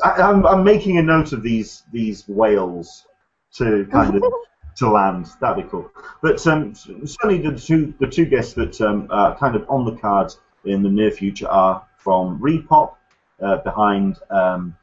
I, 0.04 0.10
I'm, 0.22 0.46
I'm 0.46 0.64
making 0.64 0.98
a 0.98 1.04
note 1.04 1.34
of 1.34 1.44
these 1.44 1.84
these 1.92 2.28
whales 2.28 3.06
to 3.54 3.88
kind 3.92 4.16
of 4.16 4.24
to 4.78 4.90
land. 4.90 5.28
That'd 5.40 5.64
be 5.64 5.70
cool. 5.70 5.92
But 6.22 6.46
um, 6.48 6.74
certainly 6.76 7.40
the 7.40 7.60
two 7.60 7.94
the 8.00 8.08
two 8.08 8.26
guests 8.26 8.54
that 8.54 8.80
um, 8.82 9.08
are 9.10 9.38
kind 9.38 9.56
of 9.56 9.70
on 9.70 9.86
the 9.86 9.96
cards 9.96 10.40
in 10.66 10.84
the 10.84 10.90
near 10.90 11.12
future 11.12 11.48
are 11.48 11.86
from 11.98 12.40
ReedPop 12.40 12.96
uh, 13.42 13.58
behind 13.58 14.18
um, 14.30 14.76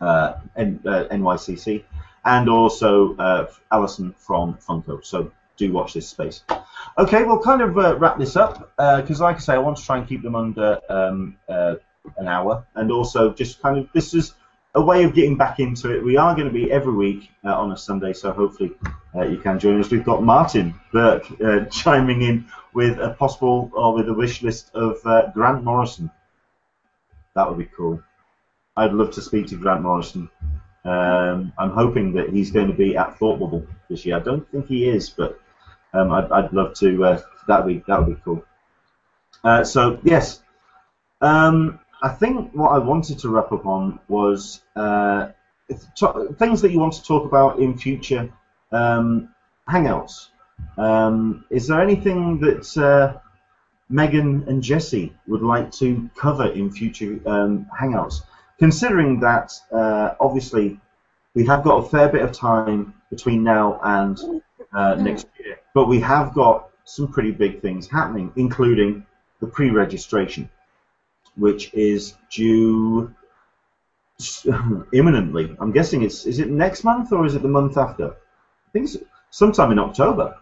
uh, 0.00 0.34
N- 0.56 0.80
uh, 0.86 1.04
NYCC 1.10 1.84
and 2.24 2.48
also 2.48 3.16
uh, 3.16 3.46
Alison 3.72 4.14
from 4.18 4.54
Funko. 4.54 5.04
So 5.04 5.32
do 5.56 5.72
watch 5.72 5.94
this 5.94 6.08
space. 6.08 6.42
Okay, 6.96 7.24
we'll 7.24 7.40
kind 7.40 7.62
of 7.62 7.76
uh, 7.76 7.96
wrap 7.98 8.18
this 8.18 8.36
up 8.36 8.72
because, 8.76 9.20
like 9.20 9.36
I 9.36 9.38
say, 9.40 9.54
I 9.54 9.58
want 9.58 9.76
to 9.76 9.84
try 9.84 9.98
and 9.98 10.08
keep 10.08 10.22
them 10.22 10.36
under 10.36 10.80
um, 10.88 11.36
uh, 11.48 11.76
an 12.16 12.28
hour, 12.28 12.66
and 12.74 12.90
also 12.90 13.32
just 13.32 13.60
kind 13.60 13.78
of 13.78 13.88
this 13.92 14.14
is 14.14 14.34
a 14.74 14.80
way 14.80 15.04
of 15.04 15.14
getting 15.14 15.36
back 15.36 15.60
into 15.60 15.94
it. 15.94 16.04
We 16.04 16.16
are 16.16 16.34
going 16.34 16.46
to 16.46 16.52
be 16.52 16.70
every 16.70 16.92
week 16.92 17.30
uh, 17.44 17.54
on 17.54 17.72
a 17.72 17.76
Sunday, 17.76 18.12
so 18.12 18.32
hopefully 18.32 18.72
uh, 19.14 19.24
you 19.24 19.38
can 19.38 19.58
join 19.58 19.80
us. 19.80 19.90
We've 19.90 20.04
got 20.04 20.22
Martin 20.22 20.74
Burke 20.92 21.26
uh, 21.44 21.64
chiming 21.70 22.22
in 22.22 22.46
with 22.74 22.98
a 22.98 23.10
possible 23.10 23.70
or 23.74 23.94
with 23.94 24.08
a 24.08 24.14
wish 24.14 24.42
list 24.42 24.70
of 24.74 24.98
uh, 25.04 25.30
Grant 25.32 25.64
Morrison. 25.64 26.10
That 27.34 27.48
would 27.48 27.58
be 27.58 27.68
cool. 27.76 28.02
I'd 28.76 28.92
love 28.92 29.10
to 29.12 29.22
speak 29.22 29.48
to 29.48 29.56
Grant 29.56 29.82
Morrison. 29.82 30.28
Um, 30.84 31.52
I'm 31.58 31.70
hoping 31.70 32.12
that 32.14 32.30
he's 32.30 32.50
going 32.50 32.68
to 32.68 32.74
be 32.74 32.96
at 32.96 33.18
Thought 33.18 33.40
Bubble 33.40 33.66
this 33.90 34.06
year. 34.06 34.16
I 34.16 34.20
don't 34.20 34.48
think 34.50 34.66
he 34.68 34.88
is, 34.88 35.10
but 35.10 35.40
um, 35.92 36.12
I'd, 36.12 36.30
I'd 36.30 36.52
love 36.52 36.74
to. 36.74 37.04
Uh, 37.04 37.20
that 37.48 37.64
would 37.64 37.74
be 37.74 37.84
that 37.88 37.98
would 37.98 38.14
be 38.14 38.22
cool. 38.24 38.44
Uh, 39.42 39.64
so 39.64 39.98
yes, 40.04 40.40
um, 41.20 41.80
I 42.02 42.08
think 42.08 42.52
what 42.52 42.70
I 42.70 42.78
wanted 42.78 43.18
to 43.20 43.28
wrap 43.28 43.50
up 43.52 43.66
on 43.66 43.98
was 44.08 44.62
uh, 44.76 45.28
to- 45.96 46.34
things 46.38 46.60
that 46.62 46.70
you 46.70 46.78
want 46.78 46.94
to 46.94 47.02
talk 47.02 47.24
about 47.24 47.58
in 47.58 47.76
future 47.76 48.30
um, 48.72 49.28
hangouts. 49.68 50.28
Um, 50.76 51.44
is 51.50 51.66
there 51.66 51.80
anything 51.80 52.40
that 52.40 52.76
uh, 52.76 53.18
Megan 53.88 54.44
and 54.48 54.62
Jesse 54.62 55.12
would 55.26 55.42
like 55.42 55.72
to 55.72 56.08
cover 56.16 56.46
in 56.46 56.70
future 56.70 57.20
um, 57.26 57.66
hangouts? 57.78 58.22
Considering 58.58 59.20
that 59.20 59.52
uh, 59.72 60.14
obviously 60.20 60.80
we 61.34 61.44
have 61.46 61.62
got 61.64 61.84
a 61.84 61.88
fair 61.88 62.08
bit 62.08 62.22
of 62.22 62.32
time 62.32 62.94
between 63.10 63.42
now 63.42 63.80
and 63.82 64.42
uh, 64.72 64.94
next 64.96 65.26
year, 65.38 65.58
but 65.74 65.86
we 65.86 66.00
have 66.00 66.34
got 66.34 66.70
some 66.84 67.08
pretty 67.08 67.30
big 67.30 67.60
things 67.60 67.88
happening, 67.88 68.32
including 68.36 69.04
the 69.40 69.46
pre-registration, 69.46 70.48
which 71.38 71.72
is 71.74 72.14
due 72.30 73.14
imminently. 74.92 75.56
I'm 75.60 75.72
guessing 75.72 76.02
it's 76.02 76.26
is 76.26 76.38
it 76.38 76.50
next 76.50 76.84
month 76.84 77.12
or 77.12 77.24
is 77.24 77.34
it 77.34 77.42
the 77.42 77.48
month 77.48 77.76
after? 77.76 78.10
I 78.10 78.70
think 78.72 78.86
it's 78.86 78.96
sometime 79.30 79.72
in 79.72 79.78
October. 79.78 80.36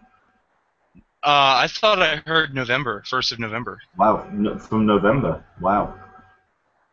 Uh, 1.23 1.65
I 1.65 1.67
thought 1.67 2.01
I 2.01 2.17
heard 2.17 2.53
November, 2.53 3.03
first 3.05 3.31
of 3.31 3.39
November. 3.39 3.79
Wow, 3.97 4.27
no, 4.31 4.57
from 4.57 4.85
November. 4.85 5.43
Wow. 5.59 5.95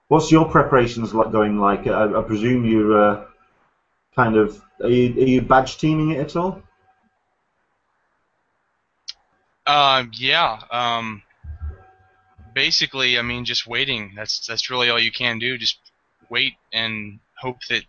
What's 0.08 0.30
your 0.30 0.48
preparations 0.48 1.14
like 1.14 1.32
going 1.32 1.58
like? 1.58 1.86
I, 1.86 2.18
I 2.18 2.22
presume 2.22 2.64
you're 2.64 3.00
uh, 3.00 3.24
kind 4.14 4.36
of 4.36 4.60
are 4.80 4.88
you, 4.88 5.14
are 5.14 5.26
you 5.26 5.42
badge 5.42 5.78
teaming 5.78 6.10
it 6.10 6.20
at 6.20 6.36
all? 6.36 6.62
Uh, 9.66 10.04
yeah. 10.12 10.60
Um, 10.70 11.22
basically, 12.54 13.18
I 13.18 13.22
mean, 13.22 13.44
just 13.44 13.66
waiting. 13.66 14.12
That's 14.16 14.46
that's 14.46 14.70
really 14.70 14.90
all 14.90 14.98
you 14.98 15.12
can 15.12 15.38
do. 15.38 15.58
Just 15.58 15.78
wait 16.30 16.54
and 16.72 17.20
hope 17.36 17.58
that 17.68 17.84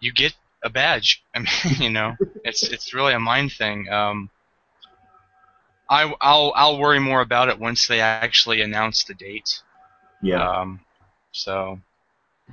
you 0.00 0.12
get 0.12 0.34
a 0.64 0.70
badge. 0.70 1.22
I 1.34 1.40
mean, 1.40 1.80
you 1.80 1.90
know, 1.90 2.16
it's 2.44 2.62
it's 2.68 2.94
really 2.94 3.14
a 3.14 3.20
mind 3.20 3.52
thing. 3.52 3.88
Um, 3.88 4.30
I, 5.90 6.14
I'll 6.20 6.52
I'll 6.56 6.78
worry 6.78 7.00
more 7.00 7.20
about 7.20 7.48
it 7.48 7.58
once 7.58 7.86
they 7.86 8.00
actually 8.00 8.62
announce 8.62 9.04
the 9.04 9.14
date. 9.14 9.60
Yeah. 10.22 10.60
Um, 10.60 10.80
so 11.32 11.80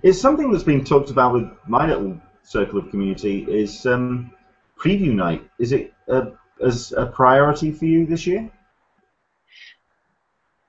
It's 0.04 0.20
something 0.20 0.52
that's 0.52 0.64
been 0.64 0.84
talked 0.84 1.10
about 1.10 1.34
with 1.34 1.50
my 1.68 1.88
little 1.88 2.20
circle 2.44 2.80
of 2.80 2.90
community. 2.90 3.46
Is 3.50 3.86
um, 3.86 4.32
preview 4.78 5.14
night? 5.14 5.48
Is 5.60 5.72
it 5.72 5.94
uh, 6.10 6.32
as 6.66 6.94
a 6.94 7.06
priority 7.06 7.72
for 7.72 7.86
you 7.86 8.06
this 8.06 8.26
year? 8.26 8.50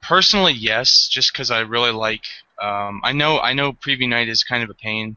Personally, 0.02 0.52
yes, 0.52 1.08
just 1.08 1.32
because 1.32 1.50
I 1.50 1.60
really 1.60 1.92
like. 1.92 2.24
Um, 2.60 3.00
I 3.04 3.12
know 3.12 3.38
I 3.38 3.52
know 3.52 3.72
preview 3.72 4.08
night 4.08 4.28
is 4.28 4.44
kind 4.44 4.62
of 4.62 4.70
a 4.70 4.74
pain 4.74 5.16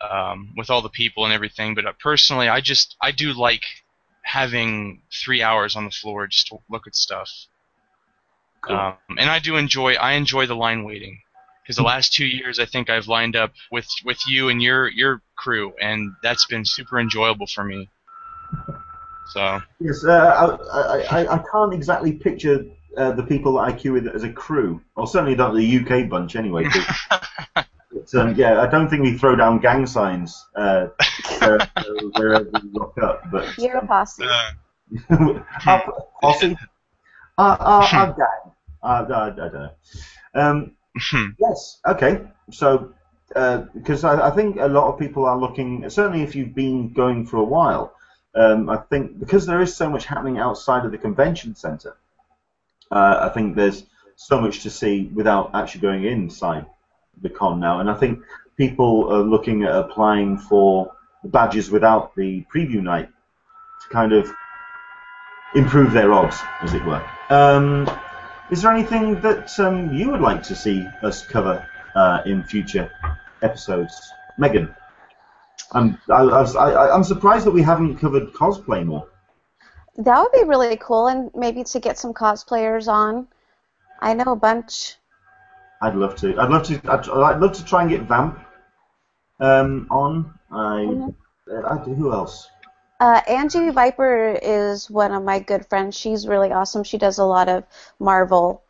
um, 0.00 0.52
with 0.56 0.70
all 0.70 0.82
the 0.82 0.88
people 0.88 1.24
and 1.24 1.32
everything, 1.34 1.74
but 1.74 1.86
uh, 1.86 1.92
personally, 2.00 2.48
I 2.48 2.60
just 2.60 2.96
I 3.00 3.10
do 3.10 3.32
like 3.32 3.62
having 4.22 5.02
three 5.12 5.42
hours 5.42 5.76
on 5.76 5.84
the 5.84 5.90
floor 5.90 6.26
just 6.26 6.48
to 6.48 6.58
look 6.70 6.86
at 6.86 6.94
stuff. 6.94 7.30
Cool. 8.62 8.76
Um, 8.76 8.96
and 9.18 9.28
I 9.28 9.38
do 9.38 9.56
enjoy 9.56 9.94
I 9.94 10.12
enjoy 10.12 10.46
the 10.46 10.54
line 10.54 10.84
waiting 10.84 11.18
because 11.62 11.76
the 11.76 11.82
last 11.82 12.12
two 12.12 12.26
years 12.26 12.58
I 12.58 12.64
think 12.64 12.90
I've 12.90 13.08
lined 13.08 13.36
up 13.36 13.52
with 13.70 13.88
with 14.04 14.18
you 14.26 14.48
and 14.48 14.62
your 14.62 14.88
your 14.88 15.20
crew, 15.36 15.72
and 15.80 16.12
that's 16.22 16.46
been 16.46 16.64
super 16.64 17.00
enjoyable 17.00 17.46
for 17.46 17.64
me. 17.64 17.88
So 19.32 19.60
Yes, 19.80 20.04
uh, 20.04 20.58
I, 20.72 21.20
I, 21.22 21.34
I 21.34 21.44
can't 21.50 21.72
exactly 21.72 22.12
picture 22.12 22.64
uh, 22.96 23.12
the 23.12 23.22
people 23.22 23.54
that 23.54 23.60
I 23.60 23.72
queue 23.72 23.92
with 23.92 24.06
as 24.08 24.24
a 24.24 24.32
crew, 24.32 24.80
or 24.96 25.06
certainly 25.06 25.34
not 25.34 25.54
the 25.54 25.78
UK 25.78 26.08
bunch 26.08 26.36
anyway. 26.36 26.66
but, 27.54 28.14
um, 28.14 28.34
yeah, 28.34 28.60
I 28.60 28.66
don't 28.66 28.88
think 28.88 29.02
we 29.02 29.16
throw 29.16 29.36
down 29.36 29.60
gang 29.60 29.86
signs 29.86 30.44
uh, 30.56 30.88
uh, 31.40 31.66
wherever 32.16 32.50
we 32.52 32.70
rock 32.74 32.98
up. 33.02 33.30
But 33.30 33.56
You're 33.58 33.78
a 33.78 33.86
posse. 33.86 34.24
uh, 34.24 34.50
our 35.66 35.94
posse, 36.20 36.56
our, 37.38 37.56
our, 37.58 37.82
our 37.82 38.06
gang. 38.12 38.52
Uh, 38.82 39.04
I, 39.08 39.26
I 39.26 39.30
don't 39.30 39.52
know. 39.54 39.70
Um, 40.34 40.72
Yes. 41.38 41.80
Okay. 41.86 42.20
So, 42.50 42.92
because 43.74 44.04
I, 44.04 44.28
I 44.28 44.30
think 44.30 44.56
a 44.60 44.66
lot 44.68 44.92
of 44.92 44.98
people 44.98 45.24
are 45.24 45.38
looking. 45.38 45.88
Certainly, 45.88 46.22
if 46.22 46.34
you've 46.36 46.54
been 46.54 46.92
going 46.92 47.26
for 47.26 47.38
a 47.38 47.44
while, 47.44 47.94
um, 48.34 48.68
I 48.68 48.76
think 48.76 49.18
because 49.18 49.46
there 49.46 49.60
is 49.60 49.74
so 49.74 49.88
much 49.88 50.04
happening 50.04 50.38
outside 50.38 50.84
of 50.84 50.92
the 50.92 50.98
convention 50.98 51.54
center. 51.54 51.96
Uh, 52.92 53.18
I 53.22 53.28
think 53.30 53.56
there's 53.56 53.84
so 54.16 54.40
much 54.40 54.62
to 54.62 54.70
see 54.70 55.10
without 55.14 55.50
actually 55.54 55.80
going 55.80 56.04
inside 56.04 56.66
the 57.22 57.30
con 57.30 57.58
now, 57.58 57.80
and 57.80 57.90
I 57.90 57.94
think 57.94 58.20
people 58.56 59.12
are 59.12 59.22
looking 59.22 59.62
at 59.62 59.74
applying 59.74 60.36
for 60.36 60.92
the 61.22 61.28
badges 61.28 61.70
without 61.70 62.14
the 62.14 62.44
preview 62.54 62.82
night 62.82 63.08
to 63.82 63.88
kind 63.88 64.12
of 64.12 64.30
improve 65.54 65.92
their 65.92 66.12
odds, 66.12 66.36
as 66.60 66.74
it 66.74 66.84
were. 66.84 67.02
Um, 67.30 67.90
is 68.50 68.62
there 68.62 68.72
anything 68.72 69.20
that 69.22 69.58
um, 69.58 69.94
you 69.94 70.10
would 70.10 70.20
like 70.20 70.42
to 70.44 70.54
see 70.54 70.86
us 71.02 71.24
cover 71.24 71.66
uh, 71.94 72.20
in 72.26 72.44
future 72.44 72.92
episodes, 73.40 74.12
Megan? 74.38 74.74
I'm 75.72 75.98
I, 76.10 76.22
I 76.22 76.94
I'm 76.94 77.04
surprised 77.04 77.46
that 77.46 77.52
we 77.52 77.62
haven't 77.62 77.96
covered 77.96 78.32
cosplay 78.34 78.84
more. 78.84 79.08
That 79.96 80.20
would 80.20 80.32
be 80.32 80.44
really 80.48 80.76
cool, 80.76 81.08
and 81.08 81.30
maybe 81.34 81.64
to 81.64 81.80
get 81.80 81.98
some 81.98 82.14
cosplayers 82.14 82.88
on. 82.88 83.28
I 84.00 84.14
know 84.14 84.32
a 84.32 84.36
bunch. 84.36 84.96
I'd 85.82 85.94
love 85.94 86.16
to. 86.16 86.38
I'd 86.40 86.50
love 86.50 86.62
to. 86.64 86.80
I'd, 86.90 87.08
I'd 87.08 87.40
love 87.40 87.52
to 87.52 87.64
try 87.64 87.82
and 87.82 87.90
get 87.90 88.02
Vamp 88.02 88.38
um, 89.40 89.86
on. 89.90 90.32
I, 90.50 90.86
Mhm. 90.86 91.14
uh, 91.50 91.62
I. 91.62 91.76
Who 91.78 92.12
else? 92.12 92.48
Uh, 93.00 93.20
Angie 93.26 93.70
Viper 93.70 94.38
is 94.40 94.88
one 94.88 95.12
of 95.12 95.24
my 95.24 95.40
good 95.40 95.66
friends. 95.66 95.96
She's 95.96 96.28
really 96.28 96.52
awesome. 96.52 96.84
She 96.84 96.98
does 96.98 97.18
a 97.18 97.24
lot 97.24 97.48
of 97.48 97.64
Marvel 97.98 98.62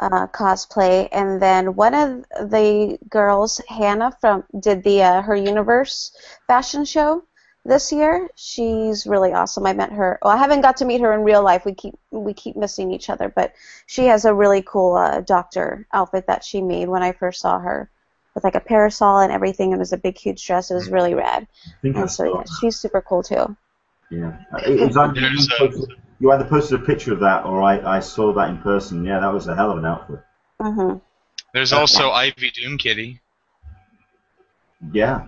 uh, 0.00 0.26
cosplay, 0.26 1.08
and 1.12 1.40
then 1.40 1.74
one 1.76 1.94
of 1.94 2.50
the 2.50 2.98
girls, 3.08 3.60
Hannah 3.68 4.12
from, 4.20 4.44
did 4.58 4.82
the 4.82 5.02
uh, 5.02 5.22
her 5.22 5.36
Universe 5.36 6.10
fashion 6.46 6.84
show 6.84 7.22
this 7.66 7.92
year. 7.92 8.28
She's 8.36 9.06
really 9.06 9.32
awesome. 9.32 9.66
I 9.66 9.72
met 9.72 9.92
her. 9.92 10.18
Well, 10.22 10.32
I 10.32 10.36
haven't 10.36 10.60
got 10.62 10.78
to 10.78 10.84
meet 10.84 11.00
her 11.00 11.12
in 11.12 11.22
real 11.22 11.42
life. 11.42 11.64
We 11.64 11.74
keep 11.74 11.94
we 12.10 12.32
keep 12.34 12.56
missing 12.56 12.92
each 12.92 13.10
other, 13.10 13.28
but 13.28 13.52
she 13.86 14.06
has 14.06 14.24
a 14.24 14.34
really 14.34 14.62
cool 14.62 14.96
uh, 14.96 15.20
doctor 15.20 15.86
outfit 15.92 16.26
that 16.28 16.44
she 16.44 16.62
made 16.62 16.88
when 16.88 17.02
I 17.02 17.12
first 17.12 17.40
saw 17.40 17.58
her. 17.58 17.90
With 18.34 18.44
like 18.44 18.54
a 18.54 18.60
parasol 18.60 19.20
and 19.20 19.32
everything, 19.32 19.72
it 19.72 19.78
was 19.78 19.94
a 19.94 19.96
big, 19.96 20.18
huge 20.18 20.46
dress. 20.46 20.70
It 20.70 20.74
was 20.74 20.90
really 20.90 21.14
rad. 21.14 21.46
I 21.66 21.70
think 21.80 21.96
I 21.96 22.02
And 22.02 22.10
so 22.10 22.24
yeah, 22.38 22.44
she's 22.60 22.76
super 22.76 23.00
cool 23.00 23.22
too. 23.22 23.56
Yeah. 24.10 24.36
It 24.66 24.78
was 24.78 24.96
either 24.96 25.14
you, 25.14 25.20
There's 25.22 25.48
a- 25.48 25.58
posted, 25.58 25.96
you 26.20 26.32
either 26.32 26.44
posted 26.44 26.80
a 26.80 26.84
picture 26.84 27.14
of 27.14 27.20
that 27.20 27.46
or 27.46 27.62
I, 27.62 27.96
I 27.96 28.00
saw 28.00 28.34
that 28.34 28.50
in 28.50 28.58
person. 28.58 29.04
Yeah, 29.06 29.20
that 29.20 29.32
was 29.32 29.48
a 29.48 29.56
hell 29.56 29.70
of 29.70 29.78
an 29.78 29.86
outfit. 29.86 30.20
Mm-hmm. 30.60 30.98
there's 31.54 31.72
also 31.72 32.10
Ivy 32.10 32.50
Doomkitty. 32.50 33.20
Yeah. 34.92 35.26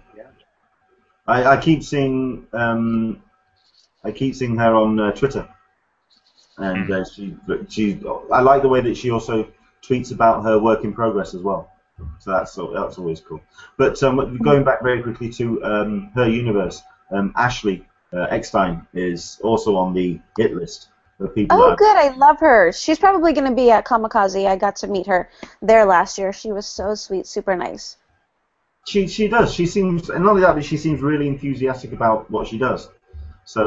I, 1.29 1.45
I 1.45 1.57
keep 1.61 1.85
seeing 1.85 2.47
um, 2.53 3.23
I 4.03 4.11
keep 4.11 4.35
seeing 4.35 4.57
her 4.57 4.75
on 4.75 4.99
uh, 4.99 5.13
Twitter, 5.13 5.47
and 6.57 6.91
uh, 6.91 7.05
she 7.05 7.37
she 7.69 8.01
I 8.33 8.41
like 8.41 8.63
the 8.63 8.69
way 8.69 8.81
that 8.81 8.97
she 8.97 9.11
also 9.11 9.47
tweets 9.83 10.11
about 10.11 10.43
her 10.45 10.59
work 10.59 10.85
in 10.85 10.93
progress 10.93 11.35
as 11.35 11.43
well. 11.43 11.71
So 12.21 12.31
that's 12.31 12.55
that's 12.55 12.99
always 12.99 13.21
cool. 13.21 13.41
But 13.77 14.03
um, 14.03 14.39
going 14.39 14.65
back 14.65 14.83
very 14.83 15.03
quickly 15.03 15.31
to 15.35 15.63
um, 15.65 16.11
her 16.15 16.29
universe, 16.29 16.83
um, 17.11 17.33
Ashley 17.37 17.87
uh, 18.13 18.27
Eckstein 18.31 18.87
is 18.95 19.39
also 19.43 19.77
on 19.77 19.93
the 19.93 20.19
hit 20.39 20.55
list 20.55 20.89
of 21.21 21.35
people. 21.35 21.59
Oh, 21.61 21.71
that 21.71 21.79
good. 21.79 21.97
I 21.97 22.17
love 22.17 22.41
her. 22.41 22.73
She's 22.73 22.99
probably 22.99 23.33
going 23.33 23.49
to 23.49 23.55
be 23.55 23.71
at 23.71 23.85
Comikaze. 23.85 24.47
I 24.47 24.57
got 24.57 24.77
to 24.77 24.87
meet 24.87 25.07
her 25.09 25.29
there 25.61 25.85
last 25.85 26.17
year. 26.17 26.33
She 26.33 26.53
was 26.53 26.67
so 26.67 26.95
sweet, 26.95 27.27
super 27.27 27.55
nice. 27.57 27.97
She 28.89 29.07
she 29.07 29.29
does. 29.29 29.53
She 29.53 29.67
seems, 29.67 30.09
and 30.09 30.25
not 30.25 30.31
only 30.31 30.43
that, 30.43 30.55
but 30.55 30.65
she 30.65 30.79
seems 30.79 31.01
really 31.03 31.29
enthusiastic 31.29 31.93
about 31.93 32.31
what 32.31 32.47
she 32.47 32.57
does. 32.59 32.89
So 33.45 33.63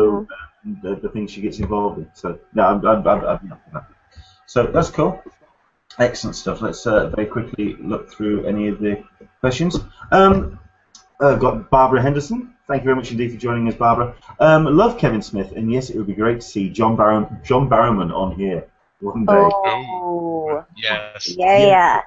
um, 0.65 0.79
the, 0.81 0.95
the 0.95 1.09
things 1.09 1.31
she 1.31 1.41
gets 1.41 1.59
involved 1.59 1.99
in. 1.99 2.09
So 2.13 2.39
no, 2.55 2.63
I'm, 2.63 2.85
I'm, 2.85 3.07
I'm, 3.07 3.25
I'm 3.25 3.51
up 3.51 3.61
that. 3.73 3.85
So 4.47 4.63
that's 4.63 4.89
cool. 4.89 5.21
Excellent 5.99 6.35
stuff. 6.35 6.61
Let's 6.61 6.87
uh, 6.87 7.09
very 7.09 7.27
quickly 7.27 7.75
look 7.79 8.11
through 8.11 8.45
any 8.45 8.67
of 8.67 8.79
the 8.79 9.03
questions. 9.41 9.77
Um, 10.11 10.59
uh, 11.19 11.35
got 11.35 11.69
Barbara 11.69 12.01
Henderson. 12.01 12.55
Thank 12.67 12.81
you 12.81 12.85
very 12.85 12.95
much 12.95 13.11
indeed 13.11 13.31
for 13.31 13.37
joining 13.37 13.67
us, 13.67 13.75
Barbara. 13.75 14.15
Um, 14.39 14.65
love 14.65 14.97
Kevin 14.97 15.21
Smith, 15.21 15.51
and 15.55 15.71
yes, 15.71 15.89
it 15.91 15.97
would 15.97 16.07
be 16.07 16.13
great 16.13 16.41
to 16.41 16.47
see 16.47 16.69
John 16.69 16.95
Barrow, 16.95 17.29
John 17.43 17.69
Barrowman 17.69 18.11
on 18.11 18.35
here 18.35 18.65
one 19.01 19.25
day. 19.25 19.33
Oh, 19.35 20.65
Yes. 20.77 21.27
yeah. 21.37 22.01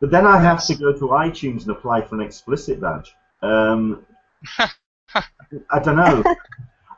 But 0.00 0.10
then 0.10 0.26
I 0.26 0.40
have 0.40 0.64
to 0.66 0.74
go 0.74 0.92
to 0.92 1.08
iTunes 1.08 1.62
and 1.62 1.70
apply 1.70 2.02
for 2.02 2.14
an 2.14 2.22
explicit 2.22 2.80
badge. 2.80 3.14
Um, 3.42 4.04
I 4.58 5.78
don't 5.82 5.96
know. 5.96 6.24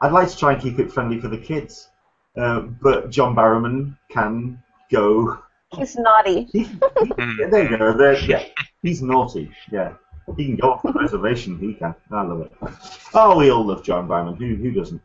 I'd 0.01 0.13
like 0.13 0.29
to 0.29 0.37
try 0.37 0.53
and 0.53 0.63
keep 0.63 0.79
it 0.79 0.93
friendly 0.93 1.21
for 1.21 1.29
the 1.29 1.39
kids, 1.39 1.89
uh, 2.37 2.61
but 2.61 3.11
John 3.11 3.35
Barrowman 3.35 3.97
can 4.09 4.63
go. 4.91 5.39
He's 5.77 5.97
naughty. 5.97 6.49
He, 6.53 6.65
he, 6.65 7.13
there 7.51 7.71
you 7.71 7.79
go. 7.79 7.93
There, 7.97 8.19
yeah, 8.25 8.45
he's 8.83 9.03
naughty. 9.03 9.51
Yeah, 9.71 9.95
he 10.37 10.47
can 10.47 10.57
go 10.57 10.73
off 10.73 10.83
the 10.83 10.93
reservation. 10.93 11.59
He 11.59 11.75
can. 11.75 11.95
I 12.11 12.23
love 12.23 12.41
it. 12.41 12.53
Oh, 13.15 13.39
we 13.39 13.51
all 13.51 13.65
love 13.65 13.83
John 13.83 14.07
Barrowman. 14.07 14.37
Who 14.39 14.57
who 14.57 14.73
doesn't? 14.73 15.01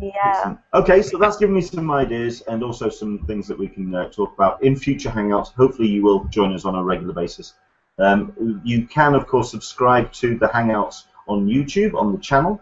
Yeah. 0.00 0.56
Okay, 0.72 1.02
so 1.02 1.18
that's 1.18 1.36
given 1.36 1.54
me 1.54 1.60
some 1.60 1.90
ideas 1.90 2.40
and 2.42 2.62
also 2.62 2.88
some 2.88 3.18
things 3.26 3.46
that 3.48 3.58
we 3.58 3.68
can 3.68 3.94
uh, 3.94 4.08
talk 4.08 4.32
about 4.34 4.62
in 4.62 4.74
future 4.74 5.10
Hangouts. 5.10 5.52
Hopefully, 5.52 5.88
you 5.88 6.02
will 6.02 6.24
join 6.24 6.52
us 6.54 6.64
on 6.64 6.74
a 6.74 6.82
regular 6.82 7.12
basis. 7.12 7.54
Um, 7.98 8.60
you 8.64 8.86
can, 8.86 9.14
of 9.14 9.26
course, 9.26 9.50
subscribe 9.50 10.10
to 10.14 10.38
the 10.38 10.46
Hangouts 10.46 11.04
on 11.28 11.46
YouTube 11.46 11.94
on 11.94 12.12
the 12.12 12.18
channel, 12.18 12.60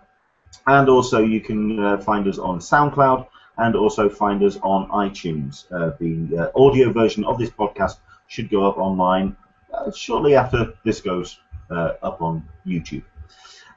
and 0.67 0.89
also 0.89 1.23
you 1.23 1.41
can 1.41 1.79
uh, 1.79 1.99
find 1.99 2.27
us 2.27 2.39
on 2.39 2.59
SoundCloud 2.59 3.27
and 3.59 3.77
also 3.77 4.09
find 4.09 4.43
us 4.43 4.59
on 4.63 4.89
iTunes. 4.89 5.67
Uh, 5.73 5.97
the 6.01 6.37
uh, 6.37 6.61
audio 6.61 6.93
version 6.93 7.25
of 7.25 7.39
this 7.39 7.51
podcast 7.51 7.99
should 8.27 8.51
go 8.51 8.67
up 8.67 8.77
online 8.77 9.37
uh, 9.73 9.91
shortly 9.93 10.35
after 10.35 10.73
this 10.85 11.01
goes 11.01 11.39
uh, 11.71 11.93
up 12.03 12.21
on 12.21 12.47
YouTube. 12.67 13.03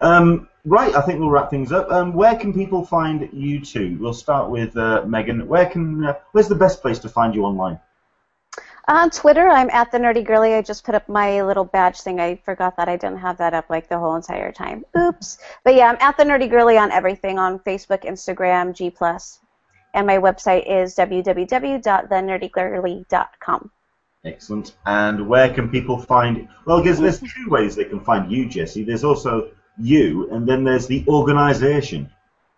Um, 0.01 0.49
right, 0.65 0.93
I 0.95 1.01
think 1.01 1.19
we'll 1.19 1.29
wrap 1.29 1.49
things 1.49 1.71
up. 1.71 1.91
Um, 1.91 2.13
where 2.13 2.35
can 2.35 2.53
people 2.53 2.85
find 2.85 3.29
you 3.31 3.59
two? 3.59 3.97
We'll 3.99 4.13
start 4.13 4.49
with 4.49 4.75
uh, 4.77 5.03
Megan. 5.05 5.47
Where 5.47 5.65
can 5.65 6.05
uh, 6.05 6.13
where's 6.31 6.47
the 6.47 6.55
best 6.55 6.81
place 6.81 6.99
to 6.99 7.09
find 7.09 7.33
you 7.33 7.45
online? 7.45 7.79
On 8.89 9.09
Twitter, 9.09 9.47
I'm 9.47 9.69
at 9.69 9.93
the 9.93 9.97
Nerdy 9.97 10.25
Girly. 10.25 10.55
I 10.55 10.61
just 10.61 10.83
put 10.83 10.93
up 10.93 11.07
my 11.07 11.41
little 11.41 11.63
badge 11.63 12.01
thing. 12.01 12.19
I 12.19 12.35
forgot 12.35 12.75
that 12.75 12.89
I 12.89 12.97
didn't 12.97 13.19
have 13.19 13.37
that 13.37 13.53
up 13.53 13.69
like 13.69 13.87
the 13.87 13.97
whole 13.97 14.15
entire 14.15 14.51
time. 14.51 14.83
Oops. 14.97 15.37
But 15.63 15.75
yeah, 15.75 15.89
I'm 15.89 15.97
at 16.01 16.17
the 16.17 16.25
Nerdy 16.25 16.49
Girly 16.49 16.77
on 16.77 16.91
everything 16.91 17.39
on 17.39 17.59
Facebook, 17.59 18.03
Instagram, 18.03 18.75
G 18.75 18.89
and 19.93 20.07
my 20.07 20.17
website 20.17 20.69
is 20.69 20.95
www.thenerdygirly.com. 20.95 23.71
Excellent. 24.25 24.75
And 24.85 25.27
where 25.27 25.53
can 25.53 25.69
people 25.69 25.97
find? 25.97 26.47
Well, 26.65 26.81
because 26.81 26.97
there's 26.99 27.19
two 27.19 27.49
ways 27.49 27.75
they 27.75 27.83
can 27.85 27.99
find 27.99 28.31
you, 28.31 28.47
Jesse. 28.47 28.83
There's 28.83 29.03
also 29.03 29.51
you, 29.77 30.29
and 30.31 30.47
then 30.47 30.63
there's 30.63 30.87
the 30.87 31.05
organisation. 31.07 32.09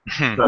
Hmm. 0.08 0.42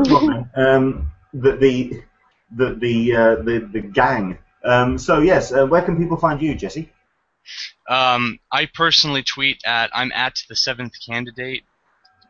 Um, 0.55 1.11
the, 1.33 1.55
the 1.57 2.03
the 2.51 2.75
the 2.75 3.15
uh, 3.15 3.35
the, 3.37 3.69
the 3.71 3.81
gang. 3.81 4.37
Um, 4.63 4.97
so 4.97 5.19
yes, 5.19 5.51
uh, 5.51 5.65
where 5.65 5.81
can 5.81 5.97
people 5.97 6.17
find 6.17 6.41
you, 6.41 6.55
Jesse? 6.55 6.91
Um, 7.89 8.39
I 8.51 8.65
personally 8.65 9.23
tweet 9.23 9.61
at 9.65 9.89
I'm 9.93 10.11
at 10.11 10.43
the 10.49 10.55
seventh 10.55 10.93
candidate. 11.05 11.63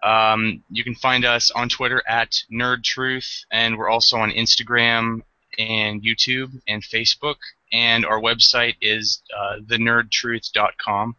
Um, 0.04 0.64
you 0.70 0.84
can 0.84 0.96
find 0.96 1.26
us 1.26 1.50
on 1.52 1.70
Twitter 1.70 2.04
at 2.08 2.44
Nerd 2.52 2.84
Truth, 2.84 3.46
and 3.52 3.78
we're 3.78 3.90
also 3.90 4.18
on 4.18 4.30
Instagram 4.32 5.22
and 5.58 6.04
YouTube 6.04 6.62
and 6.68 6.84
Facebook. 6.84 7.38
And 7.74 8.06
our 8.06 8.22
website 8.22 8.76
is 8.80 9.22
uh, 9.36 9.58
thenerdtruth.com. 9.66 11.16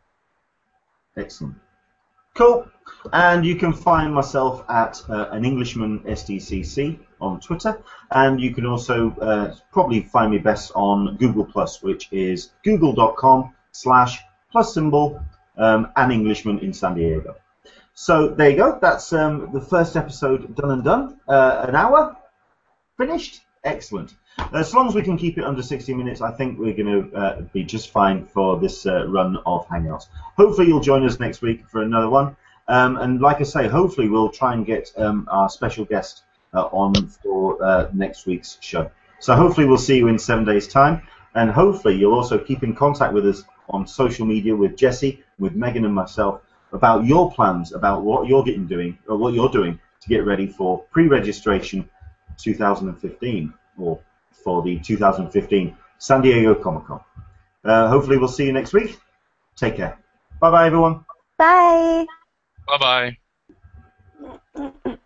Excellent. 1.16 1.56
Cool. 2.38 2.68
And 3.12 3.44
you 3.44 3.56
can 3.56 3.72
find 3.72 4.14
myself 4.14 4.64
at 4.70 5.02
uh, 5.10 5.28
an 5.32 5.44
Englishman 5.44 5.98
SDCC 6.06 6.96
on 7.20 7.40
Twitter, 7.40 7.82
and 8.12 8.40
you 8.40 8.54
can 8.54 8.64
also 8.64 9.10
uh, 9.20 9.56
probably 9.72 10.02
find 10.02 10.30
me 10.30 10.38
best 10.38 10.70
on 10.76 11.16
Google 11.16 11.44
Plus, 11.44 11.82
which 11.82 12.08
is 12.12 12.50
google.com 12.62 13.52
slash 13.72 14.20
plus 14.52 14.72
symbol 14.72 15.20
um, 15.56 15.88
an 15.96 16.12
Englishman 16.12 16.60
in 16.60 16.72
San 16.72 16.94
Diego. 16.94 17.34
So 17.94 18.28
there 18.28 18.50
you 18.50 18.56
go. 18.56 18.78
That's 18.80 19.12
um, 19.12 19.50
the 19.52 19.60
first 19.60 19.96
episode 19.96 20.54
done 20.54 20.70
and 20.70 20.84
done. 20.84 21.20
Uh, 21.26 21.66
an 21.66 21.74
hour 21.74 22.16
finished. 22.96 23.40
Excellent. 23.64 24.14
As 24.52 24.72
long 24.72 24.88
as 24.88 24.94
we 24.94 25.02
can 25.02 25.18
keep 25.18 25.36
it 25.36 25.44
under 25.44 25.62
60 25.62 25.92
minutes, 25.94 26.22
I 26.22 26.30
think 26.30 26.58
we're 26.58 26.72
going 26.72 27.10
to 27.10 27.16
uh, 27.16 27.40
be 27.52 27.64
just 27.64 27.90
fine 27.90 28.24
for 28.24 28.58
this 28.58 28.86
uh, 28.86 29.06
run 29.06 29.36
of 29.44 29.66
Hangouts. 29.68 30.06
Hopefully, 30.36 30.68
you'll 30.68 30.80
join 30.80 31.04
us 31.04 31.20
next 31.20 31.42
week 31.42 31.68
for 31.68 31.82
another 31.82 32.08
one. 32.08 32.36
Um, 32.66 32.96
and 32.96 33.20
like 33.20 33.40
I 33.40 33.44
say, 33.44 33.68
hopefully, 33.68 34.08
we'll 34.08 34.30
try 34.30 34.54
and 34.54 34.64
get 34.64 34.90
um, 34.96 35.28
our 35.30 35.50
special 35.50 35.84
guest 35.84 36.22
uh, 36.54 36.62
on 36.66 36.94
for 37.08 37.62
uh, 37.62 37.90
next 37.92 38.26
week's 38.26 38.56
show. 38.60 38.90
So 39.20 39.34
hopefully, 39.34 39.66
we'll 39.66 39.76
see 39.76 39.98
you 39.98 40.08
in 40.08 40.18
seven 40.18 40.44
days' 40.44 40.68
time. 40.68 41.02
And 41.34 41.50
hopefully, 41.50 41.96
you'll 41.96 42.14
also 42.14 42.38
keep 42.38 42.62
in 42.62 42.74
contact 42.74 43.12
with 43.12 43.26
us 43.26 43.44
on 43.68 43.86
social 43.86 44.24
media 44.24 44.56
with 44.56 44.76
Jesse, 44.76 45.22
with 45.38 45.54
Megan, 45.54 45.84
and 45.84 45.94
myself 45.94 46.40
about 46.72 47.04
your 47.04 47.30
plans, 47.32 47.72
about 47.72 48.02
what 48.02 48.26
you're 48.26 48.44
getting 48.44 48.66
doing, 48.66 48.98
or 49.08 49.18
what 49.18 49.34
you're 49.34 49.50
doing 49.50 49.78
to 50.00 50.08
get 50.08 50.24
ready 50.24 50.46
for 50.46 50.78
pre-registration 50.90 51.88
2015 52.38 53.52
or 53.78 54.00
for 54.42 54.62
the 54.62 54.78
2015 54.78 55.76
San 55.98 56.22
Diego 56.22 56.54
Comic 56.54 56.84
Con. 56.86 57.00
Uh, 57.64 57.88
hopefully, 57.88 58.16
we'll 58.18 58.28
see 58.28 58.46
you 58.46 58.52
next 58.52 58.72
week. 58.72 58.98
Take 59.56 59.76
care. 59.76 59.98
Bye 60.40 60.50
bye, 60.50 60.66
everyone. 60.66 61.04
Bye. 61.36 62.06
Bye 62.66 63.16
bye. 64.54 64.98